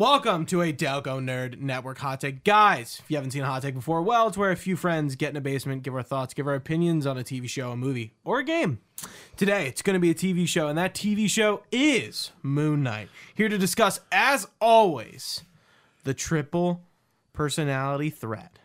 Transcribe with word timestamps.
Welcome 0.00 0.46
to 0.46 0.62
a 0.62 0.72
Delco 0.72 1.22
Nerd 1.22 1.60
Network 1.60 1.98
Hot 1.98 2.22
Take. 2.22 2.42
Guys, 2.42 3.02
if 3.04 3.10
you 3.10 3.18
haven't 3.18 3.32
seen 3.32 3.42
a 3.42 3.46
hot 3.46 3.60
take 3.60 3.74
before, 3.74 4.00
well, 4.00 4.28
it's 4.28 4.36
where 4.38 4.50
a 4.50 4.56
few 4.56 4.74
friends 4.74 5.14
get 5.14 5.28
in 5.28 5.36
a 5.36 5.42
basement, 5.42 5.82
give 5.82 5.94
our 5.94 6.02
thoughts, 6.02 6.32
give 6.32 6.46
our 6.46 6.54
opinions 6.54 7.06
on 7.06 7.18
a 7.18 7.22
TV 7.22 7.46
show, 7.46 7.70
a 7.70 7.76
movie, 7.76 8.14
or 8.24 8.38
a 8.38 8.42
game. 8.42 8.80
Today, 9.36 9.66
it's 9.66 9.82
going 9.82 9.92
to 9.92 10.00
be 10.00 10.08
a 10.08 10.14
TV 10.14 10.48
show, 10.48 10.68
and 10.68 10.78
that 10.78 10.94
TV 10.94 11.28
show 11.28 11.64
is 11.70 12.32
Moon 12.42 12.82
Knight. 12.82 13.10
Here 13.34 13.50
to 13.50 13.58
discuss, 13.58 14.00
as 14.10 14.48
always, 14.58 15.44
the 16.04 16.14
triple 16.14 16.80
personality 17.34 18.08
threat. 18.08 18.59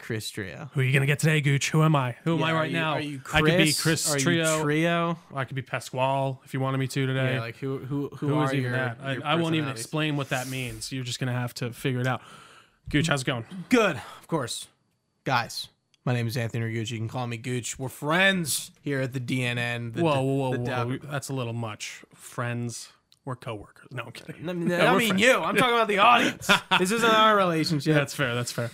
Chris 0.00 0.28
Trio. 0.30 0.70
Who 0.74 0.80
are 0.80 0.82
you 0.82 0.92
gonna 0.92 1.06
get 1.06 1.18
today, 1.20 1.40
Gooch? 1.40 1.70
Who 1.70 1.82
am 1.82 1.94
I? 1.94 2.16
Who 2.24 2.34
am 2.34 2.40
Yeah, 2.40 2.46
I 2.46 2.50
are 2.50 2.54
right 2.54 2.70
you- 2.70 2.76
now? 2.76 2.92
Are 2.94 3.00
you 3.00 3.20
Chris? 3.20 3.34
I 3.34 3.40
could 3.46 3.58
be 3.58 3.72
Chris 3.72 4.10
Are 4.10 4.18
you 4.18 4.24
Trio. 4.24 4.62
Trio? 4.62 5.18
I 5.34 5.44
could 5.44 5.54
be 5.54 5.62
Pasquale 5.62 6.38
if 6.44 6.52
you 6.54 6.60
wanted 6.60 6.78
me 6.78 6.86
to 6.88 7.06
today. 7.06 7.34
Yeah, 7.34 7.40
like 7.40 7.56
who 7.58 7.78
who 7.78 8.08
who, 8.16 8.28
Who 8.28 8.34
are 8.34 8.46
is 8.46 8.52
even 8.54 8.62
your, 8.64 8.72
that? 8.72 8.98
I, 9.02 9.12
your 9.14 9.24
I 9.26 9.34
won't 9.36 9.54
even 9.54 9.68
explain 9.68 10.16
what 10.16 10.30
that 10.30 10.48
means. 10.48 10.90
You're 10.90 11.04
just 11.04 11.20
gonna 11.20 11.32
have 11.32 11.54
to 11.54 11.72
figure 11.72 12.00
it 12.00 12.06
out. 12.06 12.22
Gooch, 12.88 13.06
how's 13.08 13.22
it 13.22 13.26
going? 13.26 13.44
Good, 13.68 13.96
of 13.96 14.26
course. 14.26 14.66
Guys, 15.24 15.68
my 16.04 16.12
name 16.14 16.26
is 16.26 16.36
Anthony 16.36 16.64
Rigucci. 16.64 16.92
You 16.92 16.98
can 16.98 17.08
call 17.08 17.26
me 17.26 17.36
Gooch. 17.36 17.78
We're 17.78 17.88
friends 17.88 18.72
here 18.80 19.00
at 19.00 19.12
the 19.12 19.20
DNN. 19.20 19.94
The, 19.94 20.02
whoa, 20.02 20.20
whoa, 20.22 20.22
whoa, 20.22 20.52
the 20.52 20.58
whoa! 20.58 20.96
Del- 20.96 21.10
That's 21.10 21.28
a 21.28 21.34
little 21.34 21.52
much. 21.52 22.02
Friends, 22.14 22.90
we're 23.24 23.36
coworkers. 23.36 23.88
No, 23.92 24.04
I'm 24.04 24.12
kidding. 24.12 24.48
I 24.48 24.52
mean, 24.54 24.68
No, 24.68 24.80
I 24.80 24.96
mean 24.98 25.08
friends. 25.08 25.22
you. 25.22 25.34
I'm 25.38 25.54
talking 25.56 25.74
about 25.74 25.88
the 25.88 25.98
audience. 25.98 26.50
this 26.78 26.90
isn't 26.90 27.08
our 27.14 27.36
relationship. 27.36 27.94
That's 27.94 28.14
fair. 28.14 28.34
That's 28.34 28.50
fair. 28.50 28.70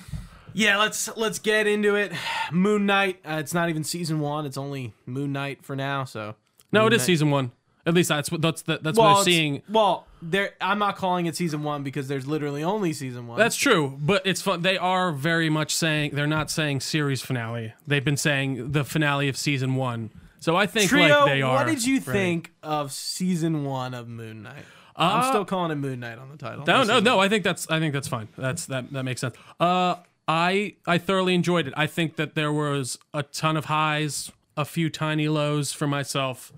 Yeah, 0.57 0.79
let's 0.79 1.09
let's 1.17 1.39
get 1.39 1.67
into 1.67 1.95
it. 1.95 2.13
Moon 2.51 2.87
Knight. 2.87 3.21
Uh, 3.25 3.37
it's 3.41 3.55
not 3.55 3.69
even 3.69 3.85
season 3.85 4.21
one. 4.21 4.47
It's 4.47 4.57
only 4.57 4.95
Moon 5.05 5.33
Knight 5.33 5.63
for 5.65 5.77
now. 5.77 6.05
So 6.05 6.35
No, 6.73 6.83
Moon 6.83 6.93
it 6.93 6.97
is 6.97 7.03
Knight- 7.03 7.07
season 7.07 7.31
one. 7.31 7.53
At 7.85 7.95
least 7.95 8.09
that's 8.09 8.33
what 8.33 8.43
that's 8.43 8.63
the, 8.63 8.81
that's 8.83 8.99
Well, 8.99 9.11
what 9.13 9.19
I'm 9.19 9.25
seeing. 9.25 9.63
Well, 9.69 10.09
there. 10.21 10.55
I'm 10.61 10.81
not 10.81 10.97
calling 10.97 11.27
it 11.27 11.37
season 11.37 11.63
one 11.63 11.85
because 11.85 12.09
there's 12.09 12.27
literally 12.27 12.65
only 12.65 12.93
season 12.93 13.29
one. 13.29 13.39
That's 13.39 13.55
true, 13.55 13.97
but 14.01 14.27
it's 14.27 14.43
fun. 14.43 14.63
They 14.63 14.77
are 14.77 15.13
very 15.13 15.49
much 15.51 15.73
saying 15.73 16.11
they're 16.15 16.27
not 16.27 16.51
saying 16.51 16.81
series 16.81 17.23
finale. 17.23 17.75
They've 17.87 18.05
been 18.05 18.17
saying 18.17 18.73
the 18.73 18.83
finale 18.83 19.29
of 19.29 19.37
season 19.37 19.77
one. 19.77 20.11
So 20.41 20.57
I 20.57 20.67
think 20.67 20.89
Trio. 20.91 21.21
like 21.21 21.27
they 21.27 21.43
are. 21.43 21.55
what 21.55 21.67
did 21.67 21.85
you 21.85 22.01
think 22.01 22.53
of 22.63 22.91
season 22.93 23.65
one 23.65 23.95
of 23.95 24.09
Moon 24.09 24.43
Knight? 24.43 24.65
I'm 24.97 25.21
Uh, 25.21 25.29
still 25.29 25.45
calling 25.45 25.71
it 25.71 25.77
Moon 25.77 26.01
Knight 26.01 26.19
on 26.19 26.29
the 26.31 26.37
title. 26.39 26.65
No, 26.67 26.83
no, 26.83 26.99
no. 26.99 27.21
I 27.21 27.29
think 27.29 27.45
that's 27.45 27.71
I 27.71 27.79
think 27.79 27.93
that's 27.95 28.09
fine. 28.09 28.27
That's 28.37 28.67
that 28.67 28.93
that 28.95 29.05
makes 29.05 29.21
sense. 29.21 29.37
Uh, 29.61 29.97
I 30.29 30.77
I 30.87 30.99
thoroughly 30.99 31.35
enjoyed 31.35 31.69
it. 31.69 31.75
I 31.77 31.87
think 31.87 32.17
that 32.17 32.35
there 32.35 32.53
was 32.53 32.99
a 33.15 33.23
ton 33.23 33.57
of 33.57 33.67
highs, 33.67 34.33
a 34.57 34.65
few 34.65 34.91
tiny 34.91 35.29
lows 35.29 35.73
for 35.73 35.87
myself. 35.87 36.53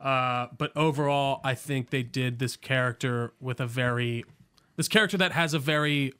Uh, 0.00 0.48
but 0.58 0.76
overall, 0.76 1.40
I 1.44 1.54
think 1.54 1.90
they 1.90 2.02
did 2.02 2.40
this 2.40 2.56
character 2.56 3.32
with 3.40 3.60
a 3.60 3.66
very 3.66 4.24
this 4.76 4.88
character 4.88 5.16
that 5.18 5.32
has 5.32 5.54
a 5.54 5.60
very 5.60 6.14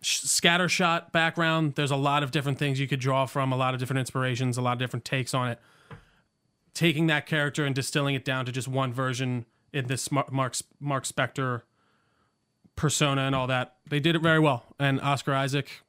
sh- 0.00 0.20
scattershot 0.22 1.12
background. 1.12 1.74
There's 1.74 1.90
a 1.90 1.96
lot 1.96 2.22
of 2.22 2.30
different 2.30 2.58
things 2.58 2.80
you 2.80 2.88
could 2.88 3.00
draw 3.00 3.26
from, 3.26 3.52
a 3.52 3.56
lot 3.56 3.74
of 3.74 3.80
different 3.80 4.00
inspirations, 4.00 4.56
a 4.56 4.62
lot 4.62 4.72
of 4.72 4.78
different 4.78 5.04
takes 5.04 5.34
on 5.34 5.50
it. 5.50 5.58
Taking 6.72 7.08
that 7.08 7.26
character 7.26 7.66
and 7.66 7.74
distilling 7.74 8.14
it 8.14 8.24
down 8.24 8.46
to 8.46 8.52
just 8.52 8.68
one 8.68 8.92
version 8.92 9.44
in 9.72 9.86
this 9.86 10.10
Mar- 10.10 10.28
Mark 10.30 10.56
Mark 10.78 11.04
Spector 11.04 11.62
persona 12.76 13.22
and 13.22 13.34
all 13.34 13.46
that, 13.48 13.76
they 13.90 14.00
did 14.00 14.16
it 14.16 14.22
very 14.22 14.38
well. 14.38 14.64
And 14.78 15.00
Oscar 15.02 15.34
Isaac, 15.34 15.82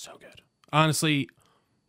so 0.00 0.12
good. 0.18 0.42
Honestly, 0.72 1.28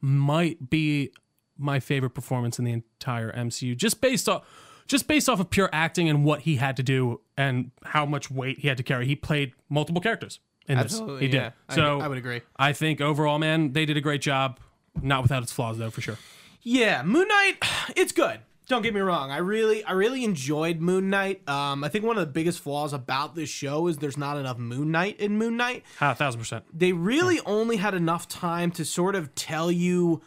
might 0.01 0.69
be 0.69 1.11
my 1.57 1.79
favorite 1.79 2.11
performance 2.11 2.57
in 2.59 2.65
the 2.65 2.71
entire 2.71 3.31
MCU, 3.31 3.75
just 3.77 4.01
based 4.01 4.27
off 4.27 4.43
just 4.87 5.07
based 5.07 5.29
off 5.29 5.39
of 5.39 5.49
pure 5.49 5.69
acting 5.71 6.09
and 6.09 6.25
what 6.25 6.41
he 6.41 6.57
had 6.57 6.75
to 6.75 6.83
do 6.83 7.21
and 7.37 7.71
how 7.85 8.05
much 8.05 8.29
weight 8.29 8.59
he 8.59 8.67
had 8.67 8.75
to 8.77 8.83
carry. 8.83 9.05
He 9.05 9.15
played 9.15 9.53
multiple 9.69 10.01
characters 10.01 10.39
in 10.67 10.77
Absolutely, 10.77 11.27
this. 11.27 11.31
He 11.31 11.37
yeah. 11.37 11.43
did. 11.43 11.53
I- 11.69 11.75
So 11.75 11.99
I 12.01 12.07
would 12.09 12.17
agree. 12.17 12.41
I 12.57 12.73
think 12.73 12.99
overall, 12.99 13.39
man, 13.39 13.71
they 13.71 13.85
did 13.85 13.95
a 13.95 14.01
great 14.01 14.21
job. 14.21 14.59
Not 15.01 15.23
without 15.23 15.43
its 15.43 15.53
flaws, 15.53 15.77
though, 15.77 15.89
for 15.91 16.01
sure. 16.01 16.17
Yeah, 16.61 17.03
Moon 17.03 17.25
Knight, 17.27 17.57
it's 17.95 18.11
good. 18.11 18.41
Don't 18.71 18.83
get 18.83 18.93
me 18.93 19.01
wrong. 19.01 19.31
I 19.31 19.39
really, 19.39 19.83
I 19.83 19.91
really 19.91 20.23
enjoyed 20.23 20.79
Moon 20.79 21.09
Knight. 21.09 21.45
Um, 21.49 21.83
I 21.83 21.89
think 21.89 22.05
one 22.05 22.17
of 22.17 22.25
the 22.25 22.31
biggest 22.31 22.61
flaws 22.61 22.93
about 22.93 23.35
this 23.35 23.49
show 23.49 23.87
is 23.87 23.97
there's 23.97 24.15
not 24.17 24.37
enough 24.37 24.57
Moon 24.57 24.91
Knight 24.91 25.19
in 25.19 25.37
Moon 25.37 25.57
Knight. 25.57 25.83
Ah, 25.99 26.11
a 26.11 26.15
thousand 26.15 26.39
percent. 26.39 26.63
They 26.73 26.93
really 26.93 27.41
only 27.45 27.75
had 27.75 27.93
enough 27.93 28.29
time 28.29 28.71
to 28.71 28.85
sort 28.85 29.15
of 29.15 29.35
tell 29.35 29.69
you 29.69 30.21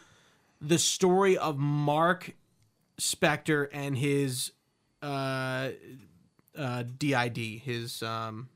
the 0.61 0.77
story 0.77 1.35
of 1.35 1.57
Mark 1.57 2.35
Spector 3.01 3.67
and 3.73 3.97
his 3.97 4.51
uh, 5.01 5.69
uh, 6.55 6.83
DID, 6.99 7.37
his 7.37 8.03
um, 8.03 8.47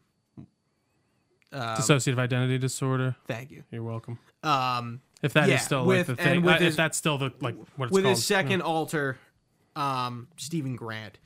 Dissociative 1.52 2.20
identity 2.20 2.60
disorder. 2.60 3.16
thank 3.28 3.50
you. 3.50 3.64
You're 3.72 3.82
welcome. 3.82 4.20
Um, 4.44 5.02
If 5.24 5.34
that 5.34 5.46
is 5.46 5.50
Yeah, 5.50 5.58
still 5.58 5.86
with- 5.88 6.08
like 6.10 6.18
the 6.18 6.24
thing, 6.24 6.44
with 6.44 6.56
uh, 6.56 6.60
his- 6.60 6.74
if 6.74 6.78
that's 6.78 6.96
still 6.98 7.18
the 7.18 7.32
like 7.42 7.56
what 7.76 7.86
it's 7.88 7.92
with 7.92 8.04
called. 8.04 8.16
his 8.18 8.24
second 8.26 8.62
alter, 8.62 9.18
um, 9.80 10.28
Steven 10.38 10.76
Grant, 10.76 11.18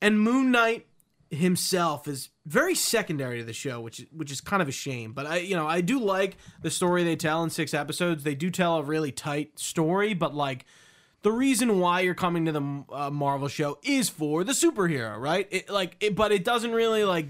and 0.00 0.20
Moon 0.20 0.50
Knight 0.50 0.86
himself 1.30 2.08
is 2.08 2.30
very 2.44 2.74
secondary 2.74 3.38
to 3.38 3.44
the 3.44 3.52
show, 3.52 3.80
which 3.80 4.00
is 4.00 4.06
which 4.12 4.32
is 4.32 4.40
kind 4.40 4.62
of 4.62 4.68
a 4.68 4.72
shame. 4.72 5.12
But 5.12 5.26
I, 5.26 5.36
you 5.38 5.56
know, 5.56 5.66
I 5.66 5.80
do 5.80 5.98
like 5.98 6.36
the 6.62 6.70
story 6.70 7.04
they 7.04 7.16
tell 7.16 7.42
in 7.44 7.50
six 7.50 7.74
episodes. 7.74 8.24
They 8.24 8.34
do 8.34 8.50
tell 8.50 8.76
a 8.76 8.82
really 8.82 9.12
tight 9.12 9.58
story, 9.58 10.14
but 10.14 10.34
like. 10.34 10.64
The 11.22 11.30
reason 11.30 11.80
why 11.80 12.00
you're 12.00 12.14
coming 12.14 12.46
to 12.46 12.52
the 12.52 12.84
uh, 12.90 13.10
Marvel 13.10 13.48
show 13.48 13.78
is 13.82 14.08
for 14.08 14.42
the 14.42 14.52
superhero, 14.52 15.20
right? 15.20 15.46
It, 15.50 15.68
like, 15.68 15.94
it, 16.00 16.16
but 16.16 16.32
it 16.32 16.44
doesn't 16.44 16.72
really 16.72 17.04
like, 17.04 17.26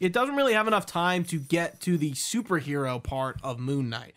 it 0.00 0.12
doesn't 0.12 0.34
really 0.34 0.54
have 0.54 0.66
enough 0.66 0.86
time 0.86 1.22
to 1.26 1.38
get 1.38 1.80
to 1.82 1.96
the 1.96 2.10
superhero 2.14 3.00
part 3.00 3.36
of 3.44 3.60
Moon 3.60 3.88
Knight. 3.90 4.14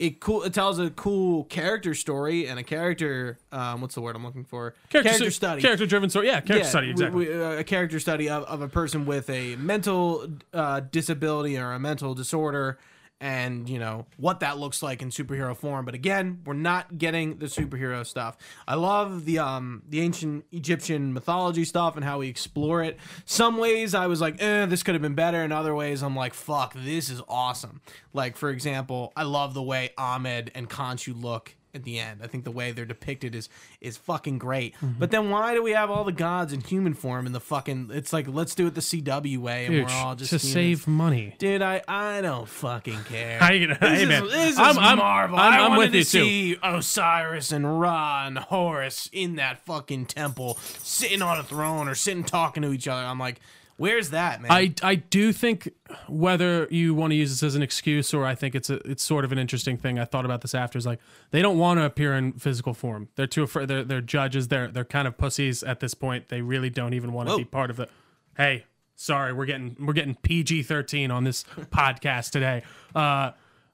It 0.00 0.18
cool. 0.18 0.42
It 0.44 0.54
tells 0.54 0.78
a 0.78 0.88
cool 0.88 1.44
character 1.44 1.94
story 1.94 2.46
and 2.48 2.58
a 2.58 2.62
character. 2.62 3.38
Um, 3.52 3.82
what's 3.82 3.94
the 3.94 4.00
word 4.00 4.16
I'm 4.16 4.24
looking 4.24 4.44
for? 4.44 4.74
character, 4.88 5.30
study. 5.30 5.60
character 5.60 5.84
driven 5.84 6.08
story. 6.08 6.26
Yeah, 6.28 6.40
character 6.40 6.56
Yeah, 6.56 6.62
study 6.64 6.86
we- 6.86 6.92
exactly. 6.92 7.28
we- 7.28 7.34
uh, 7.42 7.50
a 7.58 7.64
character 7.64 8.00
study 8.00 8.30
of, 8.30 8.44
of 8.44 8.62
a 8.62 8.68
person 8.68 9.04
with 9.04 9.28
a 9.28 9.56
mental 9.56 10.26
uh, 10.54 10.80
disability 10.80 11.58
or 11.58 11.72
a 11.72 11.78
mental 11.78 12.14
disorder, 12.14 12.78
and 13.20 13.68
you 13.68 13.78
know 13.78 14.06
what 14.16 14.40
that 14.40 14.58
looks 14.58 14.82
like 14.82 15.02
in 15.02 15.10
superhero 15.10 15.56
form. 15.56 15.84
But 15.84 15.94
again, 15.94 16.40
we're 16.44 16.54
not 16.54 16.96
getting 16.98 17.38
the 17.38 17.46
superhero 17.46 18.06
stuff. 18.06 18.36
I 18.66 18.74
love 18.74 19.24
the 19.24 19.38
um 19.38 19.82
the 19.88 20.00
ancient 20.00 20.46
Egyptian 20.52 21.12
mythology 21.12 21.64
stuff 21.64 21.96
and 21.96 22.04
how 22.04 22.18
we 22.18 22.28
explore 22.28 22.82
it. 22.82 22.98
Some 23.24 23.58
ways 23.58 23.94
I 23.94 24.06
was 24.06 24.20
like, 24.20 24.42
eh, 24.42 24.66
this 24.66 24.82
could 24.82 24.94
have 24.94 25.02
been 25.02 25.14
better. 25.14 25.42
In 25.44 25.52
other 25.52 25.74
ways, 25.74 26.02
I'm 26.02 26.16
like, 26.16 26.34
fuck, 26.34 26.74
this 26.74 27.10
is 27.10 27.20
awesome. 27.28 27.80
Like 28.12 28.36
for 28.36 28.50
example, 28.50 29.12
I 29.16 29.24
love 29.24 29.54
the 29.54 29.62
way 29.62 29.90
Ammit 29.98 30.48
and 30.54 30.68
Khonshu 30.68 31.20
look 31.20 31.54
at 31.74 31.84
the 31.84 31.98
end. 31.98 32.20
I 32.22 32.26
think 32.26 32.44
the 32.44 32.50
way 32.50 32.72
they're 32.72 32.84
depicted 32.84 33.34
is 33.34 33.48
is 33.80 33.96
fucking 33.96 34.38
great. 34.38 34.74
Mm-hmm. 34.76 34.98
But 34.98 35.10
then 35.10 35.30
why 35.30 35.54
do 35.54 35.62
we 35.62 35.72
have 35.72 35.90
all 35.90 36.04
the 36.04 36.12
gods 36.12 36.52
in 36.52 36.60
human 36.60 36.94
form 36.94 37.26
in 37.26 37.32
the 37.32 37.40
fucking? 37.40 37.90
It's 37.92 38.12
like 38.12 38.26
let's 38.28 38.54
do 38.54 38.66
it 38.66 38.74
the 38.74 38.80
CW 38.80 39.38
way, 39.38 39.66
and 39.66 39.74
Dude, 39.74 39.86
we're 39.86 39.92
all 39.92 40.14
just 40.14 40.30
to 40.30 40.36
humans. 40.38 40.52
save 40.52 40.88
money. 40.88 41.34
Dude, 41.38 41.62
I 41.62 41.82
I 41.88 42.20
don't 42.20 42.48
fucking 42.48 43.04
care. 43.04 43.38
How 43.38 43.52
you 43.52 43.66
gonna- 43.66 43.78
This 43.80 43.88
hey, 43.90 44.02
is, 44.02 44.08
man, 44.08 44.24
this 44.26 44.52
is 44.52 44.58
I'm- 44.58 44.78
I'm- 44.78 44.98
Marvel. 44.98 45.38
I'm- 45.38 45.52
I 45.52 45.56
I'm 45.60 45.70
wanted 45.76 45.92
with 45.92 45.92
to 45.92 45.98
too. 46.18 46.24
see 46.24 46.56
Osiris 46.62 47.52
and 47.52 47.80
Ra 47.80 48.26
and 48.26 48.38
Horus 48.38 49.08
in 49.12 49.36
that 49.36 49.64
fucking 49.64 50.06
temple, 50.06 50.58
sitting 50.78 51.22
on 51.22 51.38
a 51.38 51.42
throne 51.42 51.88
or 51.88 51.94
sitting 51.94 52.24
talking 52.24 52.62
to 52.62 52.72
each 52.72 52.88
other. 52.88 53.02
I'm 53.02 53.18
like, 53.18 53.40
where's 53.80 54.10
that, 54.10 54.42
man? 54.42 54.52
I, 54.52 54.74
I 54.82 54.96
do 54.96 55.32
think 55.32 55.72
whether 56.06 56.68
you 56.70 56.94
want 56.94 57.12
to 57.12 57.14
use 57.14 57.30
this 57.30 57.42
as 57.42 57.54
an 57.54 57.62
excuse 57.62 58.12
or 58.12 58.26
I 58.26 58.34
think 58.34 58.54
it's 58.54 58.68
a 58.68 58.74
it's 58.88 59.02
sort 59.02 59.24
of 59.24 59.32
an 59.32 59.38
interesting 59.38 59.78
thing. 59.78 59.98
I 59.98 60.04
thought 60.04 60.26
about 60.26 60.42
this 60.42 60.54
after 60.54 60.78
is 60.78 60.84
like 60.84 61.00
they 61.30 61.40
don't 61.40 61.58
want 61.58 61.80
to 61.80 61.84
appear 61.84 62.14
in 62.14 62.34
physical 62.34 62.74
form. 62.74 63.08
They're 63.16 63.26
too 63.26 63.42
afraid. 63.42 63.68
They're, 63.68 63.82
they're 63.82 64.02
judges. 64.02 64.48
They're 64.48 64.68
they're 64.68 64.84
kind 64.84 65.08
of 65.08 65.16
pussies 65.16 65.62
at 65.62 65.80
this 65.80 65.94
point. 65.94 66.28
They 66.28 66.42
really 66.42 66.68
don't 66.68 66.92
even 66.92 67.14
want 67.14 67.28
to 67.28 67.32
Whoa. 67.32 67.38
be 67.38 67.44
part 67.44 67.70
of 67.70 67.76
the. 67.78 67.88
Hey, 68.36 68.66
sorry, 68.96 69.32
we're 69.32 69.46
getting 69.46 69.76
we're 69.80 69.94
getting 69.94 70.14
PG 70.16 70.64
thirteen 70.64 71.10
on 71.10 71.24
this 71.24 71.44
podcast 71.72 72.32
today. 72.32 72.62
Uh, 72.94 73.30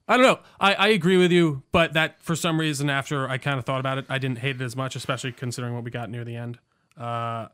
I 0.08 0.16
don't 0.16 0.22
know. 0.22 0.38
I, 0.60 0.74
I 0.74 0.88
agree 0.88 1.16
with 1.16 1.32
you, 1.32 1.64
but 1.72 1.94
that 1.94 2.22
for 2.22 2.36
some 2.36 2.60
reason 2.60 2.88
after 2.88 3.28
I 3.28 3.38
kind 3.38 3.58
of 3.58 3.64
thought 3.64 3.80
about 3.80 3.98
it, 3.98 4.06
I 4.08 4.18
didn't 4.18 4.38
hate 4.38 4.54
it 4.54 4.62
as 4.62 4.76
much, 4.76 4.94
especially 4.94 5.32
considering 5.32 5.74
what 5.74 5.82
we 5.82 5.90
got 5.90 6.10
near 6.10 6.24
the 6.24 6.36
end. 6.36 6.60
Uh, 6.96 7.48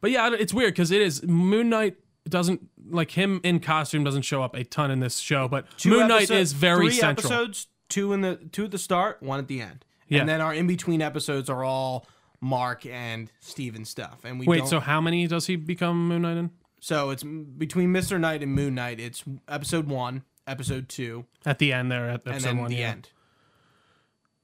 but 0.00 0.10
yeah, 0.10 0.30
it's 0.32 0.52
weird 0.54 0.74
because 0.74 0.90
it 0.90 1.00
is 1.00 1.22
Moon 1.24 1.68
Knight 1.68 1.96
doesn't 2.28 2.68
like 2.90 3.12
him 3.12 3.40
in 3.42 3.58
costume 3.60 4.04
doesn't 4.04 4.22
show 4.22 4.42
up 4.42 4.54
a 4.54 4.64
ton 4.64 4.90
in 4.90 5.00
this 5.00 5.18
show, 5.18 5.48
but 5.48 5.66
Two 5.78 5.90
Moon 5.90 6.08
Knight 6.08 6.30
is 6.30 6.52
very 6.52 6.86
three 6.88 6.94
central. 6.94 7.32
episodes, 7.32 7.66
two 7.88 8.12
in 8.12 8.20
the 8.20 8.36
two 8.52 8.64
at 8.64 8.70
the 8.70 8.78
start, 8.78 9.22
one 9.22 9.38
at 9.38 9.48
the 9.48 9.60
end, 9.60 9.84
Yeah. 10.08 10.20
and 10.20 10.28
then 10.28 10.40
our 10.40 10.52
in 10.54 10.66
between 10.66 11.00
episodes 11.02 11.48
are 11.48 11.64
all 11.64 12.06
Mark 12.40 12.84
and 12.86 13.30
Steven 13.40 13.84
stuff. 13.84 14.24
And 14.24 14.38
we 14.38 14.46
Wait, 14.46 14.66
so 14.66 14.78
how 14.80 15.00
many 15.00 15.26
does 15.26 15.46
he 15.46 15.56
become 15.56 16.06
Moon 16.08 16.22
Knight 16.22 16.36
in? 16.36 16.50
so 16.80 17.10
it's 17.10 17.24
between 17.24 17.90
Mister 17.92 18.18
Knight 18.18 18.42
and 18.42 18.52
Moon 18.52 18.74
Knight. 18.74 19.00
It's 19.00 19.24
episode 19.48 19.88
one, 19.88 20.22
episode 20.46 20.88
two, 20.88 21.24
At 21.46 21.58
the 21.58 21.72
end 21.72 21.90
there, 21.90 22.08
at 22.08 22.20
and 22.24 22.34
episode 22.34 22.48
then 22.48 22.58
one, 22.58 22.70
the 22.70 22.76
yeah. 22.76 22.90
end. 22.90 23.08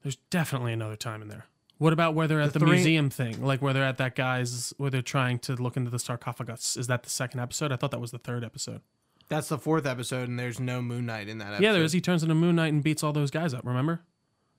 There's 0.02 0.16
definitely 0.30 0.72
another 0.72 0.96
time 0.96 1.22
in 1.22 1.28
there. 1.28 1.46
What 1.84 1.92
about 1.92 2.14
where 2.14 2.26
they're 2.26 2.40
at 2.40 2.52
the, 2.54 2.58
three- 2.60 2.72
museum 2.72 3.10
thing? 3.10 3.44
Like 3.44 3.60
where 3.62 3.72
they're 3.74 3.84
at 3.84 3.98
that 3.98 4.14
guy's 4.16 4.72
where 4.78 4.90
they're 4.90 5.02
trying 5.02 5.38
to 5.40 5.54
look 5.54 5.76
into 5.76 5.90
the 5.90 5.98
sarcophagus. 5.98 6.76
Is 6.76 6.86
that 6.86 7.02
the 7.02 7.10
second 7.10 7.40
episode? 7.40 7.72
I 7.72 7.76
thought 7.76 7.90
that 7.90 8.00
was 8.00 8.10
the 8.10 8.18
third 8.18 8.42
episode. 8.42 8.80
That's 9.28 9.48
the 9.48 9.58
fourth 9.58 9.86
episode, 9.86 10.28
and 10.28 10.38
there's 10.38 10.58
no 10.60 10.82
Moon 10.82 11.06
Knight 11.06 11.28
in 11.28 11.38
that 11.38 11.46
episode. 11.48 11.62
Yeah, 11.62 11.72
there 11.72 11.82
is. 11.82 11.92
He 11.92 12.00
turns 12.00 12.22
into 12.22 12.34
Moon 12.34 12.56
Knight 12.56 12.72
and 12.72 12.82
beats 12.82 13.02
all 13.02 13.12
those 13.12 13.30
guys 13.30 13.54
up. 13.54 13.64
Remember? 13.64 14.02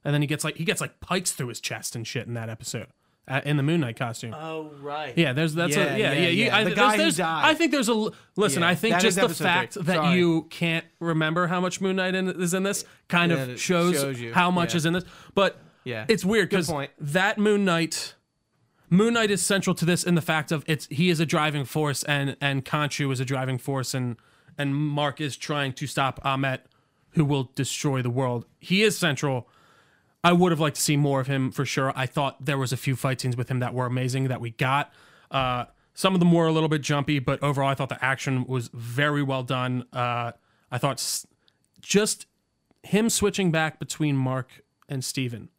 And 0.03 0.13
then 0.13 0.21
he 0.21 0.27
gets 0.27 0.43
like 0.43 0.55
he 0.57 0.63
gets 0.65 0.81
like 0.81 0.99
pikes 0.99 1.31
through 1.31 1.47
his 1.49 1.59
chest 1.59 1.95
and 1.95 2.05
shit 2.05 2.27
in 2.27 2.35
that 2.35 2.47
episode, 2.49 2.87
uh, 3.27 3.41
in 3.43 3.57
the 3.57 3.63
Moon 3.63 3.79
Knight 3.81 3.95
costume. 3.97 4.35
Oh 4.35 4.71
right. 4.81 5.17
Yeah, 5.17 5.33
there's 5.33 5.55
that's 5.55 5.75
Yeah, 5.75 5.95
a 5.95 5.97
yeah 5.97 6.11
yeah, 6.13 6.13
yeah. 6.21 6.27
you- 6.29 6.45
yeah. 6.45 6.55
I, 6.57 6.63
The 6.63 6.69
there's- 6.75 6.75
guy 6.79 6.91
who 6.91 6.97
there's- 6.97 7.17
died. 7.17 7.45
I 7.45 7.53
think 7.55 7.71
there's 7.71 7.89
a 7.89 8.09
listen. 8.35 8.61
Yeah, 8.61 8.69
I 8.69 8.75
think 8.75 8.93
that 8.95 9.01
just 9.01 9.19
the 9.19 9.29
fact 9.29 9.73
three. 9.73 9.83
that 9.83 9.95
Sorry. 9.95 10.17
you 10.19 10.43
can't 10.51 10.85
remember 10.99 11.47
how 11.47 11.59
much 11.59 11.81
Moon 11.81 11.95
Knight 11.95 12.13
in, 12.13 12.27
is 12.39 12.53
in 12.53 12.61
this 12.61 12.85
kind 13.07 13.31
Yeah, 13.31 13.37
of 13.45 13.59
shows, 13.59 13.95
shows 13.95 14.19
you. 14.19 14.31
how 14.33 14.51
much 14.51 14.73
Yeah. 14.73 14.77
is 14.77 14.85
in 14.85 14.93
this. 14.93 15.05
But 15.33 15.59
Yeah. 15.85 16.05
it's 16.09 16.25
weird 16.25 16.49
because 16.49 16.71
that 16.99 17.37
Moon 17.37 17.63
Knight. 17.63 18.15
Moon 18.89 19.13
Knight 19.15 19.31
is 19.31 19.41
central 19.41 19.73
to 19.75 19.85
this 19.85 20.03
in 20.03 20.15
the 20.15 20.21
fact 20.21 20.51
of 20.51 20.63
it's 20.67 20.87
he 20.91 21.09
is 21.09 21.19
a 21.19 21.25
driving 21.25 21.63
force 21.65 22.03
and 22.03 22.35
and 22.41 22.63
Khonshu 22.65 23.11
is 23.11 23.19
a 23.19 23.25
driving 23.25 23.57
force 23.57 23.93
and 23.93 24.17
and 24.57 24.75
Mark 24.75 25.19
is 25.21 25.35
trying 25.37 25.73
to 25.73 25.87
stop 25.87 26.21
Ammit 26.23 26.59
who 27.11 27.23
will 27.25 27.51
destroy 27.55 28.01
the 28.01 28.09
world. 28.09 28.45
He 28.59 28.83
is 28.83 28.97
central. 28.97 29.47
I 30.23 30.33
would 30.33 30.51
have 30.51 30.59
liked 30.59 30.75
to 30.75 30.81
see 30.81 30.97
more 30.97 31.19
of 31.21 31.27
him 31.27 31.51
for 31.51 31.65
sure. 31.65 31.93
I 31.95 32.05
thought 32.07 32.45
there 32.45 32.57
was 32.57 32.73
a 32.73 32.77
few 32.77 32.95
fight 32.95 33.21
scenes 33.21 33.37
with 33.37 33.49
him 33.49 33.59
that 33.59 33.73
were 33.73 33.85
amazing 33.85 34.27
that 34.27 34.41
we 34.41 34.49
got. 34.51 34.91
Uh, 35.31 35.65
some 35.93 36.13
of 36.13 36.19
them 36.19 36.31
were 36.31 36.45
a 36.47 36.51
little 36.51 36.67
bit 36.67 36.81
jumpy, 36.81 37.19
but 37.19 37.41
overall, 37.41 37.69
I 37.69 37.75
thought 37.75 37.89
the 37.89 38.03
action 38.03 38.45
was 38.45 38.69
very 38.73 39.23
well 39.23 39.43
done. 39.43 39.85
Uh, 39.93 40.31
I 40.71 40.77
thought 40.77 40.97
s- 40.97 41.25
just 41.81 42.25
him 42.83 43.09
switching 43.09 43.49
back 43.51 43.79
between 43.79 44.17
Mark 44.17 44.61
and 44.89 45.03
Steven, 45.05 45.49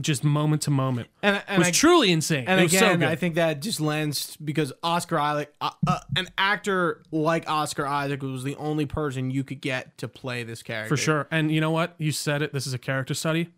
just 0.00 0.24
moment 0.24 0.62
to 0.62 0.70
moment, 0.70 1.08
And, 1.22 1.42
and 1.48 1.58
was 1.58 1.68
I, 1.68 1.70
truly 1.70 2.10
insane. 2.12 2.44
and 2.46 2.60
it 2.60 2.64
was 2.64 2.72
so 2.72 2.78
again, 2.86 2.98
good. 3.00 3.08
I 3.08 3.14
think 3.16 3.34
that 3.36 3.60
just 3.60 3.80
lends 3.80 4.36
because 4.36 4.72
Oscar 4.82 5.18
Isaac, 5.18 5.52
uh, 5.60 5.70
uh, 5.86 6.00
an 6.16 6.28
actor 6.38 7.02
like 7.10 7.48
Oscar 7.48 7.86
Isaac, 7.86 8.22
was 8.22 8.44
the 8.44 8.56
only 8.56 8.86
person 8.86 9.30
you 9.30 9.44
could 9.44 9.60
get 9.60 9.96
to 9.98 10.08
play 10.08 10.42
this 10.42 10.62
character 10.62 10.88
for 10.88 10.96
sure. 10.96 11.28
And 11.30 11.50
you 11.52 11.60
know 11.60 11.70
what? 11.70 11.94
You 11.98 12.12
said 12.12 12.42
it. 12.42 12.52
This 12.52 12.66
is 12.66 12.74
a 12.74 12.78
character 12.78 13.14
study. 13.14 13.50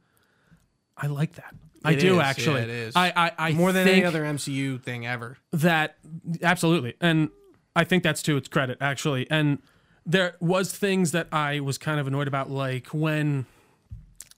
I 0.96 1.06
like 1.06 1.34
that. 1.34 1.54
I 1.82 1.94
do 1.94 2.12
is, 2.12 2.16
yeah, 2.16 2.22
actually. 2.22 2.60
it 2.62 2.68
is. 2.68 2.94
I 2.96 3.12
I, 3.16 3.32
I 3.38 3.52
more 3.52 3.72
than 3.72 3.88
any 3.88 4.04
other 4.04 4.22
MCU 4.22 4.82
thing 4.82 5.06
ever. 5.06 5.38
that 5.52 5.96
absolutely 6.42 6.94
and 7.00 7.30
i 7.74 7.84
think 7.84 8.02
that's 8.02 8.22
to 8.22 8.36
its 8.36 8.48
credit 8.48 8.76
actually 8.80 9.26
and 9.30 9.58
there 10.04 10.34
was 10.40 10.72
things 10.76 11.12
that 11.12 11.28
i 11.32 11.60
was 11.60 11.78
kind 11.78 11.98
of 12.00 12.06
annoyed 12.06 12.28
about 12.28 12.50
like 12.50 12.88
when 12.88 13.46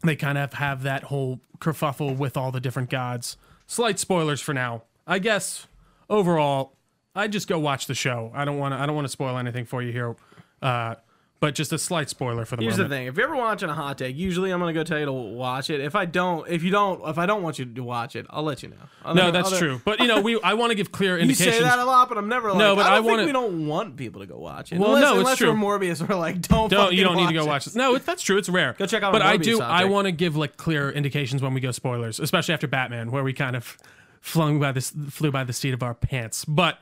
they 0.03 0.17
kind 0.17 0.39
of 0.39 0.55
have 0.55 0.83
that 0.83 1.05
whole 1.05 1.41
kerfuffle 1.59 2.17
with 2.17 2.37
all 2.37 2.51
the 2.51 2.61
different 2.61 2.91
gods. 2.91 3.37
Slight 3.67 3.99
spoilers 3.99 4.41
for 4.41 4.53
now. 4.53 4.83
I 5.07 5.19
guess 5.19 5.67
overall 6.11 6.75
i 7.15 7.27
just 7.29 7.49
go 7.49 7.59
watch 7.59 7.87
the 7.87 7.95
show. 7.95 8.31
I 8.35 8.45
don't 8.45 8.59
want 8.59 8.75
to 8.75 8.79
i 8.79 8.87
don't 8.87 8.95
want 8.95 9.07
to 9.07 9.13
spoil 9.13 9.39
anything 9.39 9.65
for 9.65 9.83
you 9.83 9.93
here 9.93 10.17
uh, 10.63 10.95
but 11.43 11.57
just 11.57 11.73
a 11.73 11.79
slight 11.79 12.09
spoiler 12.09 12.45
for 12.45 12.55
the 12.55 12.63
Here's 12.63 12.77
the 12.77 12.89
thing: 12.89 13.09
if 13.09 13.17
you're 13.17 13.27
ever 13.27 13.35
watching 13.35 13.69
a 13.69 13.75
hot 13.75 13.99
take, 13.99 14.17
usually 14.17 14.53
I'm 14.53 14.61
gonna 14.61 14.73
go 14.73 14.85
tell 14.85 15.01
you 15.01 15.07
to 15.07 15.13
watch 15.13 15.71
it. 15.71 15.81
If 15.81 15.97
I 15.97 16.05
don't, 16.05 16.49
if 16.49 16.63
you 16.63 16.71
don't, 16.71 17.05
if 17.09 17.19
I 17.19 17.27
don't 17.27 17.43
want 17.43 17.59
you 17.59 17.65
to 17.65 17.83
watch 17.83 18.15
it, 18.15 18.27
I'll 18.31 18.45
let 18.45 18.63
you 18.63 18.69
know. 18.69 18.77
Other- 19.05 19.21
no 19.21 19.31
that's 19.33 19.59
true 19.59 19.81
but 19.85 19.99
you 19.99 20.07
know 20.07 20.21
we 20.21 20.41
i 20.43 20.55
want 20.55 20.71
to 20.71 20.77
give 20.77 20.93
clear 20.93 21.19
indications. 21.19 21.57
You 21.57 21.63
say 21.63 21.69
that 21.69 21.81
a 21.81 21.85
lot, 21.85 22.09
but 22.09 22.17
I'm 22.17 22.29
never 22.29 22.51
like. 22.51 22.59
No, 22.59 22.77
but 22.77 22.87
I, 22.87 22.91
don't 22.91 22.93
I 22.93 22.97
think 22.99 23.11
wanna- 23.11 23.27
we 23.27 23.33
don't 23.33 23.67
want 23.67 23.97
people 23.97 24.21
to 24.21 24.27
go 24.29 24.39
watch 24.39 24.71
it. 24.71 24.79
Well, 24.79 24.91
unless, 24.91 25.03
no, 25.03 25.11
it's 25.15 25.19
unless 25.19 25.39
true. 25.39 25.51
we're 25.51 25.57
Morbius, 25.57 26.09
we're 26.09 26.15
like, 26.15 26.41
don't. 26.43 26.71
don't 26.71 26.85
fucking 26.85 26.97
you 26.97 27.03
don't 27.03 27.17
need 27.17 27.27
to 27.27 27.35
go 27.35 27.45
watch 27.45 27.67
it. 27.67 27.75
No, 27.75 27.97
it, 27.97 28.07
that's 28.07 28.23
true. 28.23 28.39
It's 28.39 28.49
rare. 28.49 28.75
Go 28.79 28.87
check 28.87 29.03
out 29.03 29.11
But 29.11 29.23
I 29.23 29.37
do. 29.37 29.61
I 29.61 29.87
want 29.87 30.07
to 30.07 30.13
give 30.13 30.37
like 30.37 30.57
clear 30.57 30.93
indications 30.93 31.43
when 31.43 31.55
we 31.55 31.61
go 31.61 31.73
spoilers, 31.73 32.21
especially 32.21 32.55
after 32.55 32.69
Batman, 32.69 33.11
where 33.11 33.25
we 33.25 33.33
kind 33.33 33.57
of 33.57 33.79
flung 34.21 34.61
by 34.61 34.71
this 34.71 34.93
flew 35.11 35.33
by 35.33 35.43
the 35.43 35.53
seat 35.53 35.75
of 35.75 35.83
our 35.83 35.95
pants. 35.95 36.45
But 36.45 36.79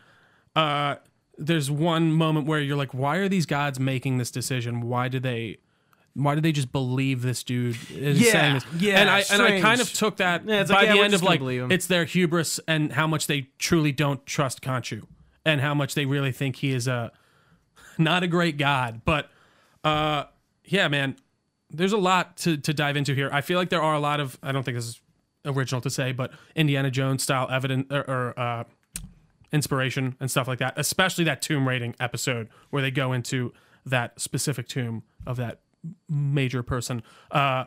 uh, 0.55 0.97
there's 1.41 1.71
one 1.71 2.13
moment 2.13 2.47
where 2.47 2.61
you're 2.61 2.77
like, 2.77 2.93
why 2.93 3.17
are 3.17 3.29
these 3.29 3.47
gods 3.47 3.81
making 3.81 4.19
this 4.19 4.31
decision? 4.31 4.83
Why 4.83 5.09
do 5.09 5.19
they? 5.19 5.59
Why 6.15 6.35
do 6.35 6.41
they 6.41 6.53
just 6.53 6.73
believe 6.73 7.23
this 7.23 7.43
dude 7.45 7.77
is 7.89 8.21
Yeah, 8.21 8.33
saying 8.33 8.55
this? 8.55 8.67
yeah, 8.79 9.01
and 9.01 9.09
I 9.09 9.25
and 9.31 9.41
I 9.43 9.61
kind 9.61 9.81
of 9.81 9.93
took 9.93 10.17
that 10.17 10.45
Yeah, 10.47 10.65
by 10.65 10.83
like, 10.83 10.91
the 10.91 10.99
end 10.99 11.15
of 11.15 11.23
like 11.23 11.41
it's 11.41 11.87
their 11.87 12.05
hubris 12.05 12.59
and 12.67 12.93
how 12.93 13.07
much 13.07 13.27
they 13.29 13.49
truly 13.59 13.93
don't 13.93 14.25
trust 14.27 14.61
Khonshu 14.61 15.05
and 15.45 15.61
how 15.61 15.73
much 15.73 15.95
they 15.95 16.07
really 16.07 16.33
think 16.33 16.57
he 16.57 16.73
is 16.73 16.89
a 16.89 17.13
not 17.97 18.23
a 18.25 18.27
great 18.27 18.59
god. 18.59 19.03
But 19.05 19.31
uh, 19.85 20.25
yeah, 20.65 20.89
man, 20.89 21.17
there's 21.71 21.93
a 21.93 21.99
lot 21.99 22.37
to, 22.39 22.57
to 22.57 22.75
dive 22.75 22.97
into 22.97 23.15
here. 23.15 23.31
I 23.33 23.41
feel 23.41 23.59
like 23.59 23.71
there 23.71 23.83
are 23.83 23.95
a 23.95 24.01
lot 24.01 24.19
of 24.19 24.37
I 24.43 24.51
don't 24.51 24.65
think 24.65 24.77
this 24.77 24.87
is 24.87 25.01
original 25.47 25.81
to 25.83 25.91
say, 25.91 26.11
but 26.11 26.33
Indiana 26.57 26.91
Jones 26.91 27.23
style 27.23 27.49
evidence 27.51 27.87
or, 27.91 28.01
or 28.01 28.39
uh, 28.39 28.65
inspiration 29.53 30.17
and 30.21 30.31
stuff 30.31 30.47
like 30.49 30.59
that. 30.59 30.75
Especially 30.77 31.25
that 31.25 31.43
tomb 31.43 31.67
raiding 31.69 31.95
episode 32.01 32.49
where 32.71 32.83
they 32.83 32.91
go 32.91 33.13
into 33.13 33.53
that 33.87 34.21
specific 34.21 34.69
tomb 34.69 35.03
of 35.27 35.37
that 35.37 35.61
major 36.09 36.63
person. 36.63 37.03
Uh, 37.31 37.65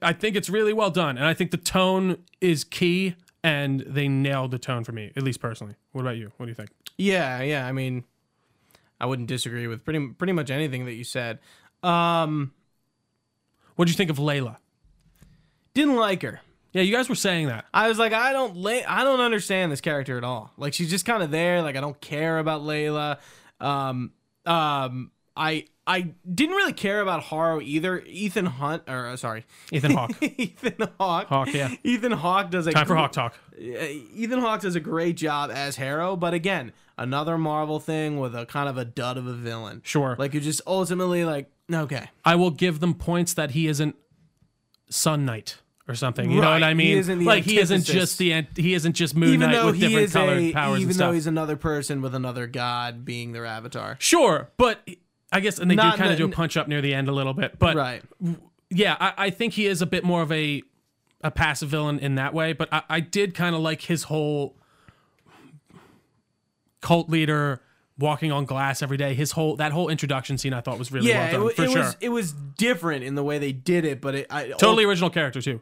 I 0.00 0.12
think 0.14 0.34
it's 0.34 0.48
really 0.48 0.72
well 0.72 0.90
done, 0.90 1.18
and 1.18 1.26
I 1.26 1.34
think 1.34 1.50
the 1.50 1.58
tone 1.58 2.16
is 2.40 2.64
key, 2.64 3.16
and 3.42 3.80
they 3.80 4.08
nailed 4.08 4.50
the 4.50 4.58
tone 4.58 4.82
for 4.82 4.92
me, 4.92 5.12
at 5.14 5.22
least 5.22 5.40
personally. 5.40 5.74
What 5.92 6.00
about 6.02 6.16
you? 6.16 6.32
What 6.38 6.46
do 6.46 6.50
you 6.50 6.54
think? 6.54 6.70
Yeah, 6.96 7.42
yeah. 7.42 7.66
I 7.66 7.72
mean, 7.72 8.04
I 8.98 9.04
wouldn't 9.06 9.28
disagree 9.28 9.66
with 9.66 9.84
pretty 9.84 10.08
pretty 10.08 10.32
much 10.32 10.50
anything 10.50 10.86
that 10.86 10.94
you 10.94 11.04
said. 11.04 11.38
Um, 11.82 12.52
What 13.76 13.84
do 13.84 13.90
you 13.90 13.96
think 13.96 14.10
of 14.10 14.16
Layla? 14.16 14.56
didn't 15.74 15.96
like 15.96 16.22
her. 16.22 16.40
Yeah, 16.74 16.82
you 16.82 16.92
guys 16.92 17.08
were 17.08 17.14
saying 17.14 17.46
that. 17.46 17.66
I 17.72 17.88
was 17.88 18.00
like, 18.00 18.12
I 18.12 18.32
don't, 18.32 18.56
la- 18.56 18.82
I 18.86 19.04
don't 19.04 19.20
understand 19.20 19.70
this 19.70 19.80
character 19.80 20.18
at 20.18 20.24
all. 20.24 20.50
Like, 20.56 20.74
she's 20.74 20.90
just 20.90 21.06
kind 21.06 21.22
of 21.22 21.30
there. 21.30 21.62
Like, 21.62 21.76
I 21.76 21.80
don't 21.80 21.98
care 22.00 22.38
about 22.40 22.62
Layla. 22.62 23.18
Um, 23.60 24.12
um, 24.44 25.12
I, 25.36 25.66
I 25.86 26.12
didn't 26.32 26.56
really 26.56 26.72
care 26.72 27.00
about 27.00 27.22
Harrow 27.22 27.60
either. 27.60 28.00
Ethan 28.00 28.46
Hunt, 28.46 28.82
or 28.88 29.06
uh, 29.06 29.16
sorry, 29.16 29.46
Ethan 29.70 29.92
Hawke. 29.92 30.20
Ethan 30.22 30.88
Hawke. 30.98 31.28
Hawke, 31.28 31.54
yeah. 31.54 31.74
Ethan 31.84 32.10
Hawke 32.10 32.50
does 32.50 32.66
a 32.66 32.72
Time 32.72 32.86
for 32.86 32.96
Hawk 32.96 33.12
Talk. 33.12 33.36
Ethan 33.56 34.40
Hawke 34.40 34.62
does 34.62 34.74
a 34.74 34.80
great 34.80 35.16
job 35.16 35.52
as 35.52 35.76
Harrow, 35.76 36.16
but 36.16 36.34
again, 36.34 36.72
another 36.98 37.38
Marvel 37.38 37.78
thing 37.78 38.18
with 38.18 38.34
a 38.34 38.46
kind 38.46 38.68
of 38.68 38.76
a 38.76 38.84
dud 38.84 39.16
of 39.16 39.28
a 39.28 39.32
villain. 39.32 39.80
Sure. 39.84 40.16
Like, 40.18 40.34
you 40.34 40.40
just 40.40 40.60
ultimately 40.66 41.24
like, 41.24 41.52
okay, 41.72 42.08
I 42.24 42.34
will 42.34 42.50
give 42.50 42.80
them 42.80 42.94
points 42.94 43.32
that 43.34 43.52
he 43.52 43.68
isn't 43.68 43.94
Sun 44.90 45.24
Knight 45.24 45.58
or 45.86 45.94
something. 45.94 46.30
You 46.30 46.40
know 46.40 46.50
what 46.50 46.62
I 46.62 46.70
he 46.70 46.74
mean? 46.74 47.02
the 47.06 47.16
like 47.24 47.44
he 47.44 47.58
isn't 47.58 47.84
just 47.84 48.18
the 48.18 48.46
he 48.56 48.74
isn't 48.74 48.94
just 48.94 49.14
Moon 49.14 49.34
even 49.34 49.50
Knight 49.50 49.64
with 49.64 49.74
he 49.76 49.88
different 49.88 50.12
colored 50.12 50.38
a, 50.38 50.52
powers 50.52 50.80
even 50.80 50.96
though 50.96 51.12
he's 51.12 51.26
another 51.26 51.56
person 51.56 52.00
with 52.02 52.14
another 52.14 52.46
god 52.46 53.04
being 53.04 53.32
their 53.32 53.46
avatar. 53.46 53.96
Sure, 54.00 54.50
but 54.56 54.88
I 55.30 55.40
guess 55.40 55.58
and 55.58 55.70
they 55.70 55.74
Not 55.74 55.96
do 55.96 55.98
kind 55.98 56.12
of 56.12 56.18
do 56.18 56.24
a 56.26 56.28
punch 56.28 56.56
up 56.56 56.68
near 56.68 56.80
the 56.80 56.94
end 56.94 57.08
a 57.08 57.12
little 57.12 57.34
bit. 57.34 57.58
But 57.58 57.76
Right. 57.76 58.02
yeah, 58.70 58.96
I, 58.98 59.12
I 59.26 59.30
think 59.30 59.54
he 59.54 59.66
is 59.66 59.82
a 59.82 59.86
bit 59.86 60.04
more 60.04 60.22
of 60.22 60.32
a 60.32 60.62
a 61.22 61.30
passive 61.30 61.68
villain 61.70 61.98
in 61.98 62.14
that 62.16 62.32
way. 62.34 62.52
But 62.52 62.68
I, 62.72 62.82
I 62.88 63.00
did 63.00 63.34
kind 63.34 63.54
of 63.54 63.60
like 63.60 63.82
his 63.82 64.04
whole 64.04 64.56
cult 66.80 67.08
leader 67.08 67.60
walking 67.98 68.32
on 68.32 68.44
glass 68.44 68.82
every 68.82 68.96
day. 68.96 69.14
His 69.14 69.32
whole 69.32 69.56
that 69.56 69.72
whole 69.72 69.88
introduction 69.88 70.36
scene 70.38 70.52
I 70.52 70.60
thought 70.60 70.78
was 70.78 70.92
really 70.92 71.08
Yeah, 71.08 71.32
well 71.32 71.40
done 71.40 71.50
it, 71.50 71.56
for 71.56 71.62
it 71.64 71.70
sure. 71.70 71.82
was 71.82 71.96
it 72.00 72.08
was 72.10 72.32
different 72.32 73.04
in 73.04 73.14
the 73.14 73.24
way 73.24 73.38
they 73.38 73.52
did 73.52 73.84
it, 73.84 74.00
but 74.00 74.14
it 74.14 74.26
I 74.30 74.48
totally 74.48 74.84
oh, 74.84 74.88
original 74.88 75.10
character 75.10 75.40
too, 75.40 75.60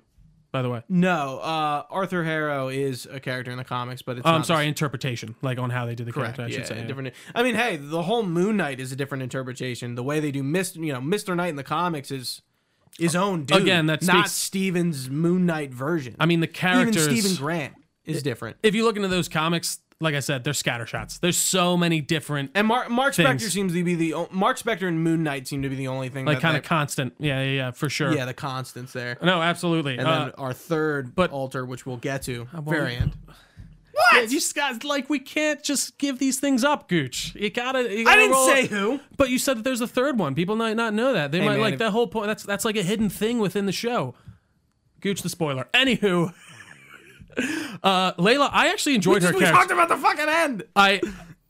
by 0.52 0.62
the 0.62 0.68
way. 0.70 0.82
no. 0.88 1.38
Uh, 1.40 1.82
Arthur 1.90 2.22
Harrow 2.24 2.68
is 2.68 3.06
a 3.10 3.18
character 3.18 3.50
in 3.50 3.56
the 3.58 3.64
comics, 3.64 4.02
but 4.02 4.18
it's 4.18 4.26
Oh, 4.26 4.30
I'm 4.30 4.44
sorry, 4.44 4.68
interpretation, 4.68 5.34
like 5.42 5.58
on 5.58 5.70
how 5.70 5.86
they 5.86 5.94
did 5.94 6.06
the 6.06 6.12
Correct. 6.12 6.36
character. 6.36 6.42
I 6.42 6.46
yeah, 6.48 6.56
should 6.58 6.66
say. 6.68 6.80
yeah. 6.80 6.86
different. 6.86 7.14
I 7.34 7.42
mean, 7.42 7.54
hey, 7.54 7.76
the 7.76 8.02
whole 8.02 8.22
Moon 8.22 8.56
Knight 8.58 8.78
is 8.78 8.92
a 8.92 8.96
different 8.96 9.22
interpretation. 9.22 9.94
The 9.94 10.02
way 10.04 10.20
they 10.20 10.30
do 10.30 10.42
Mr. 10.42 10.76
You 10.76 10.92
know, 10.92 11.00
Mister 11.00 11.34
Knight 11.34 11.48
in 11.48 11.56
the 11.56 11.64
comics 11.64 12.10
is 12.10 12.42
his 12.98 13.16
own 13.16 13.44
dude. 13.44 13.62
Again, 13.62 13.86
that's 13.86 14.06
not 14.06 14.28
Steven's 14.28 15.08
Moon 15.08 15.46
Knight 15.46 15.72
version. 15.72 16.14
I 16.20 16.26
mean, 16.26 16.40
the 16.40 16.46
even 16.48 16.54
characters. 16.54 17.04
Steven 17.04 17.34
Grant 17.36 17.74
is 18.04 18.22
different. 18.22 18.58
if 18.62 18.74
you 18.74 18.84
look 18.84 18.96
into 18.96 19.08
those 19.08 19.28
comics, 19.28 19.78
like 20.02 20.14
I 20.14 20.20
said, 20.20 20.44
they're 20.44 20.52
scattershots. 20.52 21.20
There's 21.20 21.36
so 21.38 21.76
many 21.76 22.00
different, 22.00 22.50
And 22.54 22.66
Mark, 22.66 22.90
Mark 22.90 23.14
Things. 23.14 23.28
Spector 23.42 23.50
seems 23.50 23.72
to 23.72 23.82
be 23.84 23.94
the 23.94 24.14
o- 24.14 24.28
Mark 24.30 24.58
Spector 24.58 24.88
and 24.88 25.02
Moon 25.02 25.22
Knight 25.22 25.48
seem 25.48 25.62
to 25.62 25.68
be 25.68 25.76
the 25.76 25.88
only 25.88 26.08
thing 26.08 26.24
like 26.26 26.40
kind 26.40 26.56
of 26.56 26.62
constant. 26.64 27.14
Yeah, 27.18 27.42
yeah, 27.42 27.50
yeah, 27.50 27.70
for 27.70 27.88
sure. 27.88 28.12
yeah 28.14 28.24
the 28.24 28.34
constants 28.34 28.92
there. 28.92 29.16
No, 29.22 29.40
absolutely. 29.40 29.96
And 29.98 30.06
Uh, 30.08 30.24
then 30.26 30.32
our 30.38 30.52
third 30.52 31.14
but- 31.14 31.30
alter, 31.30 31.64
which 31.64 31.86
we'll 31.86 31.96
get 31.96 32.22
to, 32.24 32.46
variant. 32.52 33.14
Yeah, 34.14 34.20
you 34.22 34.28
just 34.28 34.54
guys 34.54 34.82
like 34.84 35.10
we 35.10 35.18
can't 35.18 35.62
just 35.62 35.98
give 35.98 36.18
these 36.18 36.40
things 36.40 36.64
up, 36.64 36.88
Gooch. 36.88 37.34
You 37.34 37.50
gotta. 37.50 37.82
You 37.94 38.00
I 38.00 38.04
gotta 38.04 38.20
didn't 38.22 38.32
roll- 38.32 38.46
say 38.48 38.66
who. 38.66 39.00
But 39.18 39.28
you 39.28 39.38
said 39.38 39.58
that 39.58 39.64
there's 39.64 39.82
a 39.82 39.86
third 39.86 40.18
one. 40.18 40.34
People 40.34 40.56
might 40.56 40.76
not 40.76 40.94
know 40.94 41.12
that. 41.12 41.30
They 41.30 41.40
might 41.40 41.50
man, 41.52 41.60
like 41.60 41.72
if- 41.74 41.78
that 41.80 41.90
whole 41.90 42.06
point. 42.08 42.26
That's 42.26 42.42
that's 42.42 42.64
like 42.64 42.76
a 42.76 42.82
hidden 42.82 43.10
thing 43.10 43.38
within 43.38 43.66
the 43.66 43.72
show. 43.72 44.14
Gooch 45.00 45.20
the 45.22 45.28
spoiler. 45.28 45.68
Anywho, 45.74 46.32
uh, 47.82 48.12
Layla, 48.14 48.50
I 48.52 48.68
actually 48.68 48.94
enjoyed 48.94 49.22
her 49.22 49.32
we 49.32 49.40
talked 49.40 49.70
about 49.70 49.88
the 49.88 49.96
fucking 49.96 50.28
end. 50.28 50.64
I 50.76 51.00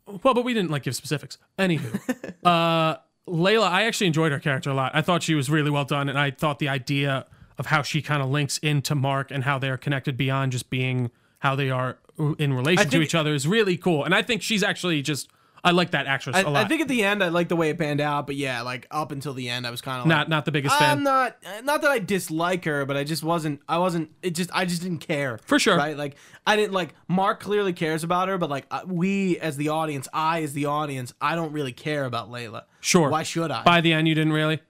well, 0.07 0.35
but 0.35 0.45
we 0.45 0.55
didn't 0.55 0.71
like 0.71 0.83
give 0.83 0.97
specifics. 0.97 1.39
Anywho, 1.59 2.35
uh, 2.45 2.97
Layla, 3.29 3.69
I 3.69 3.85
actually 3.85 4.09
enjoyed 4.09 4.33
her 4.33 4.41
character 4.41 4.71
a 4.71 4.75
lot. 4.75 4.93
I 4.95 5.03
thought 5.03 5.23
she 5.23 5.35
was 5.35 5.49
really 5.49 5.71
well 5.71 5.85
done, 5.85 6.09
and 6.09 6.19
I 6.19 6.31
thought 6.31 6.59
the 6.59 6.69
idea 6.69 7.11
of 7.11 7.25
of 7.59 7.67
how 7.67 7.83
she 7.83 8.03
kind 8.03 8.23
of 8.23 8.31
links 8.31 8.59
into 8.59 8.95
Mark 8.95 9.31
and 9.31 9.45
how 9.45 9.59
they're 9.59 9.77
connected 9.77 10.17
beyond 10.17 10.53
just 10.53 10.71
being 10.71 11.11
how 11.39 11.55
they 11.55 11.71
are 11.71 11.99
in 12.39 12.53
relation 12.53 12.89
to 12.91 13.01
each 13.01 13.15
other 13.15 13.35
is 13.35 13.47
really 13.47 13.77
cool. 13.77 14.05
And 14.05 14.15
I 14.15 14.23
think 14.23 14.43
she's 14.43 14.63
actually 14.63 15.03
just 15.03 15.29
I 15.65 15.71
like 15.71 15.93
that 15.93 16.07
actress 16.07 16.35
I, 16.35 16.41
a 16.41 16.51
lot. 16.51 16.65
I 16.65 16.69
think 16.69 16.81
at 16.81 16.89
the 16.89 17.05
end 17.05 17.23
I 17.23 17.29
like 17.29 17.49
the 17.49 17.55
way 17.55 17.71
it 17.71 17.79
panned 17.79 18.01
out, 18.01 18.27
but 18.27 18.35
yeah, 18.35 18.63
like 18.63 18.87
up 18.91 19.13
until 19.13 19.33
the 19.33 19.49
end 19.49 19.67
I 19.67 19.71
was 19.71 19.81
kind 19.81 20.01
of 20.01 20.07
not 20.07 20.29
not 20.29 20.45
the 20.45 20.51
biggest 20.51 20.77
fan. 20.77 20.99
I'm 20.99 21.03
not 21.05 21.37
not 21.63 21.83
that 21.83 21.91
I 21.91 22.01
dislike 22.01 22.65
her, 22.65 22.85
but 22.85 22.97
I 22.97 23.05
just 23.05 23.23
wasn't 23.23 23.61
I 23.69 23.79
wasn't 23.79 24.11
it 24.23 24.35
just 24.35 24.51
I 24.53 24.65
just 24.65 24.83
didn't 24.83 24.99
care. 24.99 25.39
For 25.45 25.61
sure. 25.61 25.77
Right? 25.77 25.97
Like 25.97 26.17
I 26.47 26.57
didn't 26.57 26.73
like 26.73 26.95
Mark 27.07 27.41
clearly 27.41 27.73
cares 27.73 28.03
about 28.03 28.29
her, 28.29 28.39
but 28.39 28.51
like 28.51 28.67
uh, 28.73 28.83
we 28.87 29.39
as 29.39 29.57
the 29.57 29.69
audience, 29.69 30.09
I 30.13 30.43
as 30.43 30.53
the 30.53 30.67
audience, 30.67 31.15
I 31.21 31.37
don't 31.37 31.53
really 31.53 31.73
care 31.73 32.07
about 32.07 32.31
Layla. 32.31 32.65
Sure. 32.81 33.09
Why 33.09 33.23
should 33.23 33.53
I? 33.53 33.63
By 33.63 33.81
the 33.81 33.93
end, 33.93 34.09
you 34.09 34.17
didn't 34.17 34.33
really. 34.33 34.61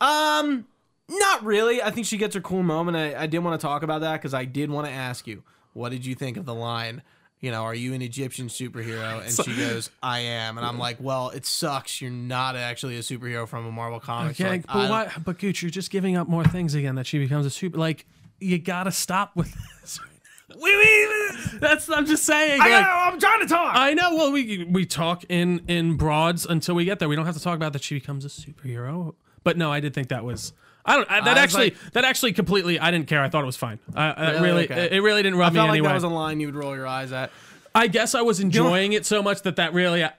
Um 0.00 0.66
not 1.08 1.44
really. 1.44 1.82
I 1.82 1.90
think 1.90 2.06
she 2.06 2.18
gets 2.18 2.34
her 2.34 2.40
cool 2.40 2.62
moment. 2.62 2.96
I, 2.96 3.22
I 3.22 3.26
did 3.26 3.40
want 3.40 3.60
to 3.60 3.64
talk 3.64 3.82
about 3.82 4.00
that 4.02 4.14
because 4.14 4.34
I 4.34 4.44
did 4.44 4.70
want 4.70 4.86
to 4.86 4.92
ask 4.92 5.26
you, 5.26 5.42
what 5.72 5.90
did 5.90 6.04
you 6.06 6.14
think 6.14 6.36
of 6.36 6.46
the 6.46 6.54
line? 6.54 7.02
You 7.40 7.50
know, 7.50 7.62
are 7.62 7.74
you 7.74 7.92
an 7.92 8.02
Egyptian 8.02 8.48
superhero? 8.48 9.20
And 9.26 9.32
she 9.32 9.56
goes, 9.56 9.90
I 10.02 10.20
am. 10.20 10.56
And 10.56 10.66
I'm 10.66 10.78
like, 10.78 10.96
well, 11.00 11.30
it 11.30 11.44
sucks. 11.44 12.00
You're 12.00 12.10
not 12.10 12.56
actually 12.56 12.96
a 12.96 13.00
superhero 13.00 13.46
from 13.46 13.66
a 13.66 13.72
Marvel 13.72 14.00
comic. 14.00 14.38
Yeah, 14.38 14.48
like, 14.48 14.66
but 14.66 14.90
why? 14.90 15.12
But 15.22 15.38
Gooch, 15.38 15.62
you're 15.62 15.70
just 15.70 15.90
giving 15.90 16.16
up 16.16 16.28
more 16.28 16.44
things 16.44 16.74
again. 16.74 16.94
That 16.94 17.06
she 17.06 17.18
becomes 17.18 17.46
a 17.46 17.50
super. 17.50 17.78
Like 17.78 18.06
you 18.40 18.58
gotta 18.58 18.92
stop 18.92 19.36
with 19.36 19.54
this. 19.82 20.00
Wait, 20.48 20.76
wait, 20.76 21.60
That's 21.60 21.90
I'm 21.90 22.06
just 22.06 22.24
saying. 22.24 22.60
I 22.62 22.70
like, 22.70 22.86
I'm 22.86 23.18
trying 23.18 23.40
to 23.40 23.46
talk. 23.46 23.72
I 23.74 23.94
know. 23.94 24.14
Well, 24.14 24.32
we 24.32 24.64
we 24.64 24.86
talk 24.86 25.24
in 25.28 25.60
in 25.66 25.96
broads 25.96 26.46
until 26.46 26.76
we 26.76 26.84
get 26.84 27.00
there. 27.00 27.08
We 27.08 27.16
don't 27.16 27.26
have 27.26 27.34
to 27.36 27.42
talk 27.42 27.56
about 27.56 27.72
that 27.72 27.82
she 27.82 27.96
becomes 27.96 28.24
a 28.24 28.28
superhero. 28.28 29.16
But 29.42 29.58
no, 29.58 29.72
I 29.72 29.80
did 29.80 29.92
think 29.92 30.08
that 30.08 30.24
was. 30.24 30.52
I 30.86 30.96
don't. 30.96 31.10
I, 31.10 31.20
that 31.20 31.30
was 31.34 31.38
actually. 31.38 31.64
like- 31.70 31.92
that 31.92 32.04
actually 32.04 32.32
completely. 32.32 32.78
I 32.78 32.90
didn't 32.90 33.08
care. 33.08 33.20
I 33.22 33.28
thought 33.28 33.42
it 33.42 33.46
was 33.46 33.56
fine. 33.56 33.78
I, 33.94 34.10
I 34.10 34.30
Really? 34.30 34.40
really. 34.42 34.64
Okay. 34.64 34.84
It, 34.86 34.92
it 34.94 35.00
really 35.00 35.22
didn't 35.22 35.38
rub 35.38 35.48
I 35.48 35.50
me 35.50 35.56
felt 35.56 35.68
like 35.68 35.74
anyway. 35.74 35.88
that 35.88 35.94
was 35.94 36.04
a 36.04 36.08
line 36.08 36.40
you 36.40 36.46
would 36.46 36.54
roll 36.56 36.74
your 36.76 36.86
eyes 36.86 37.12
at. 37.12 37.30
I 37.74 37.88
guess 37.88 38.14
I 38.14 38.22
was 38.22 38.40
enjoying 38.40 38.92
it 38.94 39.04
so 39.04 39.22
much 39.22 39.42
that 39.42 39.56
that 39.56 39.74
really. 39.74 40.02
uh, 40.04 40.10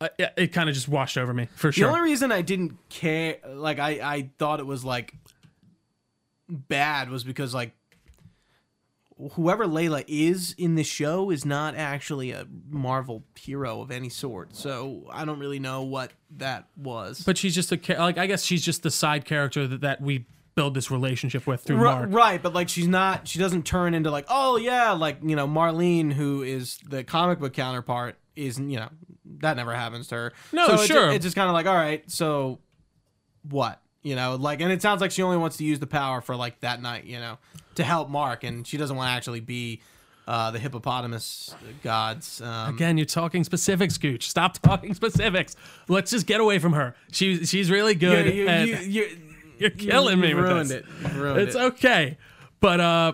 uh, 0.00 0.08
it, 0.18 0.32
it 0.38 0.46
kind 0.54 0.68
of 0.70 0.74
just 0.74 0.88
washed 0.88 1.18
over 1.18 1.34
me 1.34 1.48
for 1.56 1.72
sure. 1.72 1.88
The 1.88 1.94
only 1.94 2.08
reason 2.08 2.32
I 2.32 2.40
didn't 2.40 2.78
care, 2.88 3.36
like 3.46 3.78
I, 3.78 3.90
I 4.02 4.30
thought 4.38 4.58
it 4.60 4.66
was 4.66 4.82
like 4.84 5.12
bad, 6.48 7.10
was 7.10 7.22
because 7.24 7.52
like 7.54 7.72
whoever 9.32 9.66
Layla 9.66 10.04
is 10.08 10.54
in 10.58 10.74
the 10.74 10.84
show 10.84 11.30
is 11.30 11.44
not 11.44 11.74
actually 11.74 12.30
a 12.30 12.46
Marvel 12.68 13.24
hero 13.38 13.80
of 13.80 13.90
any 13.90 14.08
sort. 14.08 14.54
So 14.56 15.06
I 15.10 15.24
don't 15.24 15.38
really 15.38 15.58
know 15.58 15.82
what 15.82 16.12
that 16.36 16.68
was. 16.76 17.22
but 17.24 17.36
she's 17.38 17.54
just 17.54 17.72
a 17.72 17.78
like. 17.98 18.18
I 18.18 18.26
guess 18.26 18.42
she's 18.44 18.64
just 18.64 18.82
the 18.82 18.90
side 18.90 19.24
character 19.24 19.66
that, 19.66 19.80
that 19.82 20.00
we 20.00 20.26
build 20.54 20.74
this 20.74 20.90
relationship 20.90 21.46
with 21.46 21.62
through 21.62 21.76
Ri- 21.76 21.84
Mark. 21.84 22.08
Right, 22.12 22.42
but 22.42 22.52
like 22.54 22.68
she's 22.68 22.88
not. 22.88 23.28
She 23.28 23.38
doesn't 23.38 23.64
turn 23.64 23.94
into 23.94 24.10
like, 24.10 24.26
oh 24.28 24.56
yeah, 24.56 24.92
like 24.92 25.18
you 25.22 25.36
know 25.36 25.46
Marlene, 25.46 26.12
who 26.12 26.42
is 26.42 26.78
the 26.88 27.04
comic 27.04 27.38
book 27.38 27.52
counterpart, 27.52 28.16
is 28.36 28.58
you 28.58 28.76
know 28.78 28.88
that 29.38 29.56
never 29.56 29.74
happens 29.74 30.08
to 30.08 30.14
her. 30.16 30.32
No, 30.52 30.66
so 30.66 30.74
it's 30.74 30.86
sure. 30.86 31.10
It's 31.10 31.24
just 31.24 31.36
kind 31.36 31.48
of 31.48 31.54
like, 31.54 31.66
all 31.66 31.74
right, 31.74 32.08
so 32.10 32.58
what? 33.48 33.80
You 34.02 34.16
know, 34.16 34.36
like, 34.36 34.62
and 34.62 34.72
it 34.72 34.80
sounds 34.80 35.02
like 35.02 35.10
she 35.10 35.22
only 35.22 35.36
wants 35.36 35.58
to 35.58 35.64
use 35.64 35.78
the 35.78 35.86
power 35.86 36.22
for 36.22 36.34
like 36.34 36.60
that 36.60 36.80
night, 36.80 37.04
you 37.04 37.18
know, 37.20 37.36
to 37.80 37.84
help 37.86 38.08
Mark, 38.08 38.44
and 38.44 38.66
she 38.66 38.76
doesn't 38.76 38.96
want 38.96 39.08
to 39.08 39.12
actually 39.12 39.40
be 39.40 39.80
uh, 40.28 40.50
the 40.52 40.58
hippopotamus 40.58 41.54
gods. 41.82 42.40
Um, 42.40 42.74
Again, 42.74 42.96
you're 42.98 43.04
talking 43.06 43.42
specifics, 43.44 43.98
Gooch. 43.98 44.28
Stop 44.28 44.58
talking 44.58 44.94
specifics. 44.94 45.56
Let's 45.88 46.10
just 46.10 46.26
get 46.26 46.40
away 46.40 46.58
from 46.58 46.72
her. 46.74 46.94
She 47.12 47.44
she's 47.44 47.70
really 47.70 47.92
you, 47.94 47.98
good. 47.98 48.34
you, 48.34 48.48
and 48.48 48.68
you, 48.68 48.76
you, 48.76 49.18
you're 49.58 49.70
killing 49.70 50.18
you 50.18 50.22
me 50.22 50.34
with 50.34 50.44
ruined 50.44 50.70
this. 50.70 50.84
it. 51.04 51.12
Ruined 51.14 51.40
It's 51.40 51.56
it. 51.56 51.60
okay, 51.62 52.16
but 52.60 52.78
uh, 52.80 53.12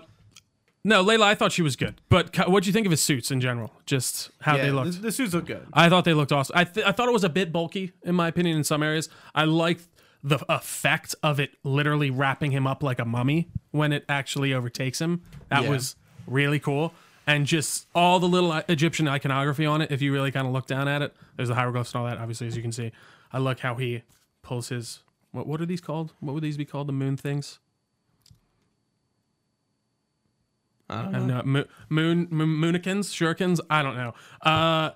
no, 0.84 1.02
Layla, 1.04 1.22
I 1.22 1.34
thought 1.34 1.52
she 1.52 1.62
was 1.62 1.74
good. 1.74 2.00
But 2.08 2.48
what 2.48 2.62
do 2.62 2.68
you 2.68 2.72
think 2.72 2.86
of 2.86 2.90
his 2.92 3.00
suits 3.00 3.30
in 3.30 3.40
general? 3.40 3.72
Just 3.86 4.30
how 4.40 4.56
Yeah, 4.56 4.62
they 4.62 4.68
the, 4.68 4.74
looked. 4.74 5.02
the 5.02 5.10
suits 5.12 5.34
look 5.34 5.46
good. 5.46 5.66
I 5.72 5.88
thought 5.88 6.04
they 6.04 6.14
looked 6.14 6.32
awesome. 6.32 6.56
I 6.56 6.64
th- 6.64 6.86
I 6.86 6.92
thought 6.92 7.08
it 7.08 7.12
was 7.12 7.24
a 7.24 7.28
bit 7.28 7.50
bulky 7.52 7.92
in 8.04 8.14
my 8.14 8.28
opinion 8.28 8.56
in 8.56 8.64
some 8.64 8.82
areas. 8.82 9.08
I 9.34 9.44
liked 9.44 9.88
the 10.26 10.44
effect 10.52 11.14
of 11.22 11.38
it 11.38 11.52
literally 11.62 12.10
wrapping 12.10 12.50
him 12.50 12.66
up 12.66 12.82
like 12.82 12.98
a 12.98 13.04
mummy 13.04 13.48
when 13.70 13.92
it 13.92 14.04
actually 14.08 14.52
overtakes 14.52 15.00
him. 15.00 15.22
That 15.50 15.62
Yeah. 15.62 15.70
was 15.70 15.94
really 16.26 16.58
cool. 16.58 16.92
And 17.28 17.46
just 17.46 17.86
all 17.94 18.18
the 18.18 18.26
little 18.28 18.52
Egyptian 18.68 19.06
iconography 19.06 19.66
on 19.66 19.80
it. 19.82 19.90
If 19.92 20.02
you 20.02 20.12
really 20.12 20.32
kind 20.32 20.46
of 20.46 20.52
look 20.52 20.66
down 20.66 20.88
at 20.88 21.00
it, 21.02 21.14
there's 21.36 21.48
the 21.48 21.54
hieroglyphs 21.54 21.92
and 21.94 22.00
all 22.02 22.08
that. 22.08 22.18
Obviously, 22.18 22.48
as 22.48 22.56
you 22.56 22.62
can 22.62 22.72
see, 22.72 22.90
I 23.32 23.38
like 23.38 23.60
how 23.60 23.76
he 23.76 24.02
pulls 24.42 24.68
his. 24.70 25.00
What 25.30 25.46
what 25.46 25.60
are 25.60 25.66
these 25.66 25.80
called? 25.80 26.12
What 26.20 26.34
would 26.34 26.42
these 26.42 26.56
be 26.56 26.64
called? 26.64 26.88
The 26.88 26.92
moon 26.92 27.16
things. 27.16 27.58
I 30.88 31.02
don't 31.02 31.12
know. 31.26 31.38
know 31.38 31.42
mo- 31.44 31.64
moon, 31.88 32.28
moon 32.30 32.48
moonikins, 32.48 33.10
shurikens. 33.12 33.58
I 33.68 33.82
don't 33.82 33.96
know. 33.96 34.14
Uh, 34.40 34.90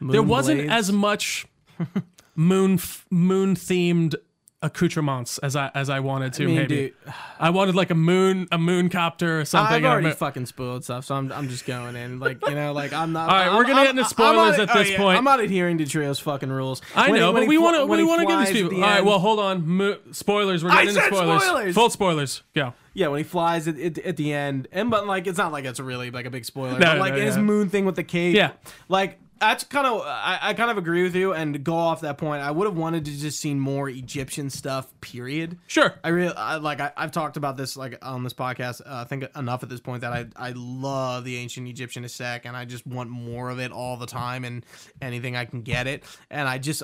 there 0.00 0.22
wasn't 0.22 0.62
Moonblades. 0.62 0.70
as 0.70 0.92
much 0.92 1.46
moon 2.34 2.74
f- 2.74 3.06
moon 3.10 3.54
themed 3.54 4.14
accoutrements 4.62 5.38
as 5.38 5.54
I 5.54 5.70
as 5.74 5.90
I 5.90 6.00
wanted 6.00 6.32
to. 6.34 6.44
I 6.44 6.46
mean, 6.46 6.56
maybe 6.56 6.76
dude, 6.76 6.94
I 7.38 7.50
wanted 7.50 7.74
like 7.74 7.90
a 7.90 7.94
moon 7.94 8.48
a 8.50 8.58
moon 8.58 8.88
copter 8.88 9.40
or 9.40 9.44
something. 9.44 9.84
I've 9.84 9.84
already 9.84 10.10
fucking 10.12 10.46
spoiled 10.46 10.84
stuff, 10.84 11.04
so 11.04 11.14
I'm, 11.14 11.30
I'm 11.32 11.48
just 11.48 11.66
going 11.66 11.94
in. 11.96 12.18
Like, 12.18 12.38
you 12.48 12.54
know, 12.54 12.72
like 12.72 12.92
I'm 12.92 13.12
not. 13.12 13.28
All 13.30 13.34
right, 13.36 13.46
I'm- 13.46 13.56
we're 13.56 13.62
gonna 13.64 13.76
I'm- 13.76 13.86
get 13.86 13.90
into 13.98 14.08
spoilers 14.08 14.58
not- 14.58 14.70
at 14.70 14.76
oh, 14.76 14.78
this 14.78 14.88
oh, 14.88 14.92
yeah, 14.92 14.98
point. 14.98 15.18
I'm 15.18 15.24
not 15.24 15.40
adhering 15.40 15.78
to 15.78 15.84
Trio's 15.86 16.18
fucking 16.18 16.50
rules. 16.50 16.82
I 16.94 17.10
When 17.10 17.20
know, 17.20 17.32
when 17.32 17.42
but 17.44 17.48
we 17.48 17.58
want 17.58 17.76
to 17.76 17.86
we 17.86 18.02
want 18.04 18.20
to 18.22 18.26
give 18.26 18.38
these 18.40 18.50
people. 18.52 18.70
the 18.70 18.76
All 18.76 18.90
right, 18.90 19.04
well, 19.04 19.18
hold 19.18 19.38
on. 19.40 19.66
Mo- 19.66 19.98
spoilers. 20.12 20.64
We're 20.64 20.70
I 20.70 20.84
getting 20.84 20.88
into 20.90 21.00
said 21.02 21.08
spoilers. 21.12 21.42
spoilers! 21.42 21.74
Full 21.74 21.90
spoilers. 21.90 22.42
Go. 22.54 22.72
yeah, 22.94 23.08
when 23.08 23.18
he 23.18 23.24
flies 23.24 23.68
at, 23.68 23.78
at, 23.78 23.98
at 23.98 24.16
the 24.16 24.32
end, 24.32 24.68
and 24.72 24.90
but 24.90 25.06
like 25.06 25.26
it's 25.26 25.38
not 25.38 25.52
like 25.52 25.64
it's 25.64 25.80
really 25.80 26.10
like 26.10 26.26
a 26.26 26.30
big 26.30 26.44
spoiler. 26.44 26.78
No, 26.78 26.86
but 26.92 26.98
like 26.98 27.14
no, 27.14 27.20
his 27.20 27.36
yeah. 27.36 27.42
moon 27.42 27.68
thing 27.68 27.84
with 27.84 27.96
the 27.96 28.04
cape. 28.04 28.34
Yeah. 28.34 28.52
like 28.88 29.18
that's 29.38 29.64
kind 29.64 29.86
of 29.86 30.02
I, 30.02 30.38
I 30.40 30.54
kind 30.54 30.70
of 30.70 30.78
agree 30.78 31.02
with 31.02 31.14
you. 31.14 31.32
And 31.32 31.62
go 31.62 31.74
off 31.74 32.00
that 32.02 32.18
point, 32.18 32.42
I 32.42 32.50
would 32.50 32.66
have 32.66 32.76
wanted 32.76 33.04
to 33.06 33.16
just 33.16 33.40
seen 33.40 33.60
more 33.60 33.88
Egyptian 33.88 34.50
stuff. 34.50 34.92
Period. 35.00 35.58
Sure. 35.66 35.94
I 36.02 36.08
really 36.08 36.34
I, 36.34 36.56
like. 36.56 36.80
I, 36.80 36.92
I've 36.96 37.12
talked 37.12 37.36
about 37.36 37.56
this 37.56 37.76
like 37.76 37.98
on 38.04 38.22
this 38.24 38.34
podcast. 38.34 38.80
Uh, 38.80 39.02
I 39.02 39.04
think 39.04 39.24
enough 39.36 39.62
at 39.62 39.68
this 39.68 39.80
point 39.80 40.02
that 40.02 40.12
I 40.12 40.26
I 40.36 40.52
love 40.56 41.24
the 41.24 41.36
ancient 41.36 41.68
Egyptian 41.68 42.04
aesthetic, 42.04 42.46
and 42.46 42.56
I 42.56 42.64
just 42.64 42.86
want 42.86 43.10
more 43.10 43.50
of 43.50 43.58
it 43.58 43.72
all 43.72 43.96
the 43.96 44.06
time, 44.06 44.44
and 44.44 44.64
anything 45.00 45.36
I 45.36 45.44
can 45.44 45.62
get 45.62 45.86
it. 45.86 46.04
And 46.30 46.48
I 46.48 46.58
just 46.58 46.82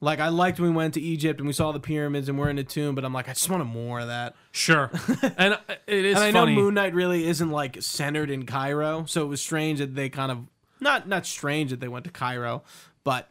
like 0.00 0.20
I 0.20 0.28
liked 0.28 0.58
when 0.58 0.70
we 0.70 0.76
went 0.76 0.94
to 0.94 1.00
Egypt 1.00 1.38
and 1.40 1.46
we 1.46 1.52
saw 1.52 1.72
the 1.72 1.80
pyramids 1.80 2.28
and 2.28 2.38
we're 2.38 2.48
in 2.48 2.58
a 2.58 2.64
tomb, 2.64 2.94
but 2.94 3.04
I'm 3.04 3.12
like 3.12 3.28
I 3.28 3.32
just 3.32 3.48
wanted 3.50 3.64
more 3.64 4.00
of 4.00 4.08
that. 4.08 4.34
Sure. 4.52 4.90
and 5.36 5.58
it 5.86 6.04
is 6.04 6.16
And 6.16 6.24
I 6.24 6.32
funny. 6.32 6.54
know 6.54 6.62
Moon 6.62 6.74
Knight 6.74 6.94
really 6.94 7.26
isn't 7.26 7.50
like 7.50 7.82
centered 7.82 8.30
in 8.30 8.46
Cairo, 8.46 9.04
so 9.06 9.22
it 9.22 9.28
was 9.28 9.40
strange 9.42 9.78
that 9.80 9.94
they 9.94 10.08
kind 10.08 10.32
of 10.32 10.46
not 10.80 11.08
not 11.08 11.26
strange 11.26 11.70
that 11.70 11.80
they 11.80 11.88
went 11.88 12.04
to 12.04 12.10
Cairo, 12.10 12.62
but 13.04 13.28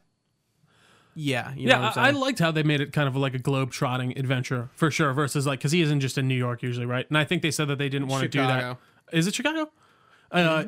yeah, 1.16 1.54
you 1.56 1.68
know 1.68 1.76
Yeah, 1.76 1.82
what 1.82 1.98
I'm 1.98 2.04
I, 2.06 2.08
I 2.10 2.12
liked 2.12 2.40
how 2.40 2.52
they 2.52 2.64
made 2.64 2.82
it 2.82 2.92
kind 2.92 3.08
of 3.08 3.16
like 3.16 3.34
a 3.34 3.40
globe 3.40 3.72
trotting 3.72 4.18
adventure 4.18 4.70
for 4.76 4.92
sure. 4.92 5.14
Versus 5.14 5.48
like 5.48 5.60
because 5.60 5.72
he 5.72 5.82
isn't 5.82 6.00
just 6.02 6.18
in 6.18 6.28
New 6.28 6.36
York 6.36 6.62
usually, 6.62 6.86
right? 6.86 7.08
And 7.10 7.18
I 7.18 7.24
think 7.24 7.42
they 7.42 7.52
said 7.52 7.68
that 7.70 7.78
they 7.78 7.90
didn't 7.90 8.08
want 8.08 8.24
to 8.24 8.28
do 8.28 8.40
that. 8.40 8.64
Mm-hmm. 8.64 9.18
It 9.18 9.34
Chicago? 9.34 9.72
Uh, 10.32 10.66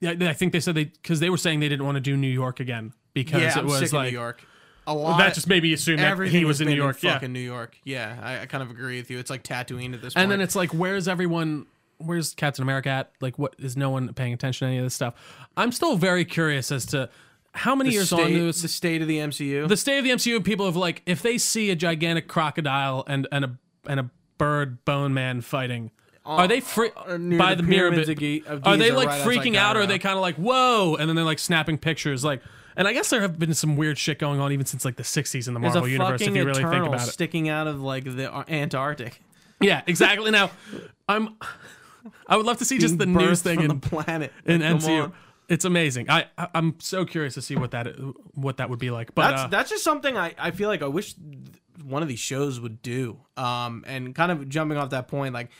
yeah, 0.00 0.14
I 0.20 0.32
think 0.32 0.52
they 0.52 0.60
said 0.60 0.74
they 0.74 0.84
because 0.84 1.20
they 1.20 1.30
were 1.30 1.36
saying 1.36 1.60
they 1.60 1.68
didn't 1.68 1.84
want 1.84 1.96
to 1.96 2.00
do 2.00 2.16
New 2.16 2.28
York 2.28 2.60
again 2.60 2.92
because 3.12 3.42
yeah, 3.42 3.50
it 3.58 3.62
I'm 3.62 3.66
was 3.66 3.92
like 3.92 4.12
New 4.12 4.18
York. 4.18 4.42
A 4.86 4.94
lot. 4.94 5.18
that 5.18 5.34
just 5.34 5.46
made 5.46 5.62
me 5.62 5.72
assume 5.72 5.98
that 5.98 6.18
he 6.28 6.44
was 6.44 6.60
in 6.60 6.68
New 6.68 6.74
York. 6.74 7.02
yeah, 7.02 7.14
fucking 7.14 7.32
New 7.32 7.38
York. 7.40 7.76
Yeah, 7.84 8.18
I, 8.22 8.40
I 8.40 8.46
kind 8.46 8.62
of 8.62 8.70
agree 8.70 8.98
with 8.98 9.10
you. 9.10 9.18
It's 9.18 9.30
like 9.30 9.42
Tatooine 9.42 9.92
at 9.94 10.00
this 10.02 10.14
point. 10.14 10.22
and 10.22 10.32
then 10.32 10.40
it's 10.40 10.56
like, 10.56 10.70
where's 10.72 11.06
everyone? 11.06 11.66
Where's 12.00 12.34
Captain 12.34 12.62
America 12.62 12.88
at? 12.88 13.12
Like, 13.20 13.38
what 13.38 13.54
is 13.58 13.76
no 13.76 13.90
one 13.90 14.12
paying 14.14 14.32
attention 14.32 14.66
to 14.66 14.70
any 14.70 14.78
of 14.78 14.84
this 14.84 14.94
stuff? 14.94 15.14
I'm 15.56 15.72
still 15.72 15.96
very 15.96 16.24
curious 16.24 16.72
as 16.72 16.86
to 16.86 17.08
how 17.52 17.74
many 17.74 17.90
the 17.90 17.94
years 17.94 18.08
state, 18.08 18.20
on 18.20 18.32
this 18.32 18.62
the 18.62 18.68
state 18.68 19.02
of 19.02 19.08
the 19.08 19.18
MCU. 19.18 19.68
the 19.68 19.76
state 19.76 19.98
of 19.98 20.04
the 20.04 20.10
MCU, 20.10 20.42
people 20.44 20.66
have 20.66 20.76
like, 20.76 21.02
if 21.06 21.22
they 21.22 21.38
see 21.38 21.70
a 21.70 21.76
gigantic 21.76 22.28
crocodile 22.28 23.04
and 23.06 23.26
and 23.32 23.44
a 23.44 23.58
and 23.86 24.00
a 24.00 24.10
bird 24.38 24.84
bone 24.84 25.12
man 25.14 25.40
fighting, 25.40 25.90
are 26.24 26.46
they 26.46 26.60
free 26.60 26.90
uh, 26.96 27.18
by 27.18 27.54
the 27.54 27.62
the, 27.62 27.68
mirror? 27.68 27.88
of 27.88 28.66
are 28.66 28.76
they 28.76 28.92
like 28.92 29.08
right 29.08 29.26
freaking 29.26 29.56
out, 29.56 29.76
or 29.76 29.80
are 29.80 29.86
they 29.86 29.98
kind 29.98 30.16
of 30.16 30.22
like 30.22 30.36
whoa, 30.36 30.96
and 30.98 31.08
then 31.08 31.16
they're 31.16 31.24
like 31.24 31.38
snapping 31.38 31.78
pictures, 31.78 32.24
like? 32.24 32.42
And 32.76 32.86
I 32.86 32.92
guess 32.92 33.10
there 33.10 33.20
have 33.20 33.38
been 33.38 33.52
some 33.52 33.76
weird 33.76 33.98
shit 33.98 34.18
going 34.18 34.40
on 34.40 34.52
even 34.52 34.64
since 34.64 34.84
like 34.84 34.96
the 34.96 35.02
'60s 35.02 35.48
in 35.48 35.54
the 35.54 35.60
Marvel 35.60 35.88
universe, 35.88 36.20
if 36.22 36.34
you 36.34 36.44
really 36.44 36.62
think 36.62 36.86
about 36.86 37.08
it. 37.08 37.12
sticking 37.12 37.48
out 37.48 37.66
of 37.66 37.82
like 37.82 38.04
the 38.04 38.32
Antarctic. 38.48 39.20
Yeah, 39.60 39.82
exactly. 39.86 40.30
Now, 40.30 40.50
I'm. 41.08 41.36
I 42.26 42.36
would 42.36 42.46
love 42.46 42.58
to 42.58 42.64
see 42.64 42.78
just 42.78 42.98
the 42.98 43.06
news 43.06 43.42
thing 43.42 43.60
in 43.60 43.68
the 43.68 43.74
planet 43.76 44.32
in 44.44 44.60
Like, 44.60 44.76
MCU. 44.76 45.04
on. 45.04 45.12
It's 45.48 45.64
amazing. 45.64 46.08
I, 46.08 46.26
I 46.38 46.48
I'm 46.54 46.76
so 46.78 47.04
curious 47.04 47.34
to 47.34 47.42
see 47.42 47.56
what 47.56 47.72
that 47.72 47.88
what 48.34 48.58
that 48.58 48.70
would 48.70 48.78
be 48.78 48.90
like. 48.90 49.14
But 49.14 49.30
That's 49.30 49.42
uh, 49.42 49.46
that's 49.48 49.70
just 49.70 49.82
something 49.84 50.16
I, 50.16 50.34
I 50.38 50.52
feel 50.52 50.68
like 50.68 50.80
I 50.82 50.86
wish 50.86 51.14
one 51.84 52.02
of 52.02 52.08
these 52.08 52.20
shows 52.20 52.60
would 52.60 52.82
do. 52.82 53.18
Um, 53.36 53.84
and 53.86 54.14
kind 54.14 54.30
of 54.30 54.48
jumping 54.48 54.76
off 54.78 54.90
that 54.90 55.08
point, 55.08 55.34
like 55.34 55.50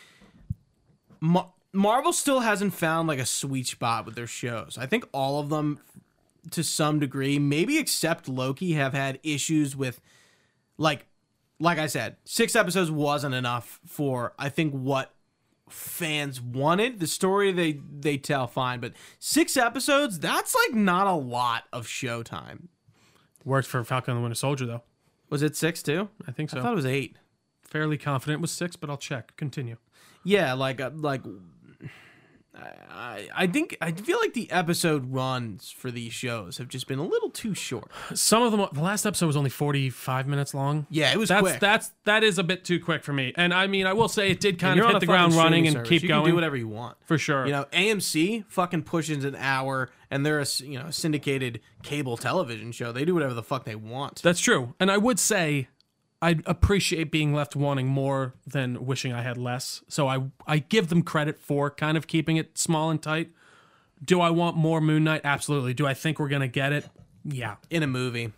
Ma- 1.21 1.47
Marvel 1.73 2.13
still 2.13 2.41
hasn't 2.41 2.75
found 2.75 3.09
like 3.09 3.19
a 3.19 3.27
sweet 3.27 3.67
spot 3.67 4.07
with 4.07 4.15
their 4.15 4.27
shows. 4.27 4.79
I 4.81 4.87
think 4.87 5.09
all 5.13 5.41
of 5.41 5.49
them, 5.51 5.81
to 6.53 6.63
some 6.65 6.99
degree, 7.01 7.39
maybe 7.39 7.79
except 7.79 8.29
Loki, 8.29 8.73
have 8.73 8.93
had 8.93 9.19
issues 9.23 9.77
with, 9.77 10.01
like, 10.79 11.07
like 11.59 11.79
I 11.79 11.87
said, 11.87 12.17
six 12.25 12.57
episodes 12.57 12.91
wasn't 12.91 13.35
enough 13.35 13.81
for 13.87 14.33
I 14.39 14.49
think 14.49 14.73
what 14.73 15.13
fans 15.73 16.41
wanted. 16.41 17.01
The 17.01 17.07
story 17.07 17.53
they 17.53 17.73
they 17.73 18.19
tell 18.19 18.47
fine, 18.47 18.81
but 18.81 18.93
six 19.19 19.57
episodes 19.57 20.19
that's 20.19 20.55
like 20.55 20.75
not 20.75 21.07
a 21.07 21.13
lot 21.13 21.65
of 21.73 21.87
showtime. 21.87 22.69
Worked 23.45 23.69
for 23.69 23.83
Falcon 23.85 24.13
and 24.13 24.19
the 24.19 24.23
Winter 24.23 24.35
Soldier 24.35 24.67
though. 24.67 24.83
Was 25.31 25.43
it 25.43 25.57
six 25.57 25.83
too? 25.83 26.09
I 26.27 26.33
think 26.33 26.51
so. 26.51 26.59
I 26.59 26.63
thought 26.63 26.73
it 26.73 26.77
was 26.77 26.87
eight. 26.87 27.17
Fairly 27.63 27.97
confident 27.97 28.41
it 28.41 28.43
was 28.43 28.51
six, 28.51 28.77
but 28.77 28.91
I'll 28.91 28.97
check. 28.97 29.37
Continue. 29.37 29.77
Yeah, 30.25 30.53
like 30.55 30.81
uh, 30.81 30.91
like 30.95 31.23
I 32.55 33.29
I 33.35 33.47
think 33.47 33.77
I 33.81 33.93
feel 33.93 34.19
like 34.19 34.35
the 34.35 34.51
episode 34.51 35.13
runs 35.13 35.71
for 35.71 35.91
these 35.91 36.13
shows 36.13 36.59
have 36.59 36.69
just 36.69 36.89
been 36.89 36.99
a 36.99 37.05
little 37.07 37.31
too 37.31 37.55
short. 37.55 37.91
Some 38.15 38.43
of 38.43 38.51
them. 38.51 38.67
The 38.73 38.81
last 38.83 39.07
episode 39.07 39.27
was 39.29 39.37
only 39.37 39.51
forty-five 39.51 40.27
minutes 40.27 40.53
long. 40.53 40.87
Yeah, 40.91 41.13
it 41.13 41.17
was 41.17 41.29
That's 41.29 41.41
quick. 41.43 41.61
that's 41.61 41.93
that 42.05 42.25
is 42.25 42.39
a 42.39 42.43
bit 42.45 42.65
too 42.65 42.81
quick 42.81 43.05
for 43.05 43.13
me. 43.13 43.33
And 43.37 43.55
I 43.55 43.67
mean, 43.69 43.87
I 43.87 43.93
will 43.93 44.09
say 44.09 44.31
it 44.31 44.41
did 44.41 44.59
kind 44.59 44.77
You're 44.77 44.87
of 44.87 44.93
hit 44.95 45.01
the 45.01 45.07
ground 45.07 45.35
running 45.35 45.67
and 45.67 45.75
service. 45.75 45.89
keep 45.89 46.03
you 46.03 46.09
going 46.09 46.23
Can 46.23 46.31
do 46.31 46.35
whatever 46.35 46.57
you 46.57 46.69
want. 46.69 46.97
for 47.05 47.17
sure. 47.19 47.47
You 47.47 47.53
know, 47.53 47.67
AMC 47.73 48.45
fucking 48.49 48.83
pushes 48.83 49.25
an 49.25 49.37
hour, 49.37 49.91
and 50.11 50.27
they're 50.27 50.41
a 50.41 50.47
you 50.59 50.79
know 50.79 50.91
syndicated 50.91 51.61
cable 51.85 52.17
television 52.17 52.73
show. 52.73 52.91
They 52.91 53.05
do 53.05 53.15
whatever 53.15 53.35
the 53.35 53.45
fuck 53.45 53.65
they 53.65 53.77
want. 53.77 54.23
That's 54.23 54.41
true. 54.41 54.75
And 54.81 54.91
I 54.91 54.99
would 54.99 55.19
say 55.21 55.69
I 56.23 56.39
appreciate 56.45 57.11
being 57.11 57.35
left 57.35 57.57
wanting 57.57 57.87
more 57.87 58.35
than 58.47 58.85
wishing 58.85 59.13
I 59.13 59.23
had 59.23 59.39
less. 59.39 59.83
So 59.89 60.07
I 60.09 60.25
I 60.47 60.59
give 60.59 60.89
them 60.89 61.03
credit 61.03 61.41
for 61.41 61.71
kind 61.71 61.97
of 61.97 62.07
keeping 62.07 62.37
it 62.37 62.59
small 62.59 62.91
and 62.91 63.01
tight. 63.03 63.31
Do 64.05 64.21
I 64.21 64.31
want 64.31 64.57
more 64.57 64.81
Moon 64.81 65.05
Knight? 65.05 65.23
Absolutely. 65.25 65.75
Do 65.75 65.87
I 65.87 65.95
think 65.95 66.19
we're 66.19 66.29
gonna 66.29 66.49
get 66.49 66.73
it? 66.73 66.87
Yeah. 67.25 67.57
in 67.69 67.83
a 67.83 67.87
movie. 67.87 68.33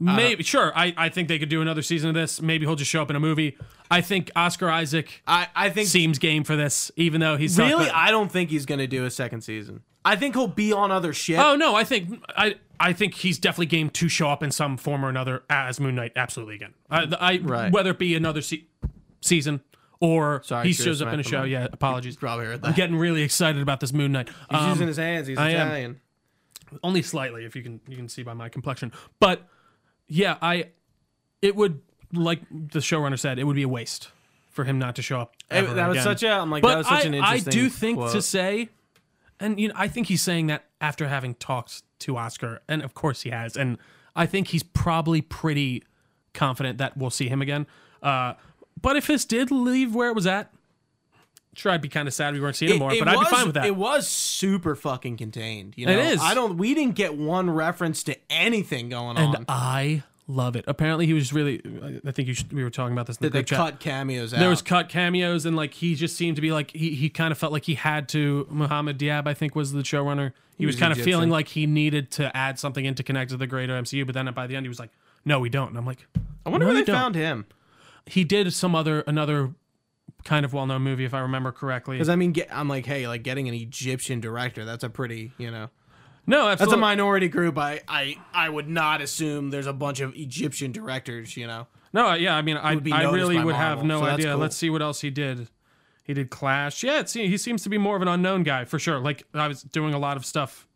Maybe 0.00 0.44
sure. 0.44 0.72
I, 0.76 0.94
I 0.96 1.08
think 1.08 1.26
they 1.28 1.38
could 1.40 1.48
do 1.48 1.60
another 1.60 1.82
season 1.82 2.08
of 2.08 2.14
this. 2.14 2.40
Maybe 2.40 2.64
he'll 2.66 2.76
just 2.76 2.90
show 2.90 3.02
up 3.02 3.10
in 3.10 3.16
a 3.16 3.20
movie. 3.20 3.58
I 3.90 4.00
think 4.00 4.30
Oscar 4.36 4.68
Isaac 4.70 5.22
I 5.26 5.48
I 5.56 5.70
think 5.70 5.88
seems 5.88 6.18
game 6.20 6.44
for 6.44 6.54
this, 6.54 6.90
even 6.96 7.20
though 7.20 7.36
he's 7.36 7.58
really 7.58 7.90
I 7.90 8.10
don't 8.12 8.30
think 8.30 8.50
he's 8.50 8.64
gonna 8.66 8.86
do 8.86 9.04
a 9.04 9.10
second 9.10 9.40
season. 9.42 9.82
I 10.04 10.14
think 10.16 10.36
he'll 10.36 10.46
be 10.46 10.72
on 10.72 10.90
other 10.92 11.12
shit. 11.12 11.38
Oh 11.38 11.56
no, 11.56 11.74
I 11.74 11.82
think 11.84 12.22
I 12.36 12.54
I 12.78 12.92
think 12.92 13.14
he's 13.14 13.38
definitely 13.38 13.66
game 13.66 13.90
to 13.90 14.08
show 14.08 14.28
up 14.30 14.42
in 14.44 14.52
some 14.52 14.76
form 14.76 15.04
or 15.04 15.08
another 15.08 15.42
as 15.50 15.80
Moon 15.80 15.96
Knight. 15.96 16.12
Absolutely 16.14 16.54
again. 16.54 16.74
I, 16.88 17.08
I 17.20 17.38
Right. 17.38 17.72
whether 17.72 17.90
it 17.90 17.98
be 17.98 18.14
another 18.14 18.40
se- 18.40 18.66
season 19.20 19.60
or 20.00 20.42
Sorry, 20.44 20.68
he 20.68 20.72
shows 20.72 21.02
up 21.02 21.12
in 21.12 21.18
a 21.18 21.24
show. 21.24 21.42
Yeah, 21.42 21.66
apologies. 21.72 22.14
Probably 22.16 22.46
heard 22.46 22.60
I'm 22.64 22.72
getting 22.74 22.94
really 22.94 23.22
excited 23.22 23.60
about 23.60 23.80
this 23.80 23.92
Moon 23.92 24.12
Knight. 24.12 24.28
He's 24.48 24.60
Um, 24.60 24.68
using 24.70 24.86
his 24.86 24.96
hands. 24.96 25.26
He's 25.26 25.38
I 25.38 25.50
am. 25.50 25.66
Italian. 25.66 26.00
only 26.84 27.02
slightly, 27.02 27.44
if 27.44 27.56
you 27.56 27.62
can 27.62 27.80
you 27.88 27.96
can 27.96 28.08
see 28.08 28.22
by 28.22 28.32
my 28.34 28.48
complexion. 28.48 28.92
But 29.18 29.48
yeah, 30.08 30.36
I 30.42 30.70
it 31.42 31.54
would 31.56 31.80
like 32.12 32.40
the 32.50 32.80
showrunner 32.80 33.18
said, 33.18 33.38
it 33.38 33.44
would 33.44 33.56
be 33.56 33.62
a 33.62 33.68
waste 33.68 34.10
for 34.50 34.64
him 34.64 34.78
not 34.78 34.96
to 34.96 35.02
show 35.02 35.20
up. 35.20 35.34
Ever 35.50 35.74
that 35.74 35.88
was 35.88 36.02
such 36.02 36.22
a. 36.22 36.30
I'm 36.30 36.50
like 36.50 36.62
but 36.62 36.70
that 36.70 36.78
was 36.78 36.88
such 36.88 37.04
I, 37.04 37.08
an 37.08 37.14
I 37.14 37.38
do 37.38 37.68
think 37.68 37.98
quote. 37.98 38.12
to 38.12 38.22
say, 38.22 38.70
and 39.38 39.60
you 39.60 39.68
know, 39.68 39.74
I 39.76 39.88
think 39.88 40.08
he's 40.08 40.22
saying 40.22 40.48
that 40.48 40.64
after 40.80 41.08
having 41.08 41.34
talked 41.34 41.82
to 42.00 42.16
Oscar, 42.16 42.60
and 42.68 42.82
of 42.82 42.94
course 42.94 43.22
he 43.22 43.30
has, 43.30 43.56
and 43.56 43.78
I 44.16 44.26
think 44.26 44.48
he's 44.48 44.62
probably 44.62 45.20
pretty 45.20 45.84
confident 46.34 46.78
that 46.78 46.96
we'll 46.96 47.10
see 47.10 47.28
him 47.28 47.42
again. 47.42 47.66
Uh, 48.02 48.34
but 48.80 48.96
if 48.96 49.06
this 49.06 49.24
did 49.24 49.50
leave 49.50 49.94
where 49.94 50.08
it 50.08 50.14
was 50.14 50.26
at, 50.26 50.52
sure, 51.54 51.72
I'd 51.72 51.80
be 51.80 51.88
kind 51.88 52.08
of 52.08 52.14
sad 52.14 52.34
we 52.34 52.40
weren't 52.40 52.56
seeing 52.56 52.72
him 52.72 52.78
more, 52.78 52.90
but 52.98 53.08
I'd 53.08 53.18
be 53.18 53.24
fine 53.26 53.46
with 53.46 53.54
that. 53.54 53.66
It 53.66 53.76
was 53.76 54.06
super 54.08 54.74
fucking 54.74 55.16
contained. 55.16 55.74
You 55.76 55.86
know? 55.86 55.92
It 55.92 55.98
is. 56.12 56.20
I 56.20 56.34
don't. 56.34 56.56
We 56.56 56.74
didn't 56.74 56.94
get 56.94 57.16
one 57.16 57.50
reference 57.50 58.02
to 58.04 58.16
anything 58.30 58.88
going 58.88 59.16
and 59.16 59.36
on. 59.36 59.44
I 59.48 60.02
love 60.26 60.56
it. 60.56 60.64
Apparently, 60.68 61.06
he 61.06 61.12
was 61.14 61.32
really. 61.32 61.60
I 62.06 62.10
think 62.12 62.28
you 62.28 62.34
should, 62.34 62.52
we 62.52 62.62
were 62.62 62.70
talking 62.70 62.92
about 62.92 63.06
this 63.06 63.16
in 63.16 63.22
the 63.26 63.30
they 63.30 63.42
cut 63.42 63.80
cameos 63.80 64.32
out? 64.34 64.40
There 64.40 64.50
was 64.50 64.62
cut 64.62 64.88
cameos, 64.88 65.46
and 65.46 65.56
like 65.56 65.74
he 65.74 65.94
just 65.94 66.16
seemed 66.16 66.36
to 66.36 66.42
be 66.42 66.52
like 66.52 66.70
he, 66.70 66.94
he 66.94 67.08
kind 67.08 67.32
of 67.32 67.38
felt 67.38 67.52
like 67.52 67.64
he 67.64 67.74
had 67.74 68.08
to. 68.10 68.46
Mohamed 68.50 68.98
Diab, 68.98 69.26
I 69.26 69.34
think, 69.34 69.54
was 69.56 69.72
the 69.72 69.82
showrunner. 69.82 70.32
He, 70.56 70.66
was, 70.66 70.74
was 70.74 70.80
kind 70.80 70.92
of 70.92 71.00
feeling 71.00 71.30
like 71.30 71.48
he 71.48 71.66
needed 71.66 72.10
to 72.12 72.36
add 72.36 72.58
something 72.58 72.84
in 72.84 72.96
to 72.96 73.04
connect 73.04 73.30
to 73.30 73.36
the 73.36 73.46
greater 73.46 73.80
MCU, 73.80 74.04
but 74.04 74.14
then 74.14 74.32
by 74.34 74.48
the 74.48 74.56
end 74.56 74.64
he 74.64 74.68
was 74.68 74.80
like, 74.80 74.90
"No, 75.24 75.38
we 75.38 75.48
don't." 75.48 75.68
And 75.68 75.78
I'm 75.78 75.86
like, 75.86 76.04
I 76.44 76.50
wonder 76.50 76.64
No, 76.64 76.72
where 76.72 76.74
they 76.74 76.80
they 76.80 76.92
don't. 76.92 76.96
found 76.96 77.14
him. 77.14 77.46
he 78.06 78.24
did 78.24 78.52
some 78.52 78.74
other 78.74 79.02
another 79.02 79.54
kind 80.24 80.44
of 80.44 80.52
well-known 80.52 80.82
movie, 80.82 81.04
if 81.04 81.14
I 81.14 81.20
remember 81.20 81.52
correctly. 81.52 81.96
Because 81.96 82.08
I 82.08 82.16
mean, 82.16 82.32
get, 82.32 82.48
I'm 82.50 82.68
like, 82.68 82.84
hey, 82.86 83.06
like 83.08 83.22
getting 83.22 83.48
an 83.48 83.54
Egyptian 83.54 84.20
director. 84.20 84.64
That's 84.64 84.84
a 84.84 84.90
pretty, 84.90 85.32
you 85.38 85.50
know, 85.50 85.70
No, 86.26 86.54
that's 86.54 86.72
a 86.72 86.76
minority 86.76 87.28
group. 87.28 87.56
I, 87.56 87.80
I, 87.88 88.16
I 88.34 88.48
would 88.50 88.68
not 88.68 89.00
assume 89.00 89.50
there's 89.50 89.66
a 89.66 89.72
bunch 89.72 90.00
of 90.00 90.14
Egyptian 90.14 90.72
directors. 90.72 91.36
You 91.36 91.46
know, 91.46 91.66
No, 91.92 92.12
yeah, 92.14 92.36
I 92.36 92.42
mean, 92.42 92.56
I, 92.58 92.78
I 92.92 93.10
really 93.10 93.42
would 93.42 93.54
have 93.54 93.82
no 93.82 94.00
so 94.00 94.06
idea. 94.06 94.32
cool. 94.32 94.38
Let's 94.38 94.56
see 94.56 94.68
what 94.70 94.82
else 94.82 95.00
he 95.00 95.10
did. 95.10 95.48
He 96.04 96.14
did 96.14 96.30
Clash. 96.30 96.82
Yeah, 96.82 97.00
it's, 97.00 97.12
he 97.12 97.36
seems 97.38 97.62
to 97.62 97.68
be 97.68 97.78
more 97.78 97.96
of 97.96 98.02
an 98.02 98.08
unknown 98.08 98.42
guy 98.42 98.64
for 98.64 98.78
sure. 98.78 98.98
Like 98.98 99.24
I 99.34 99.46
was 99.48 99.62
doing 99.62 99.94
a 99.94 99.98
lot 99.98 100.16
of 100.16 100.24
stuff, 100.26 100.66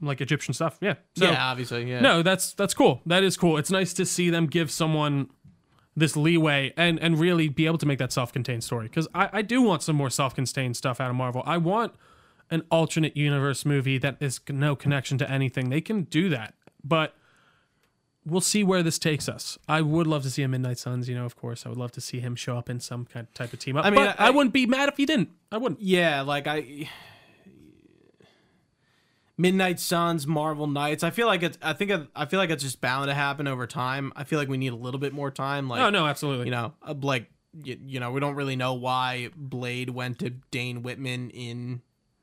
like 0.00 0.20
Egyptian 0.20 0.54
stuff. 0.54 0.76
Yeah. 0.80 0.94
So, 1.16 1.26
yeah, 1.26 1.44
obviously, 1.46 1.88
yeah. 1.88 2.00
No, 2.00 2.22
that's 2.22 2.52
that's 2.54 2.74
cool. 2.74 3.00
That 3.06 3.22
is 3.22 3.36
cool. 3.36 3.58
It's 3.58 3.70
nice 3.70 3.92
to 3.94 4.04
see 4.04 4.30
them 4.30 4.46
give 4.46 4.70
someone 4.70 5.30
this 5.96 6.16
leeway 6.16 6.72
and 6.76 6.98
and 6.98 7.18
really 7.18 7.48
be 7.48 7.66
able 7.66 7.78
to 7.78 7.86
make 7.86 7.98
that 7.98 8.12
self-contained 8.12 8.64
story. 8.64 8.86
Because 8.88 9.06
I, 9.14 9.28
I 9.32 9.42
do 9.42 9.62
want 9.62 9.82
some 9.82 9.96
more 9.96 10.10
self-contained 10.10 10.76
stuff 10.76 11.00
out 11.00 11.10
of 11.10 11.16
Marvel. 11.16 11.42
I 11.46 11.56
want 11.58 11.94
an 12.50 12.62
alternate 12.70 13.16
universe 13.16 13.64
movie 13.64 13.98
that 13.98 14.16
is 14.20 14.40
no 14.48 14.76
connection 14.76 15.18
to 15.18 15.30
anything. 15.30 15.70
They 15.70 15.80
can 15.80 16.02
do 16.02 16.28
that, 16.28 16.54
but 16.82 17.14
we'll 18.26 18.40
see 18.40 18.64
where 18.64 18.82
this 18.82 18.98
takes 18.98 19.28
us. 19.28 19.58
I 19.68 19.80
would 19.82 20.06
love 20.06 20.22
to 20.24 20.30
see 20.30 20.42
a 20.42 20.48
Midnight 20.48 20.78
Suns. 20.78 21.08
You 21.08 21.14
know, 21.14 21.24
of 21.24 21.36
course, 21.36 21.64
I 21.64 21.68
would 21.68 21.78
love 21.78 21.92
to 21.92 22.00
see 22.00 22.20
him 22.20 22.34
show 22.36 22.56
up 22.58 22.68
in 22.68 22.80
some 22.80 23.04
kind 23.06 23.26
of 23.26 23.34
type 23.34 23.52
of 23.52 23.58
team 23.60 23.76
up. 23.76 23.84
I 23.84 23.90
mean, 23.90 24.00
but 24.00 24.20
I, 24.20 24.26
I- 24.28 24.30
wouldn't 24.30 24.52
be 24.52 24.66
mad 24.66 24.88
if 24.88 24.96
he 24.96 25.06
didn't. 25.06 25.30
I 25.52 25.58
wouldn't. 25.58 25.80
Yeah, 25.80 26.22
like 26.22 26.46
I 26.46 26.88
Midnight 29.36 29.80
Suns, 29.80 30.26
Marvel 30.26 30.66
Knights. 30.66 31.02
I 31.02 31.10
feel 31.10 31.26
like 31.26 31.42
it's. 31.42 31.58
I 31.60 31.72
think. 31.72 31.90
I 32.14 32.26
feel 32.26 32.38
like 32.38 32.50
it's 32.50 32.62
just 32.62 32.80
bound 32.80 33.08
to 33.08 33.14
happen 33.14 33.48
over 33.48 33.66
time. 33.66 34.12
I 34.14 34.24
feel 34.24 34.38
like 34.38 34.48
we 34.48 34.56
need 34.56 34.72
a 34.72 34.76
little 34.76 35.00
bit 35.00 35.12
more 35.12 35.30
time. 35.30 35.68
Like, 35.68 35.80
Oh 35.80 35.90
no, 35.90 36.06
absolutely. 36.06 36.46
you 36.46 36.52
know, 36.52 36.72
uh, 36.82 36.94
like 37.02 37.28
you, 37.62 37.78
you 37.84 38.00
know, 38.00 38.10
we 38.12 38.20
don't 38.20 38.34
really 38.36 38.56
know 38.56 38.74
why 38.74 39.30
Blade 39.36 39.90
went 39.90 40.20
to 40.20 40.30
Dane 40.30 40.82
Whitman 40.82 41.30
in 41.30 41.82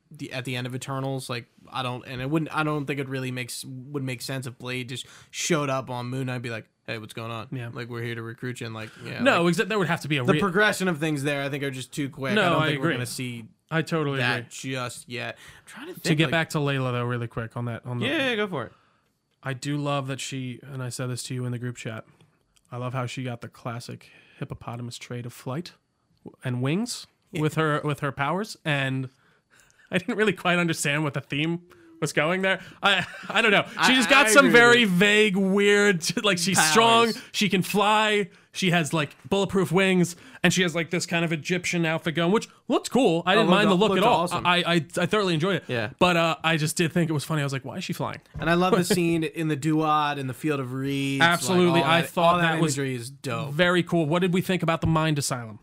the 0.09 0.31
at 0.31 0.45
the 0.45 0.55
end 0.55 0.67
of 0.67 0.73
Eternals. 0.75 1.29
Like, 1.29 1.47
I 1.71 1.83
don't, 1.83 2.05
and 2.07 2.21
it 2.21 2.29
wouldn't. 2.29 2.55
I 2.55 2.63
don't 2.63 2.85
think 2.85 2.99
it 2.99 3.09
really 3.09 3.31
makes 3.31 3.65
would 3.65 4.03
make 4.03 4.21
sense 4.21 4.47
if 4.47 4.57
Blade 4.57 4.87
just 4.89 5.05
showed 5.31 5.69
up 5.69 5.89
on 5.89 6.05
Moon 6.07 6.27
Knight, 6.27 6.35
and 6.35 6.43
be 6.43 6.49
like, 6.49 6.65
"Hey, 6.87 6.97
what's 6.97 7.13
going 7.13 7.31
on? 7.31 7.47
Yeah. 7.51 7.69
like 7.73 7.89
we're 7.89 8.03
here 8.03 8.15
to 8.15 8.21
recruit 8.21 8.61
you." 8.61 8.67
And 8.67 8.73
like, 8.75 8.89
yeah, 9.05 9.21
no, 9.21 9.43
like, 9.43 9.53
exa- 9.55 9.67
there 9.67 9.79
would 9.79 9.87
have 9.89 10.01
to 10.01 10.07
be 10.07 10.15
a. 10.17 10.23
the 10.23 10.31
re- 10.33 10.39
progression 10.39 10.87
of 10.87 10.99
things 10.99 11.23
there, 11.23 11.43
I 11.43 11.49
think, 11.49 11.61
are 11.63 11.71
just 11.71 11.91
too 11.91 12.09
quick. 12.09 12.35
No, 12.35 12.41
I 12.41 12.49
don't 12.49 12.61
I 12.61 12.67
think 12.67 12.79
we're 12.79 12.85
agree. 12.87 12.95
gonna 12.95 13.05
see 13.05 13.45
I 13.71 13.81
totally 13.81 14.21
agree. 14.21 14.45
just 14.49 15.07
yet. 15.09 15.37
I'm 15.37 15.65
trying 15.65 15.87
to 15.87 15.93
think. 15.93 16.03
To 16.03 16.15
get 16.15 16.25
like- 16.25 16.31
back 16.31 16.49
to 16.51 16.57
Layla 16.59 16.91
though, 16.91 17.05
really 17.05 17.27
quick 17.27 17.55
on 17.55 17.65
that 17.65 17.85
on 17.85 17.99
the 17.99 18.05
yeah, 18.05 18.29
yeah, 18.29 18.35
go 18.35 18.47
for 18.47 18.65
it. 18.65 18.73
I 19.43 19.53
do 19.53 19.77
love 19.77 20.07
that 20.07 20.19
she, 20.19 20.59
and 20.61 20.83
I 20.83 20.89
said 20.89 21.07
this 21.07 21.23
to 21.23 21.33
you 21.33 21.45
in 21.45 21.51
the 21.51 21.57
group 21.57 21.75
chat. 21.77 22.05
I 22.71 22.77
love 22.77 22.93
how 22.93 23.05
she 23.07 23.23
got 23.23 23.41
the 23.41 23.47
classic 23.47 24.09
hippopotamus 24.37 24.97
trait 24.97 25.25
of 25.25 25.33
flight 25.33 25.71
and 26.43 26.61
wings 26.61 27.07
with 27.31 27.55
her 27.55 27.81
with 27.83 28.01
her 28.01 28.11
powers, 28.11 28.57
and 28.63 29.09
I 29.89 29.97
didn't 29.97 30.15
really 30.17 30.33
quite 30.33 30.59
understand 30.59 31.03
what 31.03 31.13
the 31.13 31.21
theme 31.21 31.61
was 32.01 32.11
going 32.11 32.41
there. 32.41 32.59
I 32.83 33.05
I 33.29 33.41
don't 33.41 33.51
know. 33.51 33.65
She 33.85 33.93
just 33.95 34.09
got 34.09 34.25
I 34.25 34.29
some 34.31 34.51
very 34.51 34.83
vague, 34.85 35.37
weird. 35.37 36.03
Like 36.23 36.37
she's 36.39 36.57
Powers. 36.57 36.71
strong, 36.71 37.13
she 37.31 37.47
can 37.49 37.61
fly, 37.61 38.29
she 38.51 38.71
has 38.71 38.93
like 38.93 39.15
bulletproof 39.29 39.71
wings, 39.71 40.15
and 40.43 40.51
she 40.53 40.61
has 40.63 40.73
like 40.75 40.89
this 40.89 41.05
kind 41.05 41.23
of 41.25 41.31
Egyptian 41.31 41.85
outfit 41.85 42.15
going, 42.15 42.31
which 42.31 42.47
looks 42.67 42.89
cool. 42.89 43.23
I 43.25 43.35
didn't 43.35 43.47
looked 43.49 43.57
mind 43.57 43.69
the 43.71 43.75
look 43.75 43.97
at 43.97 44.03
all. 44.03 44.21
awesome. 44.21 44.45
I, 44.45 44.57
I 44.65 44.73
I 44.97 45.05
thoroughly 45.05 45.33
enjoyed 45.35 45.57
it. 45.57 45.63
Yeah. 45.67 45.91
But 45.99 46.17
uh, 46.17 46.35
I 46.43 46.57
just 46.57 46.75
did 46.75 46.91
think 46.91 47.09
it 47.09 47.13
was 47.13 47.23
funny. 47.23 47.41
I 47.41 47.45
was 47.45 47.53
like, 47.53 47.65
why 47.65 47.77
is 47.77 47.83
she 47.83 47.93
flying? 47.93 48.19
And 48.39 48.49
I 48.49 48.55
love 48.55 48.73
the 48.75 48.83
scene 48.95 49.23
in 49.23 49.47
the 49.47 49.55
Duat 49.55 50.17
in 50.17 50.27
the 50.27 50.33
Field 50.33 50.59
of 50.59 50.73
Reeds. 50.73 51.21
Absolutely. 51.23 51.81
all 51.81 51.85
I 51.87 52.01
that- 52.01 52.09
thought 52.09 52.41
that, 52.41 52.53
that 52.53 52.61
was- 52.61 52.77
is 52.77 53.09
dope. 53.09 53.53
Very 53.53 53.83
cool. 53.83 54.05
What 54.07 54.19
did 54.19 54.33
we 54.33 54.41
think 54.41 54.63
about 54.63 54.81
the 54.81 54.87
Mind 54.87 55.17
Asylum? 55.19 55.59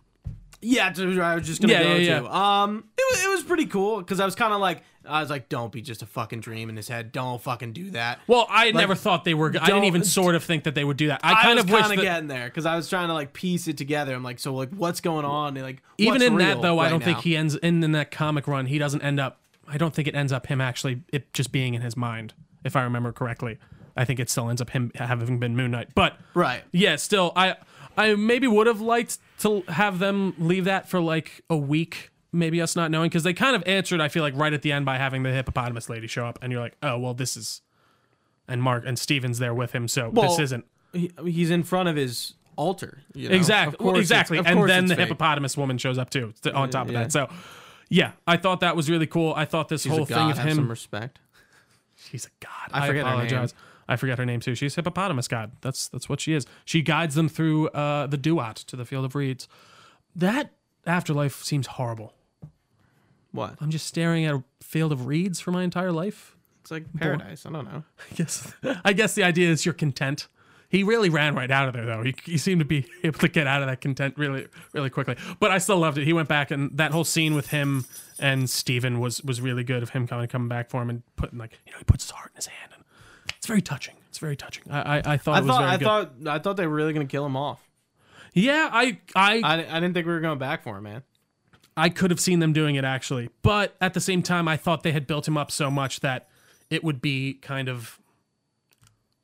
Yeah, 0.60 0.92
I 0.96 1.34
was 1.36 1.46
just 1.46 1.60
gonna 1.60 1.72
Yeah, 1.72 1.82
go 1.84 1.94
yeah, 1.96 2.18
to. 2.20 2.34
Um, 2.36 2.84
it 2.98 3.04
was 3.12 3.24
it 3.24 3.28
was 3.28 3.42
pretty 3.44 3.66
cool 3.66 3.98
because 3.98 4.18
I 4.18 4.24
was 4.24 4.34
kind 4.34 4.52
of 4.52 4.60
like 4.60 4.82
I 5.08 5.20
was 5.20 5.30
like, 5.30 5.48
don't 5.48 5.72
be 5.72 5.82
just 5.82 6.02
a 6.02 6.06
fucking 6.06 6.40
dream 6.40 6.68
in 6.68 6.76
his 6.76 6.88
head. 6.88 7.12
Don't 7.12 7.40
fucking 7.40 7.72
do 7.72 7.90
that. 7.92 8.20
Well, 8.26 8.46
I 8.48 8.70
never 8.72 8.94
thought 8.94 9.24
they 9.24 9.34
were. 9.34 9.48
I 9.60 9.66
didn't 9.66 9.84
even 9.84 10.04
sort 10.04 10.34
of 10.34 10.44
think 10.44 10.64
that 10.64 10.74
they 10.74 10.84
would 10.84 10.96
do 10.96 11.08
that. 11.08 11.20
I 11.22 11.32
I, 11.32 11.42
kind 11.42 11.58
of 11.58 11.70
wish 11.70 11.80
kind 11.80 11.92
of 11.92 11.98
that. 11.98 12.04
getting 12.04 12.28
there 12.28 12.46
because 12.46 12.66
I 12.66 12.76
was 12.76 12.88
trying 12.88 13.08
to 13.08 13.14
like 13.14 13.32
piece 13.32 13.68
it 13.68 13.76
together. 13.76 14.14
I'm 14.14 14.22
like, 14.22 14.38
so 14.38 14.54
like, 14.54 14.70
what's 14.70 15.00
going 15.00 15.24
on? 15.24 15.56
And, 15.56 15.64
like, 15.64 15.82
even 15.98 16.22
in 16.22 16.36
that 16.38 16.62
though, 16.62 16.78
I 16.78 16.88
don't 16.88 17.02
think 17.02 17.20
he 17.20 17.36
ends 17.36 17.56
in, 17.56 17.82
in 17.82 17.92
that 17.92 18.10
comic 18.10 18.46
run. 18.46 18.66
He 18.66 18.78
doesn't 18.78 19.02
end 19.02 19.20
up. 19.20 19.40
I 19.66 19.76
don't 19.76 19.94
think 19.94 20.08
it 20.08 20.14
ends 20.14 20.32
up 20.32 20.46
him 20.46 20.60
actually 20.60 21.02
it 21.12 21.32
just 21.32 21.52
being 21.52 21.74
in 21.74 21.82
his 21.82 21.96
mind, 21.96 22.34
if 22.64 22.74
I 22.76 22.82
remember 22.82 23.12
correctly. 23.12 23.58
I 23.96 24.04
think 24.04 24.20
it 24.20 24.30
still 24.30 24.48
ends 24.48 24.62
up 24.62 24.70
him 24.70 24.92
having 24.94 25.38
been 25.38 25.56
Moon 25.56 25.72
Knight. 25.72 25.88
But 25.94 26.16
Right. 26.32 26.62
yeah, 26.72 26.96
still, 26.96 27.32
I 27.34 27.56
I 27.96 28.14
maybe 28.14 28.46
would 28.46 28.68
have 28.68 28.80
liked 28.80 29.18
to 29.40 29.62
have 29.68 29.98
them 29.98 30.34
leave 30.38 30.64
that 30.66 30.88
for 30.88 31.00
like 31.00 31.42
a 31.50 31.56
week. 31.56 32.10
Maybe 32.30 32.60
us 32.60 32.76
not 32.76 32.90
knowing 32.90 33.08
because 33.08 33.22
they 33.22 33.32
kind 33.32 33.56
of 33.56 33.62
answered. 33.66 34.00
I 34.00 34.08
feel 34.08 34.22
like 34.22 34.36
right 34.36 34.52
at 34.52 34.62
the 34.62 34.70
end 34.72 34.84
by 34.84 34.98
having 34.98 35.22
the 35.22 35.30
hippopotamus 35.30 35.88
lady 35.88 36.06
show 36.06 36.26
up, 36.26 36.38
and 36.42 36.52
you're 36.52 36.60
like, 36.60 36.76
oh 36.82 36.98
well, 36.98 37.14
this 37.14 37.36
is, 37.36 37.62
and 38.46 38.62
Mark 38.62 38.84
and 38.86 38.98
Steven's 38.98 39.38
there 39.38 39.54
with 39.54 39.72
him, 39.72 39.88
so 39.88 40.10
this 40.12 40.38
isn't. 40.38 40.66
He, 40.92 41.10
he's 41.24 41.50
in 41.50 41.62
front 41.62 41.88
of 41.88 41.96
his 41.96 42.34
altar. 42.56 43.02
You 43.14 43.30
know? 43.30 43.34
Exactly. 43.34 43.98
Exactly. 43.98 44.38
And 44.38 44.68
then 44.68 44.86
the 44.86 44.96
fake. 44.96 45.08
hippopotamus 45.08 45.56
woman 45.56 45.78
shows 45.78 45.96
up 45.96 46.10
too 46.10 46.34
to- 46.42 46.52
on 46.52 46.68
top 46.68 46.88
of 46.88 46.92
yeah. 46.92 47.04
that. 47.04 47.12
So, 47.12 47.28
yeah, 47.88 48.12
I 48.26 48.36
thought 48.36 48.60
that 48.60 48.76
was 48.76 48.90
really 48.90 49.06
cool. 49.06 49.32
I 49.34 49.46
thought 49.46 49.68
this 49.68 49.82
She's 49.82 49.92
whole 49.92 50.04
thing 50.04 50.30
of 50.30 50.36
have 50.36 50.50
some 50.50 50.64
him. 50.64 50.70
respect. 50.70 51.20
She's 51.96 52.26
a 52.26 52.30
god. 52.40 52.70
I 52.72 52.86
forget 52.86 53.06
her 53.06 53.10
name. 53.10 53.26
apologize. 53.26 53.54
I 53.88 53.96
forget 53.96 54.18
her 54.18 54.26
name 54.26 54.40
too. 54.40 54.54
She's 54.54 54.74
hippopotamus 54.74 55.28
god. 55.28 55.52
That's 55.62 55.88
that's 55.88 56.08
what 56.08 56.20
she 56.20 56.34
is. 56.34 56.46
She 56.66 56.82
guides 56.82 57.14
them 57.14 57.28
through 57.28 57.68
uh, 57.68 58.06
the 58.06 58.18
duat 58.18 58.56
to 58.56 58.76
the 58.76 58.84
field 58.84 59.06
of 59.06 59.14
reeds. 59.14 59.48
That 60.14 60.52
afterlife 60.86 61.42
seems 61.42 61.66
horrible. 61.66 62.12
What? 63.32 63.56
I'm 63.60 63.70
just 63.70 63.86
staring 63.86 64.24
at 64.24 64.34
a 64.34 64.42
field 64.60 64.92
of 64.92 65.06
reeds 65.06 65.40
for 65.40 65.50
my 65.50 65.62
entire 65.62 65.92
life. 65.92 66.36
It's 66.62 66.70
like 66.70 66.84
paradise. 66.98 67.46
I 67.46 67.50
don't 67.50 67.64
know. 67.64 67.84
I 68.10 68.14
guess 68.14 68.52
I 68.84 68.92
guess 68.92 69.14
the 69.14 69.22
idea 69.22 69.50
is 69.50 69.64
you're 69.64 69.74
content. 69.74 70.28
He 70.70 70.82
really 70.82 71.08
ran 71.08 71.34
right 71.34 71.50
out 71.50 71.66
of 71.68 71.72
there 71.74 71.86
though. 71.86 72.02
He, 72.02 72.14
he 72.24 72.36
seemed 72.36 72.58
to 72.58 72.64
be 72.66 72.86
able 73.02 73.18
to 73.20 73.28
get 73.28 73.46
out 73.46 73.62
of 73.62 73.68
that 73.68 73.80
content 73.80 74.14
really 74.18 74.48
really 74.72 74.90
quickly. 74.90 75.16
But 75.40 75.50
I 75.50 75.58
still 75.58 75.78
loved 75.78 75.98
it. 75.98 76.04
He 76.04 76.12
went 76.12 76.28
back 76.28 76.50
and 76.50 76.76
that 76.76 76.92
whole 76.92 77.04
scene 77.04 77.34
with 77.34 77.48
him 77.48 77.86
and 78.18 78.50
Steven 78.50 79.00
was 79.00 79.22
was 79.22 79.40
really 79.40 79.64
good 79.64 79.82
of 79.82 79.90
him 79.90 80.06
coming 80.06 80.26
coming 80.28 80.48
back 80.48 80.68
for 80.68 80.82
him 80.82 80.90
and 80.90 81.02
putting 81.16 81.38
like 81.38 81.58
you 81.66 81.72
know 81.72 81.78
he 81.78 81.84
puts 81.84 82.04
his 82.04 82.10
heart 82.10 82.30
in 82.32 82.36
his 82.36 82.46
hand 82.46 82.72
and 82.74 82.84
it's 83.36 83.46
very 83.46 83.62
touching. 83.62 83.94
It's 84.08 84.18
very 84.18 84.36
touching. 84.36 84.64
I 84.70 84.98
I, 84.98 85.02
I 85.14 85.16
thought 85.16 85.36
I 85.36 85.38
it 85.38 85.42
was 85.42 85.50
thought 85.50 85.58
very 85.60 85.70
I 85.70 85.76
good. 85.76 85.84
thought 85.84 86.10
I 86.26 86.38
thought 86.38 86.56
they 86.58 86.66
were 86.66 86.74
really 86.74 86.92
gonna 86.92 87.06
kill 87.06 87.24
him 87.24 87.36
off. 87.36 87.66
yeah, 88.34 88.68
I 88.70 88.98
I 89.16 89.40
I, 89.42 89.54
I 89.54 89.80
didn't 89.80 89.94
think 89.94 90.06
we 90.06 90.12
were 90.12 90.20
going 90.20 90.38
back 90.38 90.62
for 90.62 90.76
him, 90.76 90.82
man. 90.84 91.02
I 91.78 91.88
could 91.88 92.10
have 92.10 92.18
seen 92.18 92.40
them 92.40 92.52
doing 92.52 92.74
it 92.74 92.84
actually, 92.84 93.30
but 93.42 93.76
at 93.80 93.94
the 93.94 94.00
same 94.00 94.22
time, 94.22 94.48
I 94.48 94.56
thought 94.56 94.82
they 94.82 94.92
had 94.92 95.06
built 95.06 95.28
him 95.28 95.36
up 95.36 95.50
so 95.50 95.70
much 95.70 96.00
that 96.00 96.28
it 96.70 96.82
would 96.82 97.00
be 97.00 97.34
kind 97.34 97.68
of 97.68 98.00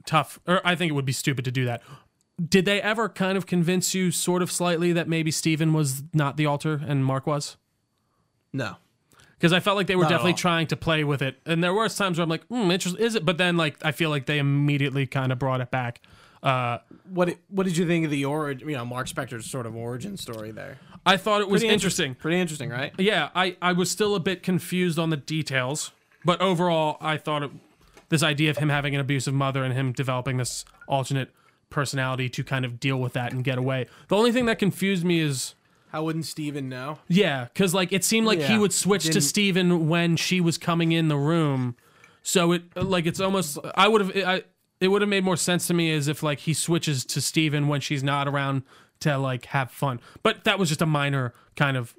tough, 0.06 0.38
or 0.46 0.60
I 0.64 0.76
think 0.76 0.90
it 0.90 0.94
would 0.94 1.04
be 1.04 1.12
stupid 1.12 1.44
to 1.46 1.50
do 1.50 1.64
that. 1.64 1.82
Did 2.48 2.64
they 2.64 2.80
ever 2.80 3.08
kind 3.08 3.36
of 3.36 3.46
convince 3.46 3.94
you, 3.94 4.10
sort 4.10 4.40
of 4.40 4.50
slightly, 4.50 4.92
that 4.92 5.08
maybe 5.08 5.30
Steven 5.30 5.72
was 5.72 6.02
not 6.12 6.36
the 6.36 6.46
alter 6.46 6.80
and 6.86 7.04
Mark 7.04 7.26
was? 7.26 7.56
No. 8.52 8.76
Because 9.32 9.52
I 9.52 9.60
felt 9.60 9.76
like 9.76 9.88
they 9.88 9.96
were 9.96 10.04
Not 10.04 10.10
definitely 10.10 10.34
trying 10.34 10.68
to 10.68 10.76
play 10.76 11.04
with 11.04 11.22
it, 11.22 11.40
and 11.44 11.62
there 11.62 11.74
were 11.74 11.88
times 11.88 12.18
where 12.18 12.22
I'm 12.22 12.30
like, 12.30 12.46
"Hmm, 12.46 12.70
interesting, 12.70 13.04
is 13.04 13.14
it?" 13.14 13.24
But 13.24 13.36
then, 13.36 13.56
like, 13.56 13.76
I 13.84 13.90
feel 13.92 14.10
like 14.10 14.26
they 14.26 14.38
immediately 14.38 15.06
kind 15.06 15.32
of 15.32 15.38
brought 15.38 15.60
it 15.60 15.70
back. 15.70 16.00
Uh, 16.44 16.78
What 17.08 17.36
What 17.48 17.64
did 17.66 17.76
you 17.76 17.86
think 17.86 18.04
of 18.04 18.10
the 18.10 18.24
origin? 18.26 18.68
You 18.68 18.76
know, 18.76 18.84
Mark 18.84 19.08
Spector's 19.08 19.50
sort 19.50 19.66
of 19.66 19.74
origin 19.74 20.16
story 20.16 20.50
there. 20.52 20.78
I 21.06 21.16
thought 21.16 21.40
it 21.40 21.48
was 21.48 21.62
Pretty 21.62 21.72
interesting. 21.74 22.14
Pretty 22.14 22.38
interesting, 22.40 22.70
right? 22.70 22.92
yeah, 22.98 23.30
I, 23.34 23.56
I 23.60 23.72
was 23.72 23.90
still 23.90 24.14
a 24.14 24.20
bit 24.20 24.42
confused 24.42 24.98
on 24.98 25.10
the 25.10 25.16
details, 25.16 25.90
but 26.24 26.40
overall, 26.40 26.96
I 27.00 27.16
thought 27.18 27.42
it, 27.42 27.50
this 28.08 28.22
idea 28.22 28.50
of 28.50 28.58
him 28.58 28.68
having 28.68 28.94
an 28.94 29.00
abusive 29.00 29.34
mother 29.34 29.64
and 29.64 29.74
him 29.74 29.92
developing 29.92 30.36
this 30.38 30.64
alternate 30.86 31.30
personality 31.70 32.28
to 32.30 32.44
kind 32.44 32.64
of 32.64 32.78
deal 32.80 32.98
with 32.98 33.12
that 33.14 33.32
and 33.32 33.42
get 33.44 33.58
away. 33.58 33.86
The 34.08 34.16
only 34.16 34.32
thing 34.32 34.46
that 34.46 34.58
confused 34.58 35.04
me 35.04 35.20
is, 35.20 35.54
How 35.88 36.04
wouldn't 36.04 36.24
Steven 36.26 36.68
know? 36.68 36.98
yeah, 37.08 37.44
because 37.52 37.74
like 37.74 37.92
it 37.92 38.04
seemed 38.04 38.26
like 38.26 38.40
he 38.40 38.58
would 38.58 38.72
switch 38.72 39.04
to 39.10 39.20
Steven 39.20 39.88
when 39.88 40.16
she 40.16 40.40
was 40.40 40.56
coming 40.56 40.92
in 40.92 41.08
the 41.08 41.16
room, 41.18 41.76
so 42.22 42.52
it 42.52 42.62
like 42.76 43.04
it's 43.06 43.20
almost 43.20 43.58
I 43.74 43.88
would 43.88 44.00
have 44.00 44.16
I 44.26 44.42
it 44.84 44.88
would 44.88 45.02
have 45.02 45.08
made 45.08 45.24
more 45.24 45.36
sense 45.36 45.66
to 45.68 45.74
me 45.74 45.92
as 45.92 46.08
if 46.08 46.22
like 46.22 46.40
he 46.40 46.54
switches 46.54 47.04
to 47.06 47.20
Steven 47.20 47.68
when 47.68 47.80
she's 47.80 48.02
not 48.02 48.28
around 48.28 48.62
to 49.00 49.18
like 49.18 49.46
have 49.46 49.70
fun. 49.70 50.00
But 50.22 50.44
that 50.44 50.58
was 50.58 50.68
just 50.68 50.82
a 50.82 50.86
minor 50.86 51.34
kind 51.56 51.76
of 51.76 51.94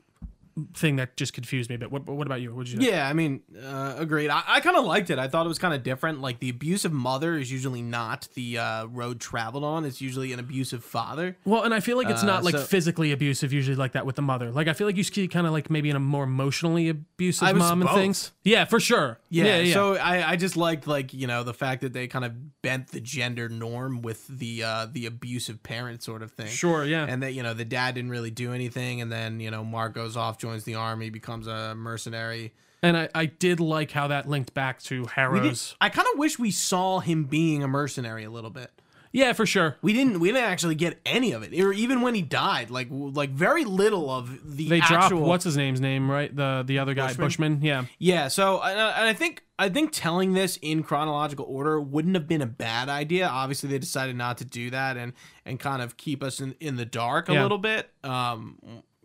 thing 0.74 0.96
that 0.98 1.18
just 1.18 1.34
confused 1.34 1.70
me. 1.70 1.78
But 1.78 1.92
what, 1.92 2.06
what 2.08 2.28
about 2.28 2.42
you? 2.42 2.54
What 2.54 2.66
did 2.66 2.74
you? 2.74 2.80
think? 2.80 2.92
Yeah, 2.92 3.08
I 3.08 3.14
mean, 3.14 3.42
uh, 3.62 3.96
agreed. 3.98 4.30
I, 4.30 4.42
I 4.48 4.60
kind 4.62 4.78
of 4.78 4.86
liked 4.86 5.10
it. 5.10 5.20
I 5.20 5.28
thought 5.28 5.46
it 5.46 5.50
was 5.50 5.60
kind 5.60 5.74
of 5.74 5.84
different. 5.84 6.22
Like 6.22 6.40
the 6.40 6.50
abusive 6.50 6.94
mother 6.94 7.38
is 7.38 7.52
usually 7.52 7.82
not 7.82 8.28
the 8.36 8.58
uh, 8.58 8.86
road 8.86 9.20
traveled 9.20 9.64
on. 9.64 9.86
It's 9.86 10.02
usually 10.02 10.32
an 10.34 10.40
abusive 10.40 10.84
father. 10.84 11.36
Well, 11.46 11.64
and 11.64 11.74
I 11.74 11.80
feel 11.82 11.98
like 11.98 12.10
it's 12.10 12.24
Uh, 12.24 12.28
not 12.28 12.44
like 12.44 12.56
so- 12.56 12.64
physically 12.64 13.12
abusive 13.12 13.52
usually 13.52 13.76
like 13.76 13.92
that 13.94 14.06
with 14.06 14.16
the 14.16 14.22
mother. 14.22 14.52
Like 14.52 14.68
I 14.68 14.74
feel 14.74 14.88
like 14.88 14.98
you 14.98 15.04
see 15.04 15.28
kind 15.28 15.46
of 15.46 15.54
like 15.54 15.70
maybe 15.70 15.90
in 15.90 15.96
a 15.96 16.00
more 16.00 16.24
emotionally 16.24 16.90
abusive 16.90 17.56
mom 17.56 17.82
and 17.82 17.92
things. 17.92 18.32
Yeah, 18.44 18.66
for 18.66 18.80
sure. 18.80 19.20
Yeah, 19.30 19.46
yeah, 19.46 19.60
yeah. 19.60 19.74
So 19.74 19.96
I, 19.96 20.32
I 20.32 20.36
just 20.38 20.56
liked 20.56 20.88
like 20.88 21.14
you 21.14 21.28
know 21.28 21.44
the 21.44 21.54
fact 21.54 21.82
that 21.82 21.94
they 21.94 22.08
kind 22.08 22.24
of 22.26 22.62
bent 22.62 22.88
the 22.90 23.02
gender 23.02 23.50
norm 23.50 24.02
with 24.02 24.26
the 24.28 24.64
uh, 24.64 24.88
the 24.92 25.06
abusive 25.06 25.64
parent 25.64 26.02
sort 26.04 26.22
of 26.22 26.32
thing. 26.32 26.48
sure, 26.48 26.86
yeah. 26.86 27.06
And 27.08 27.22
that 27.24 27.34
you 27.34 27.44
know 27.44 27.54
the 27.54 27.66
dad 27.66 27.96
didn't 27.96 28.12
really 28.12 28.32
do 28.32 28.54
anything, 28.54 29.02
and 29.02 29.12
then 29.12 29.40
you 29.40 29.52
know 29.52 29.64
Mark 29.64 29.94
goes 29.94 30.16
off, 30.16 30.38
joins 30.46 30.64
the 30.64 30.76
army, 30.76 31.10
becomes 31.10 31.48
a 31.48 31.74
mercenary. 31.76 32.54
And 32.84 32.96
I, 32.96 33.10
I 33.16 33.26
did 33.26 33.60
like 33.60 33.92
how 33.92 34.08
that 34.10 34.30
linked 34.30 34.54
back 34.54 34.80
to 34.84 35.06
Harrow's. 35.06 35.76
I 35.82 35.90
kind 35.90 36.08
of 36.14 36.20
wish 36.20 36.38
we 36.38 36.52
saw 36.52 37.00
him 37.00 37.24
being 37.24 37.64
a 37.64 37.68
mercenary 37.68 38.24
a 38.26 38.30
little 38.30 38.52
bit. 38.52 38.72
Yeah, 39.12 39.32
for 39.32 39.46
sure. 39.46 39.78
We 39.82 39.94
didn't. 39.94 40.20
We 40.20 40.28
didn't 40.28 40.44
actually 40.44 40.76
get 40.76 41.00
any 41.06 41.32
of 41.32 41.42
it, 41.42 41.58
or 41.58 41.72
even 41.72 42.02
when 42.02 42.16
he 42.16 42.22
died. 42.22 42.70
Like, 42.70 42.90
like 42.92 43.30
very 43.30 43.64
little 43.64 44.12
of 44.12 44.58
the 44.58 44.68
They 44.68 44.82
dropped 44.82 45.14
what's 45.14 45.46
his 45.46 45.56
name's 45.56 45.80
name, 45.80 46.12
right? 46.12 46.36
The 46.36 46.64
the 46.68 46.80
other 46.80 46.94
guy, 46.94 47.08
Bushman? 47.14 47.56
Bushman. 47.56 47.62
Yeah. 47.62 47.86
Yeah. 47.98 48.28
So, 48.28 48.62
and 48.62 48.78
I 48.78 48.90
and 49.00 49.08
I 49.08 49.14
think 49.14 49.44
I 49.58 49.70
think 49.70 49.94
telling 49.94 50.34
this 50.34 50.60
in 50.62 50.84
chronological 50.84 51.46
order 51.48 51.80
wouldn't 51.80 52.14
have 52.16 52.28
been 52.28 52.42
a 52.42 52.46
bad 52.46 52.90
idea. 52.90 53.26
Obviously, 53.28 53.70
they 53.70 53.80
decided 53.80 54.18
not 54.18 54.38
to 54.40 54.46
do 54.46 54.70
that 54.72 54.98
and 54.98 55.14
and 55.46 55.62
kind 55.62 55.82
of 55.82 55.96
keep 55.96 56.22
us 56.22 56.42
in 56.42 56.54
in 56.60 56.76
the 56.76 56.86
dark 56.86 57.30
a 57.30 57.34
Yeah. 57.36 57.42
little 57.44 57.58
bit. 57.58 57.90
Um, 58.04 58.58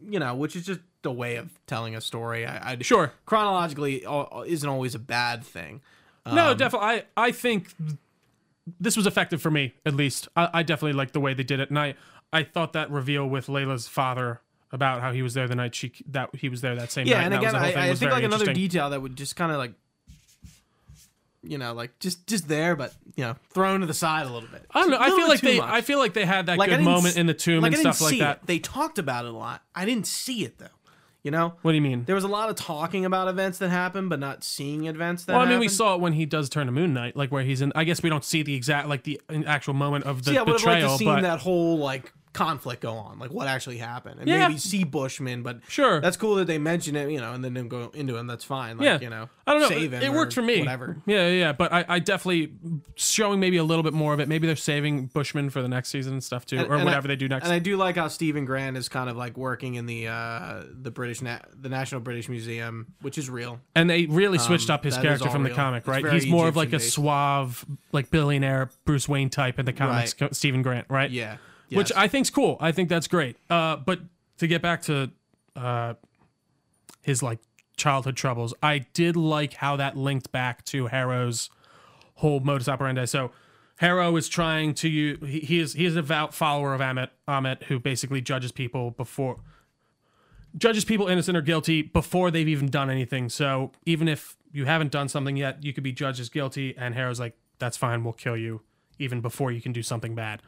you 0.03 0.19
know, 0.19 0.35
which 0.35 0.57
is 0.57 0.67
just 0.67 0.81
a 1.05 1.13
way 1.13 1.37
of 1.37 1.51
telling 1.67 1.95
a 1.97 2.01
story. 2.01 2.47
I, 2.47 2.73
I 2.73 2.79
Sure. 2.83 3.13
chronologically 3.27 4.05
uh, 4.05 4.43
isn't 4.47 4.69
always 4.69 4.95
a 4.95 4.99
bad 4.99 5.45
thing. 5.45 5.81
No, 6.27 6.51
Um, 6.51 6.57
definitely. 6.59 6.89
I 6.89 7.05
I 7.17 7.33
think 7.33 7.69
this 8.79 8.97
was 8.97 9.07
effective 9.07 9.41
for 9.43 9.51
me 9.51 9.75
at 9.87 9.95
least. 9.95 10.29
I, 10.37 10.49
I 10.55 10.63
definitely 10.63 10.93
liked 10.93 11.13
the 11.13 11.21
way 11.21 11.35
they 11.35 11.43
did 11.43 11.61
it, 11.61 11.71
and 11.71 11.79
I 11.79 11.95
I 12.33 12.43
thought 12.45 12.73
that 12.75 12.91
reveal 12.91 13.27
with 13.29 13.47
Layla's 13.49 13.89
father 13.89 14.41
about 14.73 15.01
how 15.01 15.11
he 15.13 15.21
was 15.23 15.35
there 15.35 15.49
the 15.49 15.57
night 15.57 15.75
she 15.75 15.93
that 16.07 16.29
he 16.37 16.49
was 16.49 16.61
there 16.61 16.77
that 16.77 16.93
same 16.93 17.07
Yeah, 17.07 17.17
night. 17.17 17.25
and 17.25 17.33
that 17.35 17.41
was 17.41 17.49
again, 17.49 17.53
the 17.55 17.59
whole 17.59 17.69
I, 17.69 17.73
thing 17.73 17.83
I 17.83 17.91
was 17.91 17.99
think 17.99 18.13
like 18.13 18.25
another 18.25 18.53
detail 18.53 18.91
that 18.91 19.03
would 19.03 19.17
just 19.17 19.35
kind 19.35 19.51
of 19.51 19.59
like, 19.59 19.73
you 21.43 21.57
know, 21.59 21.73
like 21.73 21.99
just 21.99 22.27
just 22.27 22.47
there, 22.49 22.77
but 22.77 22.93
you 23.17 23.25
know, 23.25 23.35
thrown 23.51 23.81
to 23.81 23.87
the 23.87 23.95
side 23.95 24.27
a 24.27 24.31
little 24.33 24.49
bit. 24.49 24.65
I 24.71 24.81
don't 24.81 24.91
know. 24.91 24.99
I 25.01 25.09
feel 25.09 25.27
like 25.27 25.41
they. 25.41 25.59
much. 25.59 25.71
I 25.71 25.81
feel 25.81 25.99
like 25.99 26.13
they 26.15 26.27
had 26.27 26.47
that 26.47 26.59
Like, 26.59 26.69
good 26.71 26.83
moment 26.83 27.17
in 27.17 27.27
the 27.27 27.35
tomb 27.35 27.63
like, 27.63 27.73
and 27.73 27.81
stuff 27.81 28.01
like 28.03 28.19
that. 28.19 28.37
It. 28.43 28.47
They 28.47 28.59
talked 28.59 28.99
about 28.99 29.25
it 29.25 29.29
a 29.33 29.37
lot. 29.37 29.63
I 29.75 29.85
didn't 29.87 30.07
see 30.07 30.45
it 30.45 30.59
though. 30.59 30.67
You 31.23 31.31
know, 31.31 31.55
What 31.61 31.73
do 31.73 31.75
you 31.75 31.83
mean? 31.83 32.05
there 32.05 32.15
was 32.15 32.25
a 32.25 32.29
lot 32.29 32.49
of 32.49 32.57
talking 32.57 33.05
about 33.05 33.29
events 33.29 33.59
that 33.59 33.69
happened, 33.69 34.09
but 34.09 34.19
not 34.19 34.43
seeing 34.43 34.87
events 34.87 35.25
that. 35.25 35.35
Well, 35.35 35.43
I 35.43 35.49
mean, 35.49 35.61
we 35.61 35.69
saw 35.69 35.95
it 35.95 36.01
when 36.01 36.15
he 36.15 36.25
does 36.25 36.49
turn 36.49 36.65
to 36.67 36.73
Moon 36.73 36.95
Knight, 36.95 37.15
like 37.15 37.31
where 37.31 37.43
he's 37.43 37.61
in. 37.61 37.73
I 37.75 37.85
guess 37.85 38.03
we 38.03 38.09
don't 38.09 38.25
see 38.25 38.43
the 38.43 38.55
exact, 38.55 38.89
like 38.89 39.03
the 39.05 39.21
actual 39.47 39.75
moment 39.75 40.07
of 40.07 40.25
the 40.25 40.31
See, 40.33 40.39
I 40.39 40.43
would 40.43 40.61
have 40.61 40.65
liked 40.65 40.81
to 40.81 40.87
but 40.89 40.97
seen 40.97 41.23
that 41.23 41.41
whole 41.41 41.77
like 41.79 42.13
conflict 42.33 42.81
go 42.83 42.93
on, 42.93 43.19
like 43.19 43.33
what 43.33 43.49
actually 43.49 43.79
happened, 43.79 44.21
and 44.21 44.29
Yeah. 44.29 44.47
maybe 44.49 44.59
see 44.59 44.85
Bushman. 44.85 45.43
But 45.43 45.61
Sure. 45.69 46.01
that's 46.01 46.17
cool 46.17 46.37
that 46.37 46.47
they 46.47 46.59
mention 46.59 46.95
it, 46.95 47.11
you 47.11 47.19
know, 47.21 47.33
and 47.33 47.45
then 47.45 47.55
don't 47.55 47.69
go 47.69 47.91
into 47.95 48.17
him. 48.17 48.27
That's 48.29 48.45
fine. 48.45 48.79
Like, 48.79 48.85
yeah, 48.85 48.99
you 49.01 49.11
know, 49.11 49.29
I 49.47 49.53
don't 49.53 49.63
know. 49.63 49.69
Save 49.69 49.93
it 49.95 50.03
him 50.03 50.13
it 50.13 50.17
worked 50.17 50.33
for 50.35 50.43
me. 50.43 50.61
Whatever. 50.61 50.97
Yeah, 51.07 51.27
yeah. 51.29 51.53
But 51.53 51.73
I, 51.73 51.85
I 51.89 51.99
definitely 51.99 52.53
showing 52.95 53.41
maybe 53.41 53.57
a 53.57 53.65
little 53.65 53.83
bit 53.83 53.93
more 53.93 54.15
of 54.15 54.21
it. 54.21 54.29
Maybe 54.29 54.47
they're 54.47 54.55
saving 54.57 55.07
Bushman 55.07 55.51
for 55.51 55.61
the 55.63 55.69
next 55.69 55.89
season 55.89 56.13
and 56.15 56.23
stuff 56.25 56.47
too, 56.47 56.59
or 56.59 56.75
and 56.75 56.83
I- 56.83 56.85
whatever 56.85 57.09
they 57.09 57.17
do 57.17 57.27
next. 57.29 57.45
And 57.45 57.53
I 57.53 57.59
do 57.59 57.77
like 57.77 57.97
how 57.97 58.09
Steven 58.09 58.45
Grant 58.45 58.77
is 58.77 58.89
kind 58.89 59.11
of 59.11 59.17
like 59.17 59.37
working 59.37 59.75
in 59.75 59.87
the 59.87 60.09
uh, 60.09 60.63
the 60.73 60.91
British 60.91 61.23
Na- 61.23 61.39
the 61.59 61.69
National 61.69 62.01
British 62.01 62.29
Museum, 62.29 62.87
which 63.01 63.19
is 63.19 63.29
real. 63.29 63.61
And 63.75 63.91
they 63.91 64.07
really 64.07 64.39
switched 64.39 64.71
Um, 64.71 64.75
up 64.75 64.85
his 64.85 64.97
character 64.97 65.29
from 65.31 65.43
the 65.43 65.51
comic, 65.51 65.87
right? 65.87 66.07
He's 66.13 66.27
more 66.27 66.47
of 66.49 66.57
like 66.57 66.69
a 66.73 66.77
Egyptian-based. 66.77 66.95
suave, 66.95 67.65
like 67.93 68.11
billionaire 68.11 68.71
Bruce 68.85 69.09
Wayne 69.09 69.31
type 69.31 69.59
in 69.59 69.67
the 69.67 69.73
comics, 69.73 70.15
Right. 70.21 70.35
Steven 70.35 70.63
Grant, 70.63 70.87
right? 70.89 71.11
Yeah, 71.11 71.37
Which 71.71 71.91
Yes. 71.91 71.99
I 71.99 72.09
think's 72.09 72.31
cool. 72.31 72.57
I 72.61 72.73
think 72.73 72.89
that's 72.89 73.07
great. 73.07 73.37
Uh, 73.49 73.77
but 73.77 74.01
to 74.39 74.47
get 74.47 74.63
back 74.63 74.83
to 74.83 75.11
uh, 75.57 75.95
his 77.03 77.23
like 77.23 77.39
childhood 77.77 78.17
troubles, 78.17 78.55
I 78.63 78.87
did 78.93 79.17
like 79.17 79.55
how 79.55 79.77
that 79.77 79.97
linked 79.97 80.33
back 80.33 80.65
to 80.67 80.87
Harrow's 80.87 81.51
whole 82.15 82.41
modus 82.41 82.69
operandi. 82.69 83.07
So 83.07 83.31
Harrow 83.77 84.17
is 84.17 84.29
trying 84.29 84.75
to 84.75 84.89
use 84.89 85.19
he, 85.27 85.41
he 85.41 85.59
is 85.61 85.73
he 85.75 85.87
is 85.87 85.95
a 85.95 86.03
devout 86.03 86.35
follower 86.35 86.75
of 86.75 86.81
Ammit 86.81 87.09
Ammit 87.27 87.65
who 87.65 87.79
basically 87.79 88.21
judges 88.21 88.53
people 88.53 88.91
before 88.91 89.41
judges 90.57 90.85
people 90.85 91.07
innocent 91.07 91.37
or 91.37 91.41
guilty 91.41 91.83
before 91.83 92.31
they've 92.31 92.49
even 92.49 92.69
done 92.69 92.91
anything. 92.91 93.29
So 93.29 93.73
even 93.87 94.09
if 94.09 94.37
you 94.53 94.65
haven't 94.65 94.91
done 94.91 95.09
something 95.09 95.37
yet, 95.37 95.63
you 95.65 95.73
could 95.73 95.85
be 95.85 95.93
judged 95.93 96.21
as 96.21 96.29
guilty. 96.29 96.75
And 96.77 96.95
Harrow's 96.95 97.21
like, 97.21 97.37
that's 97.59 97.77
fine, 97.77 98.05
we'll 98.05 98.13
kill 98.13 98.37
you 98.37 98.61
even 98.99 99.21
before 99.21 99.51
you 99.53 99.61
can 99.61 99.73
do 99.73 99.83
something 99.83 100.15
bad. 100.15 100.43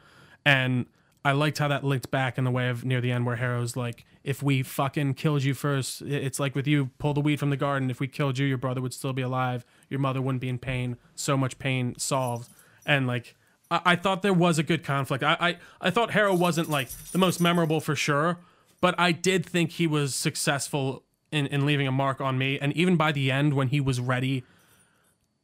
And 0.45 0.85
I 1.25 1.31
liked 1.31 1.57
how 1.57 1.69
that 1.69 1.83
linked 1.83 2.11
back 2.11 2.37
in 2.37 2.43
the 2.43 2.51
way 2.51 2.69
of 2.69 2.83
near 2.83 2.99
the 2.99 3.11
end 3.11 3.25
where 3.25 3.37
Harrow's 3.37 3.77
like, 3.77 4.05
if 4.23 4.43
we 4.43 4.61
fucking 4.61 5.13
killed 5.13 5.43
you 5.43 5.53
first, 5.53 6.01
it's 6.01 6.39
like 6.39 6.53
with 6.53 6.67
you, 6.67 6.91
pull 6.97 7.13
the 7.13 7.21
weed 7.21 7.39
from 7.39 7.49
the 7.49 7.57
garden. 7.57 7.89
If 7.89 7.99
we 7.99 8.07
killed 8.07 8.37
you, 8.37 8.45
your 8.45 8.57
brother 8.57 8.81
would 8.81 8.93
still 8.93 9.13
be 9.13 9.21
alive. 9.21 9.65
Your 9.89 9.99
mother 9.99 10.21
wouldn't 10.21 10.41
be 10.41 10.49
in 10.49 10.59
pain. 10.59 10.97
So 11.15 11.37
much 11.37 11.59
pain 11.59 11.95
solved. 11.97 12.49
And 12.85 13.07
like, 13.07 13.35
I, 13.71 13.81
I 13.85 13.95
thought 13.95 14.21
there 14.21 14.33
was 14.33 14.59
a 14.59 14.63
good 14.63 14.83
conflict. 14.83 15.23
I, 15.23 15.37
I, 15.39 15.57
I 15.79 15.89
thought 15.89 16.11
Harrow 16.11 16.35
wasn't 16.35 16.69
like 16.69 16.89
the 17.11 17.17
most 17.17 17.39
memorable 17.39 17.79
for 17.79 17.95
sure, 17.95 18.39
but 18.81 18.93
I 18.97 19.13
did 19.13 19.45
think 19.45 19.71
he 19.71 19.87
was 19.87 20.13
successful 20.15 21.03
in, 21.31 21.47
in 21.47 21.65
leaving 21.65 21.87
a 21.87 21.91
mark 21.91 22.19
on 22.19 22.37
me. 22.37 22.59
And 22.59 22.73
even 22.73 22.97
by 22.97 23.13
the 23.13 23.31
end, 23.31 23.53
when 23.53 23.69
he 23.69 23.79
was 23.79 23.99
ready, 24.01 24.43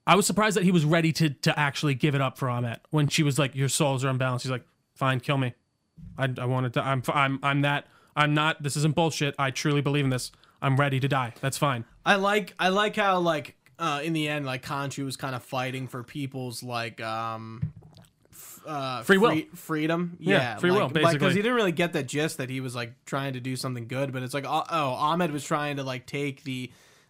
I 0.06 0.16
was 0.16 0.26
surprised 0.26 0.58
that 0.58 0.64
he 0.64 0.72
was 0.72 0.86
ready 0.86 1.12
to 1.14 1.30
to 1.30 1.58
actually 1.58 1.94
give 1.94 2.16
it 2.16 2.22
up 2.22 2.38
for 2.38 2.48
Ammit. 2.48 2.80
When 2.90 3.08
she 3.08 3.22
was 3.22 3.38
like, 3.38 3.54
"Your 3.54 3.70
souls 3.70 4.04
are 4.04 4.10
unbalanced," 4.10 4.44
he's 4.44 4.52
like, 4.52 4.66
"Fine, 4.96 5.20
kill 5.20 5.38
me." 5.38 5.54
I, 6.18 6.30
I 6.38 6.46
wanted 6.46 6.74
to. 6.74 6.84
I'm 6.86 7.02
I'm 7.14 7.40
I'm 7.44 7.62
that. 7.62 7.88
I'm 8.16 8.34
not. 8.34 8.62
This 8.64 8.76
isn't 8.78 8.96
bullshit. 8.96 9.36
I 9.40 9.52
truly 9.52 9.82
believe 9.82 10.04
in 10.04 10.10
this. 10.10 10.32
I'm 10.62 10.76
ready 10.76 11.00
to 11.00 11.08
die. 11.08 11.34
That's 11.42 11.58
fine. 11.58 11.86
I 12.06 12.16
like 12.16 12.54
I 12.60 12.70
like 12.70 12.96
how 12.96 13.20
like 13.20 13.56
uh, 13.78 14.02
in 14.04 14.14
the 14.14 14.28
end 14.28 14.46
like 14.46 14.64
Khonshu 14.66 15.06
was 15.06 15.16
kind 15.16 15.36
of 15.36 15.44
fighting 15.44 15.88
for 15.88 16.04
people's 16.04 16.62
like 16.62 17.00
um 17.00 17.72
f- 18.32 18.60
uh, 18.68 19.04
Free 19.04 19.18
will. 19.18 19.42
freedom. 19.56 20.18
Yeah, 20.20 20.36
Yeah, 20.38 20.56
free 20.58 20.72
will, 20.72 20.90
basically 20.90 20.94
because 21.00 21.12
basically. 21.14 21.30
he 21.36 21.42
didn't 21.44 21.56
really 21.56 21.72
get 21.72 21.94
that 21.94 22.08
gist 22.08 22.38
that 22.40 22.50
he 22.50 22.60
was 22.60 22.76
like 22.76 22.94
trying 23.06 23.34
to 23.34 23.40
do 23.40 23.56
something 23.56 23.88
good, 23.88 24.12
but 24.12 24.22
it's 24.22 24.34
like 24.34 24.46
oh, 24.46 24.64
oh 24.70 24.98
Ammit 25.00 25.32
was 25.32 25.46
trying 25.46 25.78
to 25.78 25.84
like 25.84 26.06
take 26.06 26.44
the 26.44 26.70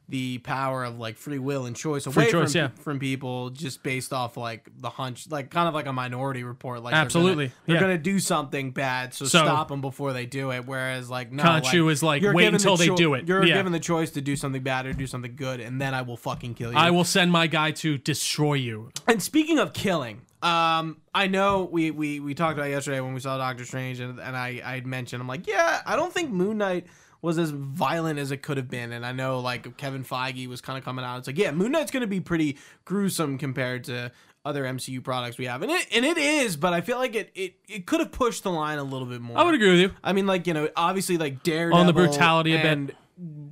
the 0.09 0.39
power 0.39 0.83
of 0.83 0.97
like 0.97 1.15
free 1.15 1.39
will 1.39 1.65
and 1.65 1.75
choice 1.75 2.05
away 2.07 2.31
choice, 2.31 2.53
from 2.53 2.59
yeah. 2.59 2.67
from 2.83 2.99
people 2.99 3.51
just 3.51 3.83
based 3.83 4.11
off 4.11 4.37
like 4.37 4.67
the 4.77 4.89
hunch, 4.89 5.29
like 5.29 5.51
kind 5.51 5.67
of 5.67 5.73
like 5.75 5.85
a 5.85 5.93
minority 5.93 6.43
report. 6.43 6.81
Like 6.83 6.91
they're 6.91 6.97
gonna- 6.99 7.05
Absolutely, 7.05 7.51
they're 7.65 7.75
yeah. 7.75 7.81
gonna 7.81 7.97
do 7.97 8.19
something 8.19 8.71
bad, 8.71 9.13
so, 9.13 9.25
So- 9.25 9.39
stop 9.45 9.67
them 9.67 9.81
before 9.81 10.11
they 10.13 10.25
do 10.25 10.51
it. 10.51 10.65
Whereas 10.65 11.09
like 11.09 11.31
no, 11.31 11.43
Khonshu 11.43 11.85
like, 11.85 11.91
is 11.93 12.03
like, 12.03 12.21
you're 12.23 12.33
wait 12.33 12.43
given 12.45 12.53
the 12.59 12.69
until 12.69 12.77
they 12.77 12.89
do 12.95 13.13
it. 13.13 13.27
You're 13.27 13.45
Yeah. 13.45 13.55
given 13.55 13.71
the 13.71 13.79
choice 13.79 14.09
to 14.11 14.21
do 14.21 14.35
something 14.35 14.63
bad 14.63 14.85
or 14.87 14.93
do 14.93 15.05
something 15.07 15.35
good, 15.35 15.59
and 15.59 15.79
then 15.79 15.93
I 15.93 16.01
will 16.01 16.17
fucking 16.17 16.55
kill 16.55 16.71
you. 16.71 16.77
I 16.77 16.89
will 16.91 17.03
send 17.03 17.31
my 17.31 17.47
guy 17.47 17.71
to 17.71 17.97
destroy 17.97 18.55
you. 18.55 18.89
And 19.07 19.21
speaking 19.21 19.59
of 19.59 19.73
killing, 19.73 20.21
um, 20.41 20.97
I 21.13 21.27
know 21.27 21.69
we, 21.71 21.91
we, 21.91 22.19
we 22.19 22.33
talked 22.33 22.57
about 22.57 22.69
yesterday 22.69 22.99
when 23.01 23.13
we 23.13 23.19
saw 23.19 23.37
Doctor 23.37 23.65
Strange, 23.65 23.99
and, 23.99 24.19
and 24.19 24.35
I 24.35 24.61
I 24.65 24.81
mentioned 24.85 25.21
I'm 25.21 25.27
like, 25.27 25.45
yeah, 25.47 25.81
I 25.85 25.95
don't 25.95 26.13
think 26.13 26.31
Moon 26.31 26.57
Knight 26.57 26.87
was 27.21 27.37
as 27.37 27.51
violent 27.51 28.19
as 28.19 28.31
it 28.31 28.41
could 28.41 28.57
have 28.57 28.69
been, 28.69 28.91
and 28.91 29.05
I 29.05 29.11
know 29.11 29.39
like 29.39 29.77
Kevin 29.77 30.03
Feige 30.03 30.47
was 30.47 30.61
kind 30.61 30.77
of 30.77 30.85
coming 30.85 31.03
out. 31.03 31.17
It's 31.19 31.27
like, 31.27 31.37
yeah, 31.37 31.51
Moon 31.51 31.71
Knight's 31.71 31.91
going 31.91 32.01
to 32.01 32.07
be 32.07 32.19
pretty 32.21 32.57
gruesome 32.85 33.37
compared 33.37 33.83
to 33.85 34.11
other 34.45 34.63
MCU 34.63 35.03
products 35.03 35.37
we 35.37 35.45
have, 35.45 35.61
and 35.61 35.71
it 35.71 35.85
and 35.93 36.05
it 36.05 36.17
is, 36.17 36.55
but 36.55 36.73
I 36.73 36.81
feel 36.81 36.97
like 36.97 37.15
it 37.15 37.29
it, 37.35 37.55
it 37.67 37.85
could 37.85 37.99
have 37.99 38.11
pushed 38.11 38.43
the 38.43 38.51
line 38.51 38.77
a 38.79 38.83
little 38.83 39.07
bit 39.07 39.19
more. 39.21 39.37
I 39.37 39.43
would 39.43 39.53
agree 39.53 39.71
with 39.71 39.79
you. 39.79 39.91
I 40.03 40.13
mean, 40.13 40.27
like 40.27 40.47
you 40.47 40.53
know, 40.53 40.69
obviously 40.75 41.17
like 41.17 41.43
Daredevil 41.43 41.77
On 41.77 41.87
the 41.87 41.93
brutality 41.93 42.53
a 42.53 42.57
bit. 42.57 42.65
and 42.65 42.95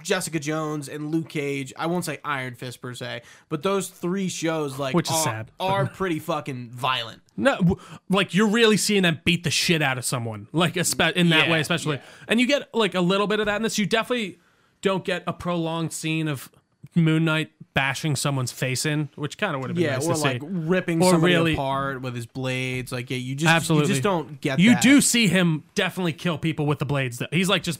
Jessica 0.01 0.39
Jones 0.39 0.87
and 0.87 1.11
Luke 1.11 1.29
Cage. 1.29 1.73
I 1.77 1.87
won't 1.87 2.05
say 2.05 2.19
Iron 2.23 2.55
Fist 2.55 2.81
per 2.81 2.93
se, 2.93 3.23
but 3.49 3.63
those 3.63 3.89
three 3.89 4.29
shows 4.29 4.79
like 4.79 4.95
Which 4.95 5.09
is 5.09 5.15
are, 5.15 5.23
sad. 5.23 5.51
are 5.59 5.85
pretty 5.93 6.19
fucking 6.19 6.69
violent. 6.69 7.21
No, 7.35 7.77
like 8.09 8.33
you're 8.33 8.47
really 8.47 8.77
seeing 8.77 9.03
them 9.03 9.19
beat 9.25 9.43
the 9.43 9.51
shit 9.51 9.81
out 9.81 9.97
of 9.97 10.05
someone, 10.05 10.47
like 10.53 10.75
espe- 10.75 11.13
in 11.13 11.29
that 11.29 11.47
Yeah, 11.47 11.51
way, 11.53 11.59
especially. 11.59 11.97
yeah. 11.97 12.01
And 12.27 12.39
you 12.39 12.47
get 12.47 12.73
like 12.73 12.95
a 12.95 13.01
little 13.01 13.27
bit 13.27 13.39
of 13.39 13.45
that 13.47 13.57
in 13.57 13.61
this. 13.63 13.77
You 13.77 13.85
definitely 13.85 14.39
don't 14.81 15.03
get 15.03 15.23
a 15.27 15.33
prolonged 15.33 15.91
scene 15.93 16.27
of 16.27 16.49
Moon 16.95 17.25
Knight 17.25 17.51
bashing 17.73 18.15
someone's 18.15 18.51
face 18.51 18.85
in, 18.87 19.09
which 19.15 19.37
kind 19.37 19.53
of 19.53 19.61
would 19.61 19.69
have 19.69 19.75
been 19.75 19.83
Yeah, 19.85 19.97
nice 19.97 20.07
or 20.07 20.15
like 20.15 20.41
see. 20.41 20.47
ripping 20.49 21.03
Or 21.03 21.11
somebody 21.11 21.33
really- 21.35 21.53
apart 21.53 22.01
with 22.01 22.15
his 22.15 22.25
blades. 22.25 22.91
Like 22.91 23.09
yeah, 23.11 23.17
you 23.17 23.35
just 23.35 23.51
Absolutely, 23.53 23.89
you 23.89 23.93
just 23.95 24.03
don't 24.03 24.39
get. 24.41 24.59
You 24.59 24.71
that. 24.75 24.81
do 24.81 25.01
see 25.01 25.27
him 25.27 25.63
definitely 25.75 26.13
kill 26.13 26.37
people 26.37 26.65
with 26.65 26.79
the 26.79 26.85
blades. 26.85 27.17
That 27.19 27.33
he's 27.33 27.49
like 27.49 27.63
just. 27.63 27.79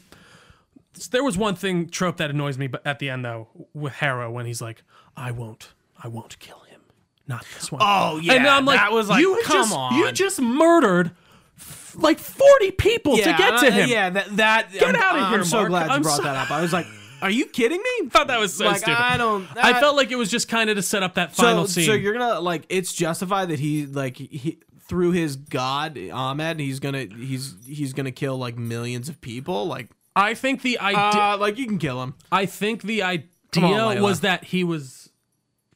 There 1.11 1.23
was 1.23 1.37
one 1.37 1.55
thing 1.55 1.89
trope 1.89 2.17
that 2.17 2.29
annoys 2.29 2.57
me, 2.57 2.67
but 2.67 2.85
at 2.85 2.99
the 2.99 3.09
end 3.09 3.23
though, 3.25 3.47
with 3.73 3.93
Harrow 3.93 4.31
when 4.31 4.45
he's 4.45 4.61
like, 4.61 4.83
"I 5.15 5.31
won't, 5.31 5.73
I 6.01 6.07
won't 6.07 6.37
kill 6.39 6.59
him, 6.61 6.81
not 7.27 7.45
this 7.55 7.71
one." 7.71 7.81
Oh 7.83 8.19
yeah, 8.21 8.33
and 8.33 8.47
I'm 8.47 8.65
like, 8.65 8.77
that 8.79 8.91
was 8.91 9.09
like, 9.09 9.21
you 9.21 9.39
come 9.43 9.57
just, 9.63 9.75
on. 9.75 9.95
you 9.95 10.11
just 10.11 10.41
murdered 10.41 11.11
f- 11.59 11.95
like 11.97 12.19
40 12.19 12.71
people 12.71 13.17
to 13.17 13.23
get 13.23 13.59
to 13.59 13.67
uh, 13.67 13.71
him. 13.71 13.89
Yeah, 13.89 14.09
that 14.09 14.35
that. 14.37 14.71
Get 14.71 14.83
I'm, 14.83 14.95
outta 14.95 15.19
I'm 15.19 15.33
here, 15.33 15.43
so 15.43 15.57
Mark. 15.57 15.69
glad 15.69 15.85
you 15.87 15.91
I'm 15.93 16.01
brought 16.01 16.17
so- 16.17 16.23
that 16.23 16.35
up. 16.35 16.51
I 16.51 16.61
was 16.61 16.73
like, 16.73 16.85
are 17.21 17.29
you 17.31 17.45
kidding 17.45 17.77
me? 17.79 17.83
I 18.05 18.09
thought 18.09 18.27
that 18.27 18.39
was 18.39 18.53
so 18.53 18.65
Like, 18.65 18.77
stupid. 18.77 18.99
I 18.99 19.17
don't- 19.17 19.47
I 19.57 19.73
that- 19.73 19.81
felt 19.81 19.95
like 19.95 20.11
it 20.11 20.15
was 20.17 20.29
just 20.29 20.47
kind 20.47 20.69
of 20.69 20.75
to 20.77 20.81
set 20.81 21.03
up 21.03 21.15
that 21.15 21.35
final 21.35 21.65
so, 21.67 21.73
scene. 21.73 21.85
So 21.85 21.93
you're 21.93 22.13
gonna 22.13 22.39
like 22.39 22.65
it's 22.69 22.93
justified 22.93 23.49
that 23.49 23.59
he 23.59 23.85
like 23.85 24.17
he 24.17 24.59
through 24.87 25.11
his 25.11 25.35
god 25.35 25.95
Ammit 25.95 26.61
he's 26.61 26.79
gonna 26.79 27.07
he's 27.13 27.55
he's 27.67 27.91
gonna 27.91 28.11
kill 28.11 28.37
like 28.37 28.57
millions 28.57 29.09
of 29.09 29.19
people 29.19 29.65
like 29.67 29.89
I 30.17 30.33
think 30.33 30.61
the 30.61 30.79
idea. 30.79 30.99
uh, 30.99 31.37
like 31.39 31.57
you 31.57 31.67
can 31.67 31.77
kill 31.79 32.01
him. 32.03 32.15
I 32.31 32.45
think 32.45 32.81
the 32.83 33.03
idea 33.03 33.27
Layla. 33.53 34.01
was 34.01 34.21
that 34.21 34.43
he 34.45 34.63
was 34.63 35.09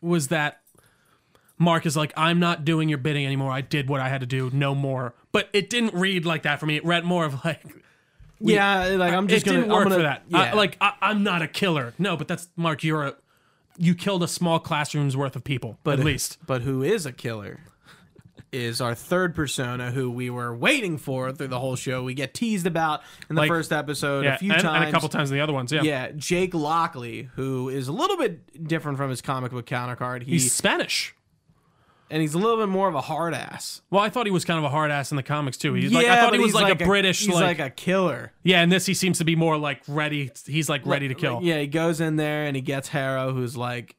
was 0.02 0.28
that 0.30 0.62
Mark 1.58 1.86
is 1.86 1.96
like, 1.96 2.12
I'm 2.18 2.40
not 2.40 2.66
doing 2.66 2.90
your 2.90 2.98
bidding 2.98 3.26
anymore. 3.26 3.52
I 3.52 3.62
did 3.62 3.88
what 3.88 4.02
I 4.02 4.10
had 4.10 4.22
to 4.22 4.28
do, 4.28 4.50
no 4.52 4.74
more. 4.74 5.14
But 5.32 5.50
it 5.54 5.70
didn't 5.70 5.94
read 5.94 6.26
like 6.26 6.44
that 6.44 6.60
for 6.60 6.66
me. 6.66 6.76
It 6.76 6.84
read 6.86 7.06
more 7.06 7.24
of 7.26 7.46
like 7.46 7.62
Yeah, 8.40 8.86
like 8.98 9.14
I'm 9.14 9.28
just 9.28 9.46
it 9.46 9.50
gonna 9.50 9.60
didn't 9.60 9.72
I'm 9.72 9.78
work 9.78 9.84
gonna- 9.86 9.96
for 9.96 10.02
that. 10.02 10.24
Yeah, 10.28 10.38
I- 10.40 10.54
like 10.54 10.78
I, 10.82 10.94
I'm 11.02 11.24
not 11.24 11.42
a 11.42 11.48
killer. 11.48 11.94
No, 12.00 12.18
but 12.18 12.28
that's 12.28 12.48
Mark. 12.56 12.84
You're 12.84 13.04
a 13.08 13.16
you 13.78 13.96
killed 13.96 14.22
a 14.22 14.28
small 14.28 14.60
classroom's 14.60 15.16
worth 15.16 15.36
of 15.36 15.44
people, 15.44 15.78
but 15.84 15.98
at 16.00 16.06
least. 16.06 16.38
But 16.46 16.64
who 16.64 16.84
is 16.84 17.06
a 17.06 17.12
killer? 17.14 17.60
Is 18.52 18.82
our 18.82 18.94
third 18.94 19.34
persona 19.34 19.92
who 19.92 20.12
we 20.12 20.30
were 20.30 20.54
waiting 20.54 20.98
for 20.98 21.32
through 21.32 21.48
the 21.48 21.60
whole 21.60 21.78
show. 21.78 22.04
We 22.04 22.14
get 22.14 22.34
teased 22.34 22.68
about 22.68 23.02
in 23.30 23.36
the 23.38 23.44
Like- 23.44 23.48
first 23.50 23.72
episode 23.72 24.26
Yeah, 24.26 24.36
a 24.36 24.38
few 24.40 24.52
and, 24.52 24.62
times. 24.62 24.76
and 24.82 24.90
a 24.90 24.92
couple 24.92 25.08
times 25.08 25.32
in 25.32 25.38
the 25.38 25.42
other 25.42 25.54
ones. 25.54 25.72
Yeah, 25.72 25.84
Yeah, 25.84 26.12
Jake 26.18 26.54
Lockley, 26.54 27.30
who 27.36 27.70
is 27.70 27.88
a 27.88 27.94
little 27.94 28.18
bit 28.18 28.68
different 28.68 28.98
from 28.98 29.10
his 29.10 29.22
comic 29.22 29.52
book 29.54 29.66
counterpart. 29.66 30.24
He, 30.24 30.32
he's 30.34 30.54
Spanish. 30.54 31.16
and 32.10 32.22
he's 32.22 32.34
a 32.34 32.38
little 32.38 32.58
bit 32.58 32.68
more 32.68 32.90
of 32.90 32.94
a 32.96 33.00
hard 33.00 33.34
ass. 33.34 33.84
Well, 33.90 34.04
I 34.04 34.10
thought 34.10 34.26
he 34.26 34.34
was 34.34 34.44
kind 34.44 34.58
of 34.60 34.66
a 34.66 34.70
hard 34.70 34.92
ass 34.92 35.12
in 35.12 35.16
the 35.16 35.24
comics 35.24 35.56
too. 35.56 35.74
He's 35.76 35.94
like 35.94 36.08
I 36.08 36.18
thought 36.20 36.34
he 36.34 36.40
was 36.40 36.48
he's 36.52 36.56
like, 36.62 36.82
a 36.82 36.86
British 36.86 37.20
He's 37.22 37.30
like, 37.34 37.58
like, 37.60 37.60
a 37.60 37.70
killer. 37.70 38.34
yeah. 38.44 38.60
and 38.62 38.70
this, 38.70 38.86
he 38.86 38.94
seems 38.94 39.20
to 39.20 39.24
be 39.24 39.38
more 39.38 39.58
like 39.58 39.82
ready. 39.88 40.30
He's 40.46 40.68
like 40.68 40.86
ready 40.86 41.08
to 41.08 41.14
kill. 41.16 41.36
Like, 41.36 41.46
yeah, 41.46 41.60
he 41.62 41.68
goes 41.68 42.02
in 42.02 42.18
there 42.18 42.44
and 42.44 42.58
he 42.58 42.62
gets 42.62 42.90
Harrow, 42.90 43.32
who's 43.32 43.56
like, 43.56 43.96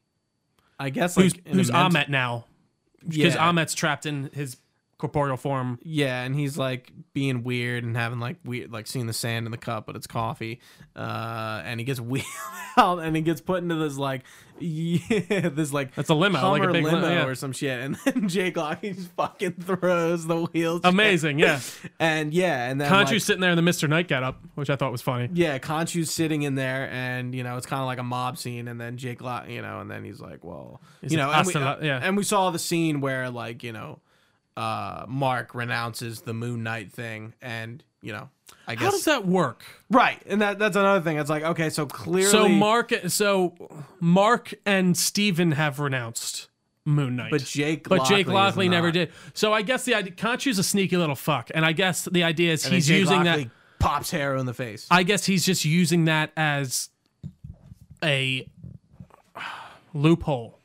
I 0.79 0.91
guess 0.91 1.17
like 1.17 1.23
who's 1.23 1.33
who's 1.55 1.69
immense- 1.69 1.95
Ammit 1.95 2.09
now? 2.09 2.45
Because 3.07 3.35
Yeah. 3.35 3.49
Ammit's 3.49 3.73
trapped 3.73 4.05
in 4.05 4.29
his 4.33 4.55
corporeal 5.03 5.35
form. 5.35 5.79
Yeah, 5.83 6.23
and 6.23 6.33
he's 6.33 6.57
like 6.57 6.93
being 7.11 7.43
weird 7.43 7.83
and 7.83 7.97
having 7.97 8.21
like 8.21 8.37
weird, 8.45 8.71
like 8.71 8.87
seeing 8.87 9.05
the 9.05 9.13
sand 9.13 9.45
in 9.45 9.51
the 9.51 9.57
cup, 9.57 9.85
but 9.85 9.97
it's 9.97 10.07
coffee. 10.07 10.61
Uh, 10.95 11.61
and 11.65 11.77
he 11.79 11.85
gets 11.85 11.99
wheeled 11.99 12.25
out 12.77 12.99
and 12.99 13.13
he 13.13 13.21
gets 13.21 13.41
put 13.41 13.61
into 13.61 13.75
this 13.75 13.97
like, 13.97 14.23
yeah, 14.59 15.49
this 15.49 15.73
like 15.73 15.93
That's 15.95 16.07
a 16.07 16.13
limo, 16.13 16.51
like 16.51 16.63
a 16.63 16.71
big 16.71 16.85
limo 16.85 17.09
yeah. 17.09 17.25
or 17.25 17.35
some 17.35 17.51
shit. 17.51 17.81
And 17.81 17.97
then 18.05 18.27
Jake 18.29 18.55
Lockley 18.55 18.93
just 18.93 19.09
fucking 19.09 19.53
throws 19.53 20.25
the 20.25 20.45
wheels. 20.45 20.81
Amazing, 20.85 21.39
yeah. 21.39 21.59
And 21.99 22.33
yeah, 22.33 22.69
and 22.69 22.79
then 22.79 22.89
Khonshu's 22.89 23.11
like, 23.11 23.21
sitting 23.21 23.41
there 23.41 23.51
in 23.51 23.55
the 23.55 23.61
Mister 23.61 23.87
Knight 23.87 24.07
getup, 24.07 24.41
which 24.55 24.69
I 24.69 24.75
thought 24.75 24.91
was 24.91 25.01
funny. 25.01 25.29
yeah, 25.33 25.57
Khonshu's 25.59 26.11
sitting 26.11 26.43
in 26.43 26.55
there, 26.55 26.89
and 26.91 27.35
you 27.35 27.43
know 27.43 27.57
it's 27.57 27.65
kind 27.65 27.81
of 27.81 27.87
like 27.87 27.99
a 27.99 28.03
mob 28.03 28.37
scene, 28.37 28.67
and 28.67 28.79
then 28.79 28.97
Jake, 28.97 29.21
Lock, 29.21 29.49
you 29.49 29.61
know, 29.61 29.79
and 29.79 29.91
then 29.91 30.03
he's 30.03 30.19
like, 30.19 30.43
well, 30.43 30.81
you 31.01 31.17
know, 31.17 31.27
like, 31.27 31.45
and 31.45 31.47
we, 31.47 31.53
la-" 31.53 31.77
yeah. 31.81 31.99
and 32.01 32.15
we 32.17 32.23
saw 32.23 32.49
the 32.51 32.59
scene 32.59 33.01
where 33.01 33.29
like 33.29 33.63
you 33.63 33.71
know, 33.71 33.99
uh, 34.57 35.05
Mark 35.07 35.55
renounces 35.55 36.21
the 36.21 36.33
Moon 36.33 36.63
Knight 36.63 36.91
thing, 36.91 37.33
and 37.41 37.83
you 38.01 38.11
know, 38.13 38.29
I 38.67 38.75
guess 38.75 38.83
How 38.83 38.91
does 38.91 39.05
that 39.05 39.25
work? 39.25 39.63
right, 39.89 40.21
and 40.25 40.41
that 40.41 40.59
that's 40.59 40.75
another 40.75 41.01
thing. 41.01 41.17
It's 41.17 41.29
like 41.29 41.43
okay, 41.43 41.69
so 41.69 41.85
clearly, 41.85 42.29
So 42.31 42.47
Mark, 42.49 42.91
so 43.07 43.55
Mark 43.99 44.53
and 44.65 44.95
Steven 44.97 45.53
have 45.53 45.79
renounced 45.79 46.49
Moon 46.85 47.15
Knight. 47.15 47.31
but 47.31 47.43
Jake, 47.43 47.87
But 47.87 48.05
Jake 48.05 48.27
Lockley 48.27 48.67
never 48.69 48.91
did. 48.91 49.11
So 49.33 49.53
I 49.53 49.61
guess 49.61 49.85
the 49.85 49.95
idea, 49.95 50.11
Khonshu's 50.13 50.59
a 50.59 50.63
sneaky 50.63 50.97
little 50.97 51.15
fuck, 51.15 51.49
and 51.55 51.65
I 51.65 51.71
guess 51.71 52.05
the 52.11 52.23
idea 52.23 52.51
is 52.53 52.65
And 52.65 52.73
he's 52.73 52.89
using 52.89 53.23
Lockley 53.23 53.43
that. 53.45 53.51
pops 53.79 54.11
Harrow 54.11 54.39
in 54.39 54.45
the 54.45 54.53
face. 54.53 54.85
I 54.91 55.03
guess 55.03 55.25
he's 55.25 55.45
just 55.45 55.63
using 55.65 56.05
that 56.05 56.31
as 56.35 56.89
a 58.03 58.47
loophole 59.93 60.59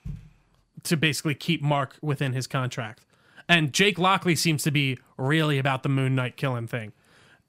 to 0.85 0.97
basically 0.97 1.35
keep 1.35 1.63
Mark 1.63 1.97
within 2.03 2.33
his 2.33 2.47
contract. 2.47 3.05
And 3.49 3.73
Jake 3.73 3.99
Lockley 3.99 4.37
seems 4.37 4.63
to 4.65 4.71
be 4.71 4.99
really 5.17 5.59
about 5.59 5.83
the 5.83 5.89
Moon 5.89 6.15
Knight 6.15 6.37
killing 6.37 6.67
thing. 6.67 6.93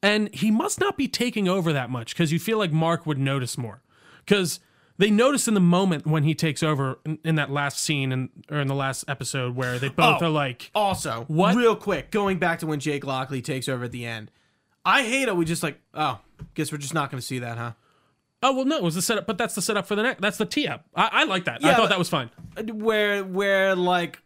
And 0.01 0.33
he 0.33 0.49
must 0.49 0.79
not 0.79 0.95
be 0.97 1.07
taking 1.09 1.47
over 1.49 1.73
that 1.73 1.89
much 1.89 2.13
because 2.13 2.31
you 2.31 2.39
feel 2.39 2.57
like 2.57 2.71
Mark 2.71 3.05
would 3.05 3.17
notice 3.17 3.57
more. 3.57 3.81
Because 4.25 4.61
they 4.97 5.11
notice 5.11 5.47
in 5.47 5.53
the 5.55 5.59
moment 5.59 6.07
when 6.07 6.23
he 6.23 6.33
takes 6.33 6.63
over 6.63 6.99
in, 7.05 7.19
in 7.25 7.35
that 7.35 7.51
last 7.51 7.79
scene 7.79 8.11
in, 8.13 8.29
or 8.49 8.59
in 8.59 8.67
the 8.67 8.75
last 8.75 9.03
episode 9.09 9.55
where 9.57 9.77
they 9.77 9.89
both 9.89 10.21
Oh. 10.21 10.27
are 10.27 10.29
like, 10.29 10.71
Also, 10.73 11.25
What? 11.27 11.55
real 11.55 11.75
quick, 11.75 12.11
going 12.11 12.37
back 12.39 12.59
to 12.59 12.67
when 12.67 12.79
Jake 12.79 13.05
Lockley 13.05 13.41
takes 13.41 13.67
over 13.67 13.83
at 13.85 13.91
the 13.91 14.05
end, 14.05 14.31
I 14.85 15.03
hate 15.03 15.27
it. 15.27 15.35
We 15.35 15.43
just 15.43 15.63
like, 15.63 15.79
oh, 15.93 16.19
guess 16.53 16.71
we're 16.71 16.77
just 16.77 16.93
not 16.93 17.11
going 17.11 17.19
to 17.19 17.25
see 17.25 17.39
that, 17.39 17.57
huh? 17.57 17.73
oh, 18.41 18.53
well, 18.55 18.63
no, 18.63 18.77
it 18.77 18.83
was 18.83 18.95
the 18.95 19.01
setup, 19.01 19.27
but 19.27 19.37
that's 19.37 19.53
the 19.53 19.61
setup 19.61 19.85
for 19.85 19.95
the 19.95 20.03
next. 20.03 20.21
That's 20.21 20.37
the 20.37 20.45
tee 20.45 20.65
up. 20.65 20.85
I, 20.95 21.09
I 21.11 21.23
like 21.25 21.43
that. 21.43 21.63
I 21.65 21.73
thought 21.75 21.89
that 21.89 21.99
was 21.99 22.07
fine. 22.07 22.29
where 22.71 23.21
where 23.25 23.75
like 23.75 24.21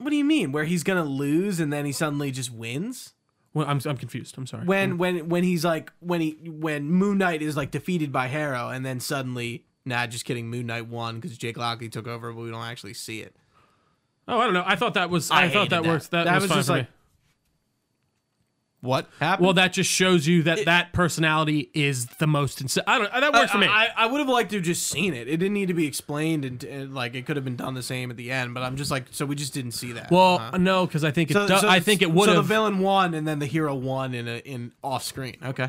what 0.00 0.10
do 0.10 0.16
you 0.16 0.24
mean 0.24 0.50
where 0.52 0.64
he's 0.64 0.82
gonna 0.82 1.04
lose 1.04 1.60
and 1.60 1.72
then 1.72 1.84
he 1.84 1.92
suddenly 1.92 2.30
just 2.30 2.52
wins 2.52 3.12
Well, 3.54 3.66
I'm, 3.68 3.80
I'm 3.84 3.96
confused. 3.96 4.36
I'm 4.38 4.46
sorry. 4.46 4.64
when 4.64 4.94
mm. 4.94 4.98
when 4.98 5.28
when 5.28 5.44
he's 5.44 5.64
like 5.64 5.92
when 6.00 6.20
he 6.20 6.38
when 6.44 6.84
moon 6.90 7.18
knight 7.18 7.42
is 7.42 7.56
like 7.56 7.70
defeated 7.70 8.10
by 8.12 8.26
harrow 8.28 8.68
and 8.68 8.84
then 8.84 8.98
suddenly 9.00 9.64
nah 9.84 10.06
just 10.06 10.24
kidding 10.24 10.48
moon 10.48 10.66
knight 10.66 10.86
won 10.88 11.16
because 11.20 11.36
jake 11.38 11.56
lockley 11.56 11.88
took 11.88 12.06
over 12.06 12.32
but 12.32 12.40
we 12.42 12.50
don't 12.50 12.64
actually 12.64 12.94
see 12.94 13.20
it 13.20 13.34
Oh, 14.28 14.38
I 14.38 14.44
don't 14.44 14.54
know. 14.54 14.62
I 14.64 14.76
thought 14.76 14.94
that 14.94 15.10
was. 15.10 15.28
I, 15.32 15.44
I 15.44 15.48
thought 15.48 15.70
that, 15.70 15.82
that. 15.82 15.88
worked. 15.88 16.10
That, 16.12 16.24
That 16.24 16.34
was, 16.40 16.42
was 16.50 16.58
just 16.58 16.68
like- 16.68 16.82
me. 16.84 16.88
What 18.82 19.06
happened. 19.20 19.44
Well, 19.44 19.54
that 19.54 19.72
just 19.74 19.90
shows 19.90 20.26
you 20.26 20.42
that 20.44 20.64
that 20.64 20.92
personality 20.94 21.70
is 21.74 22.06
the 22.18 22.26
most. 22.26 22.60
Ins- 22.62 22.78
I 22.86 22.98
don't. 22.98 23.12
That 23.12 23.32
worked 23.32 23.50
for 23.50 23.58
me. 23.58 23.66
I, 23.66 23.88
I 23.96 24.06
would 24.06 24.18
have 24.20 24.28
liked 24.28 24.50
to 24.50 24.56
have 24.56 24.64
just 24.64 24.86
seen 24.86 25.12
it. 25.12 25.28
It 25.28 25.36
didn't 25.36 25.52
need 25.52 25.68
to 25.68 25.74
be 25.74 25.86
explained, 25.86 26.44
and, 26.46 26.64
and 26.64 26.94
like 26.94 27.14
it 27.14 27.26
could 27.26 27.36
have 27.36 27.44
been 27.44 27.56
done 27.56 27.74
the 27.74 27.82
same 27.82 28.10
at 28.10 28.16
the 28.16 28.30
end. 28.32 28.54
But 28.54 28.62
I'm 28.62 28.76
just 28.76 28.90
like, 28.90 29.04
so 29.10 29.26
we 29.26 29.34
just 29.34 29.52
didn't 29.52 29.72
see 29.72 29.92
that. 29.92 30.10
well, 30.10 30.36
Uh-huh. 30.36 30.56
no, 30.56 30.86
because 30.86 31.04
I 31.04 31.10
think 31.10 31.30
it. 31.30 31.34
So- 31.34 31.46
do- 31.46 31.58
so- 31.58 31.68
I 31.68 31.80
think 31.80 32.00
it 32.00 32.10
would 32.10 32.24
So 32.28 32.36
the 32.36 32.42
villain 32.42 32.78
won, 32.78 33.12
and 33.14 33.28
then 33.28 33.38
the 33.38 33.46
hero 33.46 33.74
won 33.74 34.14
in 34.14 34.26
a 34.28 34.38
in 34.38 34.72
off 34.82 35.04
screen. 35.04 35.36
Okay, 35.44 35.68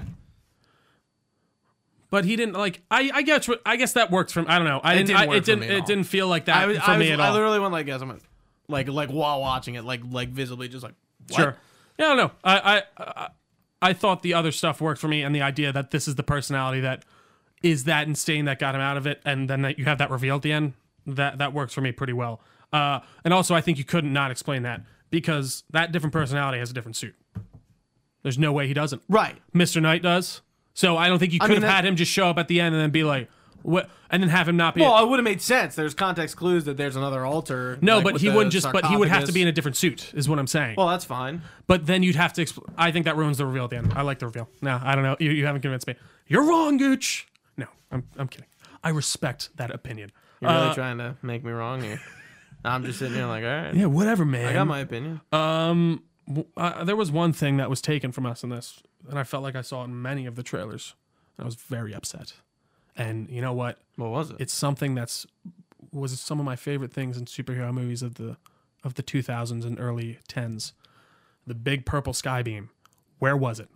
but 2.09 2.25
he 2.25 2.35
didn't 2.35 2.55
like. 2.55 2.81
I. 2.91 3.11
I 3.13 3.21
guess. 3.23 3.49
I 3.65 3.75
guess 3.77 3.93
that 3.93 4.11
works 4.11 4.31
for. 4.33 4.49
I 4.49 4.57
don't 4.57 4.67
know. 4.67 4.81
I 4.83 4.93
It 4.93 4.95
didn't. 4.97 5.07
didn't 5.07 5.29
I, 5.29 5.35
it 5.35 5.45
didn't. 5.45 5.63
It 5.63 5.85
didn't 5.85 6.03
feel 6.05 6.27
like 6.27 6.45
that 6.45 6.57
I, 6.57 6.65
was, 6.65 6.77
for 6.77 6.91
I, 6.91 6.97
me 6.97 7.05
was, 7.11 7.19
at 7.19 7.19
I 7.21 7.31
literally 7.31 7.59
went 7.59 7.71
like, 7.73 7.85
guess 7.85 8.01
I'm 8.01 8.09
gonna- 8.09 8.19
like 8.67 8.87
like 8.87 9.09
while 9.09 9.41
watching 9.41 9.75
it, 9.75 9.83
like 9.83 10.01
like 10.09 10.29
visibly, 10.29 10.67
just 10.69 10.83
like 10.83 10.93
what? 11.29 11.37
Sure. 11.37 11.57
Yeah, 12.01 12.07
I 12.07 12.15
don't 12.15 12.17
know. 12.17 12.31
I, 12.43 12.59
I 12.59 12.83
I 12.97 13.29
I 13.83 13.93
thought 13.93 14.21
the 14.23 14.33
other 14.33 14.51
stuff 14.51 14.81
worked 14.81 14.99
for 14.99 15.07
me, 15.07 15.21
and 15.23 15.33
the 15.35 15.41
idea 15.41 15.71
that 15.71 15.91
this 15.91 16.07
is 16.07 16.15
the 16.15 16.23
personality 16.23 16.81
that 16.81 17.05
is 17.63 17.83
that 17.85 18.07
insane 18.07 18.45
that 18.45 18.59
got 18.59 18.73
him 18.75 18.81
out 18.81 18.97
of 18.97 19.05
it, 19.07 19.21
and 19.25 19.49
then 19.49 19.61
that 19.61 19.77
you 19.79 19.85
have 19.85 19.97
that 19.99 20.09
reveal 20.09 20.35
at 20.37 20.41
the 20.41 20.51
end. 20.51 20.73
That 21.05 21.37
that 21.39 21.53
works 21.53 21.73
for 21.73 21.81
me 21.81 21.91
pretty 21.91 22.13
well. 22.13 22.41
Uh, 22.73 22.99
and 23.25 23.33
also, 23.33 23.53
I 23.55 23.61
think 23.61 23.77
you 23.77 23.83
couldn't 23.83 24.13
not 24.13 24.31
explain 24.31 24.63
that 24.63 24.81
because 25.09 25.63
that 25.71 25.91
different 25.91 26.13
personality 26.13 26.57
has 26.59 26.71
a 26.71 26.73
different 26.73 26.95
suit. 26.95 27.15
There's 28.23 28.37
no 28.37 28.51
way 28.51 28.67
he 28.67 28.73
doesn't. 28.73 29.01
Right. 29.09 29.35
Mr. 29.53 29.81
Knight 29.81 30.03
does. 30.03 30.41
So 30.73 30.95
I 30.95 31.07
don't 31.07 31.19
think 31.19 31.33
you 31.33 31.39
could 31.39 31.49
mean, 31.49 31.55
have 31.57 31.63
that- 31.63 31.75
had 31.75 31.85
him 31.85 31.95
just 31.95 32.11
show 32.11 32.27
up 32.27 32.37
at 32.37 32.47
the 32.47 32.61
end 32.61 32.73
and 32.75 32.81
then 32.81 32.91
be 32.91 33.03
like, 33.03 33.29
what, 33.63 33.89
and 34.09 34.21
then 34.21 34.29
have 34.29 34.47
him 34.47 34.57
not 34.57 34.75
be. 34.75 34.81
Well, 34.81 35.03
it 35.03 35.09
would 35.09 35.17
have 35.19 35.23
made 35.23 35.41
sense. 35.41 35.75
There's 35.75 35.93
context 35.93 36.35
clues 36.37 36.65
that 36.65 36.77
there's 36.77 36.95
another 36.95 37.25
alter. 37.25 37.77
no, 37.81 37.95
like, 37.97 38.03
but 38.03 38.21
he 38.21 38.29
wouldn't 38.29 38.51
just. 38.51 38.71
But 38.71 38.85
he 38.85 38.97
would 38.97 39.07
have 39.07 39.25
to 39.25 39.31
be 39.31 39.41
in 39.41 39.47
a 39.47 39.51
different 39.51 39.77
suit, 39.77 40.11
is 40.13 40.27
what 40.29 40.39
I'm 40.39 40.47
saying. 40.47 40.75
Well, 40.77 40.87
that's 40.87 41.05
fine. 41.05 41.41
But 41.67 41.85
then 41.85 42.03
you'd 42.03 42.15
have 42.15 42.33
to. 42.33 42.43
Expl- 42.45 42.71
I 42.77 42.91
think 42.91 43.05
that 43.05 43.17
ruins 43.17 43.37
the 43.37 43.45
reveal 43.45 43.65
at 43.65 43.69
the 43.69 43.77
end. 43.77 43.93
I 43.95 44.01
like 44.01 44.19
the 44.19 44.25
reveal. 44.27 44.49
No, 44.61 44.79
I 44.83 44.95
don't 44.95 45.03
know. 45.03 45.15
You, 45.19 45.31
you 45.31 45.45
haven't 45.45 45.61
convinced 45.61 45.87
me. 45.87 45.95
You're 46.27 46.43
wrong, 46.47 46.77
Gooch. 46.77 47.27
No, 47.57 47.65
I'm, 47.91 48.03
I'm 48.17 48.27
kidding. 48.27 48.47
I 48.83 48.89
respect 48.89 49.49
that 49.57 49.69
opinion. 49.71 50.11
You're 50.41 50.51
really 50.51 50.67
Uh, 50.69 50.73
trying 50.73 50.97
to 50.97 51.15
make 51.21 51.43
me 51.43 51.51
wrong 51.51 51.81
here. 51.83 52.01
I'm 52.65 52.83
just 52.85 52.99
sitting 52.99 53.15
here 53.15 53.25
like, 53.25 53.43
all 53.43 53.49
right, 53.49 53.73
yeah, 53.73 53.85
whatever, 53.87 54.23
man. 54.25 54.47
I 54.47 54.53
got 54.53 54.67
my 54.67 54.79
opinion. 54.79 55.21
Um, 55.31 56.03
uh, 56.55 56.83
there 56.83 56.95
was 56.95 57.11
one 57.11 57.33
thing 57.33 57.57
that 57.57 57.69
was 57.69 57.81
taken 57.81 58.11
from 58.11 58.25
us 58.25 58.43
in 58.43 58.49
this, 58.49 58.81
and 59.09 59.17
I 59.19 59.23
felt 59.23 59.43
like 59.43 59.55
I 59.55 59.61
saw 59.61 59.81
it 59.81 59.85
in 59.85 60.01
many 60.01 60.25
of 60.25 60.35
the 60.35 60.43
trailers. 60.43 60.93
and 61.37 61.43
I 61.43 61.45
was 61.45 61.55
very 61.55 61.93
upset. 61.93 62.33
And 62.97 63.29
you 63.29 63.41
know 63.41 63.53
what? 63.53 63.79
what 63.95 64.09
was 64.11 64.31
it? 64.31 64.37
It's 64.39 64.53
something 64.53 64.95
that's 64.95 65.25
was 65.91 66.17
some 66.19 66.39
of 66.39 66.45
my 66.45 66.55
favorite 66.55 66.93
things 66.93 67.17
in 67.17 67.25
superhero 67.25 67.73
movies 67.73 68.01
of 68.01 68.15
the 68.15 68.37
of 68.83 68.95
the 68.95 69.03
2000s 69.03 69.63
and 69.65 69.79
early 69.79 70.19
10s. 70.27 70.71
The 71.45 71.53
big 71.55 71.85
purple 71.85 72.13
sky 72.13 72.41
beam. 72.41 72.69
Where 73.19 73.37
was 73.37 73.59
it? 73.59 73.69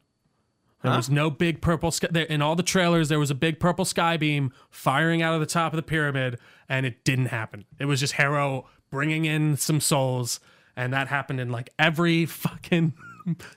There 0.82 0.92
Huh? 0.92 0.98
was 0.98 1.10
no 1.10 1.30
big 1.30 1.62
purple 1.62 1.92
sky. 1.92 2.08
There, 2.12 2.26
in 2.26 2.42
all 2.42 2.56
the 2.56 2.64
trailers, 2.64 3.10
there 3.10 3.20
was 3.20 3.32
a 3.32 3.36
big 3.36 3.60
purple 3.60 3.86
sky 3.86 4.18
beam 4.18 4.52
firing 4.70 5.22
out 5.22 5.34
of 5.34 5.40
the 5.40 5.46
top 5.46 5.74
of 5.74 5.78
the 5.78 5.84
pyramid, 5.84 6.38
and 6.70 6.86
it 6.86 7.04
didn't 7.04 7.28
happen. 7.28 7.66
It 7.80 7.86
was 7.86 8.00
just 8.00 8.14
Harrow 8.14 8.68
bringing 8.92 9.26
in 9.26 9.58
some 9.58 9.80
souls, 9.80 10.40
and 10.76 10.94
that 10.94 11.08
happened 11.08 11.40
in 11.40 11.50
like 11.50 11.70
every 11.80 12.26
fucking 12.26 12.94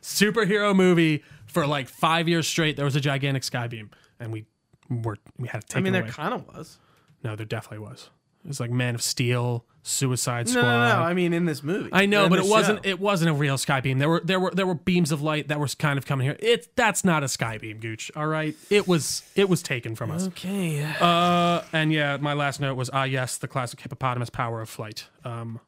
superhero 0.02 0.74
movie 0.74 1.22
for 1.46 1.66
like 1.66 1.88
five 1.88 2.28
years 2.28 2.46
straight. 2.46 2.76
There 2.76 2.84
was 2.84 2.96
a 2.96 3.00
gigantic 3.00 3.44
sky 3.44 3.68
beam, 3.68 3.90
and 4.20 4.32
we 4.32 4.46
were 4.88 5.18
we 5.38 5.48
had 5.48 5.62
to 5.62 5.66
take 5.66 5.76
I 5.78 5.80
mean, 5.80 5.92
there 5.92 6.02
kind 6.04 6.34
of 6.34 6.46
was. 6.48 6.78
No, 7.22 7.36
there 7.36 7.46
definitely 7.46 7.86
was. 7.86 8.10
It 8.44 8.48
was 8.48 8.60
like 8.60 8.70
Man 8.70 8.94
of 8.94 9.02
Steel, 9.02 9.64
Suicide 9.82 10.48
Squad. 10.48 10.62
no, 10.62 10.88
no. 10.96 11.02
I 11.02 11.12
mean, 11.12 11.32
in 11.32 11.44
this 11.44 11.62
movie. 11.62 11.90
I 11.92 12.06
know, 12.06 12.24
In 12.24 12.30
but 12.30 12.38
it 12.38 12.46
wasn't. 12.46 12.84
show. 12.84 12.88
It 12.90 13.00
wasn't 13.00 13.30
a 13.30 13.34
real 13.34 13.58
sky 13.58 13.80
beam. 13.80 13.98
There 13.98 14.08
were 14.08 14.20
there 14.24 14.38
were 14.38 14.52
there 14.52 14.66
were 14.66 14.76
beams 14.76 15.10
of 15.10 15.20
light 15.22 15.48
that 15.48 15.58
were 15.58 15.66
kind 15.66 15.98
of 15.98 16.06
coming 16.06 16.26
here. 16.26 16.36
It 16.38 16.74
that's 16.76 17.04
not 17.04 17.24
a 17.24 17.28
sky 17.28 17.58
beam, 17.58 17.78
Gooch. 17.78 18.10
All 18.14 18.26
right, 18.28 18.54
it 18.70 18.86
was 18.86 19.22
it 19.34 19.48
was 19.48 19.62
taken 19.62 19.96
from 19.96 20.12
us. 20.12 20.28
Okay. 20.28 20.82
Uh, 21.00 21.62
and 21.72 21.92
yeah, 21.92 22.16
my 22.18 22.32
last 22.32 22.60
note 22.60 22.76
was 22.76 22.88
ah 22.92 23.04
yes, 23.04 23.36
the 23.38 23.48
classic 23.48 23.80
hippopotamus 23.80 24.30
power 24.30 24.60
of 24.60 24.68
flight. 24.68 25.08
Um, 25.24 25.60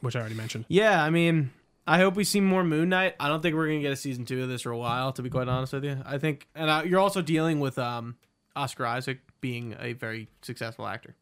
which 0.00 0.16
I 0.16 0.20
already 0.20 0.34
mentioned. 0.36 0.64
Yeah, 0.68 1.02
I 1.02 1.10
mean, 1.10 1.50
I 1.86 1.98
hope 1.98 2.16
we 2.16 2.24
see 2.24 2.40
more 2.40 2.64
Moon 2.64 2.88
Knight. 2.88 3.14
I 3.20 3.28
don't 3.28 3.42
think 3.42 3.54
we're 3.56 3.66
gonna 3.66 3.80
get 3.80 3.92
a 3.92 3.96
season 3.96 4.24
two 4.24 4.42
of 4.42 4.48
this 4.48 4.62
for 4.62 4.70
a 4.72 4.78
while, 4.78 5.12
to 5.12 5.22
be 5.22 5.30
quite 5.30 5.48
honest 5.48 5.74
with 5.74 5.84
you. 5.84 5.98
I 6.04 6.18
think, 6.18 6.46
and 6.54 6.70
uh, 6.70 6.82
you're 6.86 7.00
also 7.00 7.20
dealing 7.22 7.60
with 7.60 7.78
um, 7.78 8.16
Oscar 8.56 8.86
Isaac 8.86 9.20
being 9.40 9.76
a 9.78 9.92
very 9.92 10.28
successful 10.42 10.86
actor. 10.86 11.14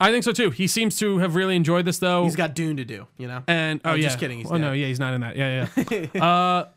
I 0.00 0.10
think 0.10 0.24
so 0.24 0.32
too. 0.32 0.50
He 0.50 0.66
seems 0.66 0.98
to 1.00 1.18
have 1.18 1.34
really 1.34 1.54
enjoyed 1.54 1.84
this 1.84 1.98
though. 1.98 2.24
He's 2.24 2.34
got 2.36 2.54
Dune 2.54 2.78
to 2.78 2.84
do, 2.84 3.06
you 3.18 3.28
know. 3.28 3.42
and 3.46 3.80
oh 3.84 3.90
I'm 3.90 3.98
yeah, 3.98 4.04
just 4.08 4.18
kidding, 4.18 4.38
he's 4.38 4.50
oh 4.50 4.56
no, 4.56 4.72
yeah, 4.72 4.86
he's 4.86 4.98
not 4.98 5.12
in 5.12 5.20
that. 5.20 5.36
Yeah, 5.36 5.68
yeah. 5.76 6.22
uh, 6.22 6.68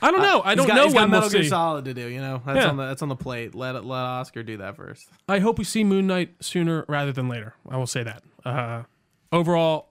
I 0.00 0.10
don't 0.10 0.22
know. 0.22 0.42
I 0.44 0.54
don't 0.54 0.66
got, 0.66 0.76
know 0.76 0.84
he's 0.84 0.94
got 0.94 1.02
when 1.02 1.10
we'll 1.10 1.20
Metal 1.20 1.30
Gear 1.30 1.42
see. 1.42 1.48
Solid 1.48 1.84
to 1.84 1.92
do, 1.94 2.08
you 2.08 2.20
know. 2.20 2.40
That's 2.46 2.60
Yeah. 2.60 2.68
on 2.70 2.76
the 2.76 2.86
that's 2.86 3.02
on 3.02 3.08
the 3.08 3.16
plate. 3.16 3.54
Let 3.54 3.74
it, 3.74 3.84
let 3.84 3.98
Oscar 3.98 4.42
do 4.42 4.56
that 4.58 4.76
first. 4.76 5.08
I 5.28 5.40
hope 5.40 5.58
we 5.58 5.64
see 5.64 5.84
Moon 5.84 6.06
Knight 6.06 6.34
sooner 6.40 6.84
rather 6.88 7.12
than 7.12 7.28
later. 7.28 7.54
I 7.68 7.76
will 7.76 7.86
say 7.86 8.02
that. 8.04 8.22
Uh, 8.44 8.84
overall, 9.32 9.90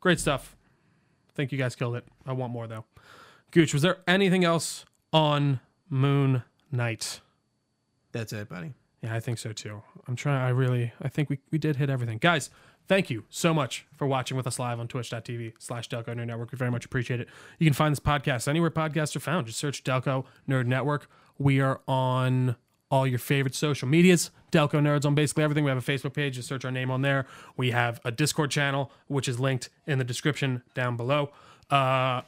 great 0.00 0.20
stuff. 0.20 0.56
Think 1.34 1.52
you 1.52 1.58
guys 1.58 1.74
killed 1.76 1.96
it. 1.96 2.04
I 2.26 2.32
want 2.32 2.52
more 2.52 2.66
though. 2.66 2.84
Gooch, 3.52 3.72
was 3.72 3.82
there 3.82 3.98
anything 4.06 4.44
else 4.44 4.84
on 5.12 5.60
Moon 5.88 6.42
Knight? 6.70 7.20
That's 8.12 8.32
it, 8.32 8.48
buddy. 8.48 8.72
Yeah, 9.02 9.14
I 9.14 9.20
think 9.20 9.38
so 9.38 9.52
too. 9.52 9.82
I'm 10.06 10.16
trying. 10.16 10.42
I 10.42 10.48
really, 10.48 10.92
I 11.00 11.08
think 11.08 11.30
we, 11.30 11.38
we 11.50 11.58
did 11.58 11.76
hit 11.76 11.88
everything. 11.88 12.18
Guys, 12.18 12.50
thank 12.88 13.10
you 13.10 13.24
so 13.28 13.54
much 13.54 13.86
for 13.96 14.06
watching 14.06 14.36
with 14.36 14.46
us 14.46 14.58
live 14.58 14.80
on 14.80 14.88
twitch.tv 14.88 15.52
slash 15.58 15.88
Delco 15.88 16.08
Nerd 16.08 16.26
Network. 16.26 16.50
We 16.50 16.58
very 16.58 16.70
much 16.70 16.84
appreciate 16.84 17.20
it. 17.20 17.28
You 17.58 17.66
can 17.66 17.74
find 17.74 17.92
this 17.92 18.00
podcast 18.00 18.48
anywhere 18.48 18.70
podcasts 18.70 19.14
are 19.14 19.20
found. 19.20 19.46
Just 19.46 19.58
search 19.58 19.84
Delco 19.84 20.24
Nerd 20.48 20.66
Network. 20.66 21.08
We 21.38 21.60
are 21.60 21.80
on 21.86 22.56
all 22.90 23.06
your 23.06 23.18
favorite 23.18 23.54
social 23.54 23.86
medias. 23.86 24.30
Delco 24.50 24.80
Nerds 24.80 25.04
on 25.04 25.14
basically 25.14 25.44
everything. 25.44 25.62
We 25.62 25.70
have 25.70 25.78
a 25.78 25.92
Facebook 25.92 26.14
page. 26.14 26.34
Just 26.34 26.48
search 26.48 26.64
our 26.64 26.70
name 26.70 26.90
on 26.90 27.02
there. 27.02 27.26
We 27.56 27.70
have 27.70 28.00
a 28.04 28.10
Discord 28.10 28.50
channel, 28.50 28.90
which 29.06 29.28
is 29.28 29.38
linked 29.38 29.68
in 29.86 29.98
the 29.98 30.04
description 30.04 30.62
down 30.74 30.96
below. 30.96 31.30
Uh, 31.70 32.22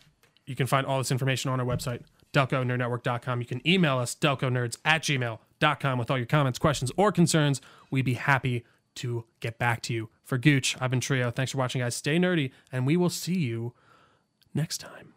you 0.47 0.55
can 0.55 0.67
find 0.67 0.87
all 0.87 0.99
this 0.99 1.11
information 1.11 1.51
on 1.51 1.61
our 1.61 1.67
website, 1.67 2.03
delconerdnetwork.com. 2.33 3.41
You 3.41 3.47
can 3.47 3.67
email 3.67 3.99
us, 3.99 4.15
delconerds 4.15 4.77
at 4.85 5.03
gmail.com, 5.61 5.99
with 5.99 6.11
all 6.11 6.17
your 6.17 6.27
comments, 6.27 6.59
questions, 6.59 6.91
or 6.97 7.13
concerns. 7.13 7.61
We'd 7.91 8.05
be 8.05 8.15
happy 8.15 8.65
to 8.97 9.25
get 9.41 9.59
back 9.59 9.83
to 9.83 9.95
you. 9.95 10.09
For 10.25 10.39
Gooch, 10.39 10.77
I've 10.81 10.91
been 10.91 11.01
Trio. 11.01 11.31
Thanks 11.31 11.53
for 11.53 11.59
watching, 11.59 11.81
guys. 11.81 11.95
Stay 11.95 12.19
nerdy, 12.19 12.51
and 12.71 12.87
we 12.87 12.97
will 12.97 13.11
see 13.11 13.39
you 13.39 13.73
next 14.55 14.79
time. 14.79 15.15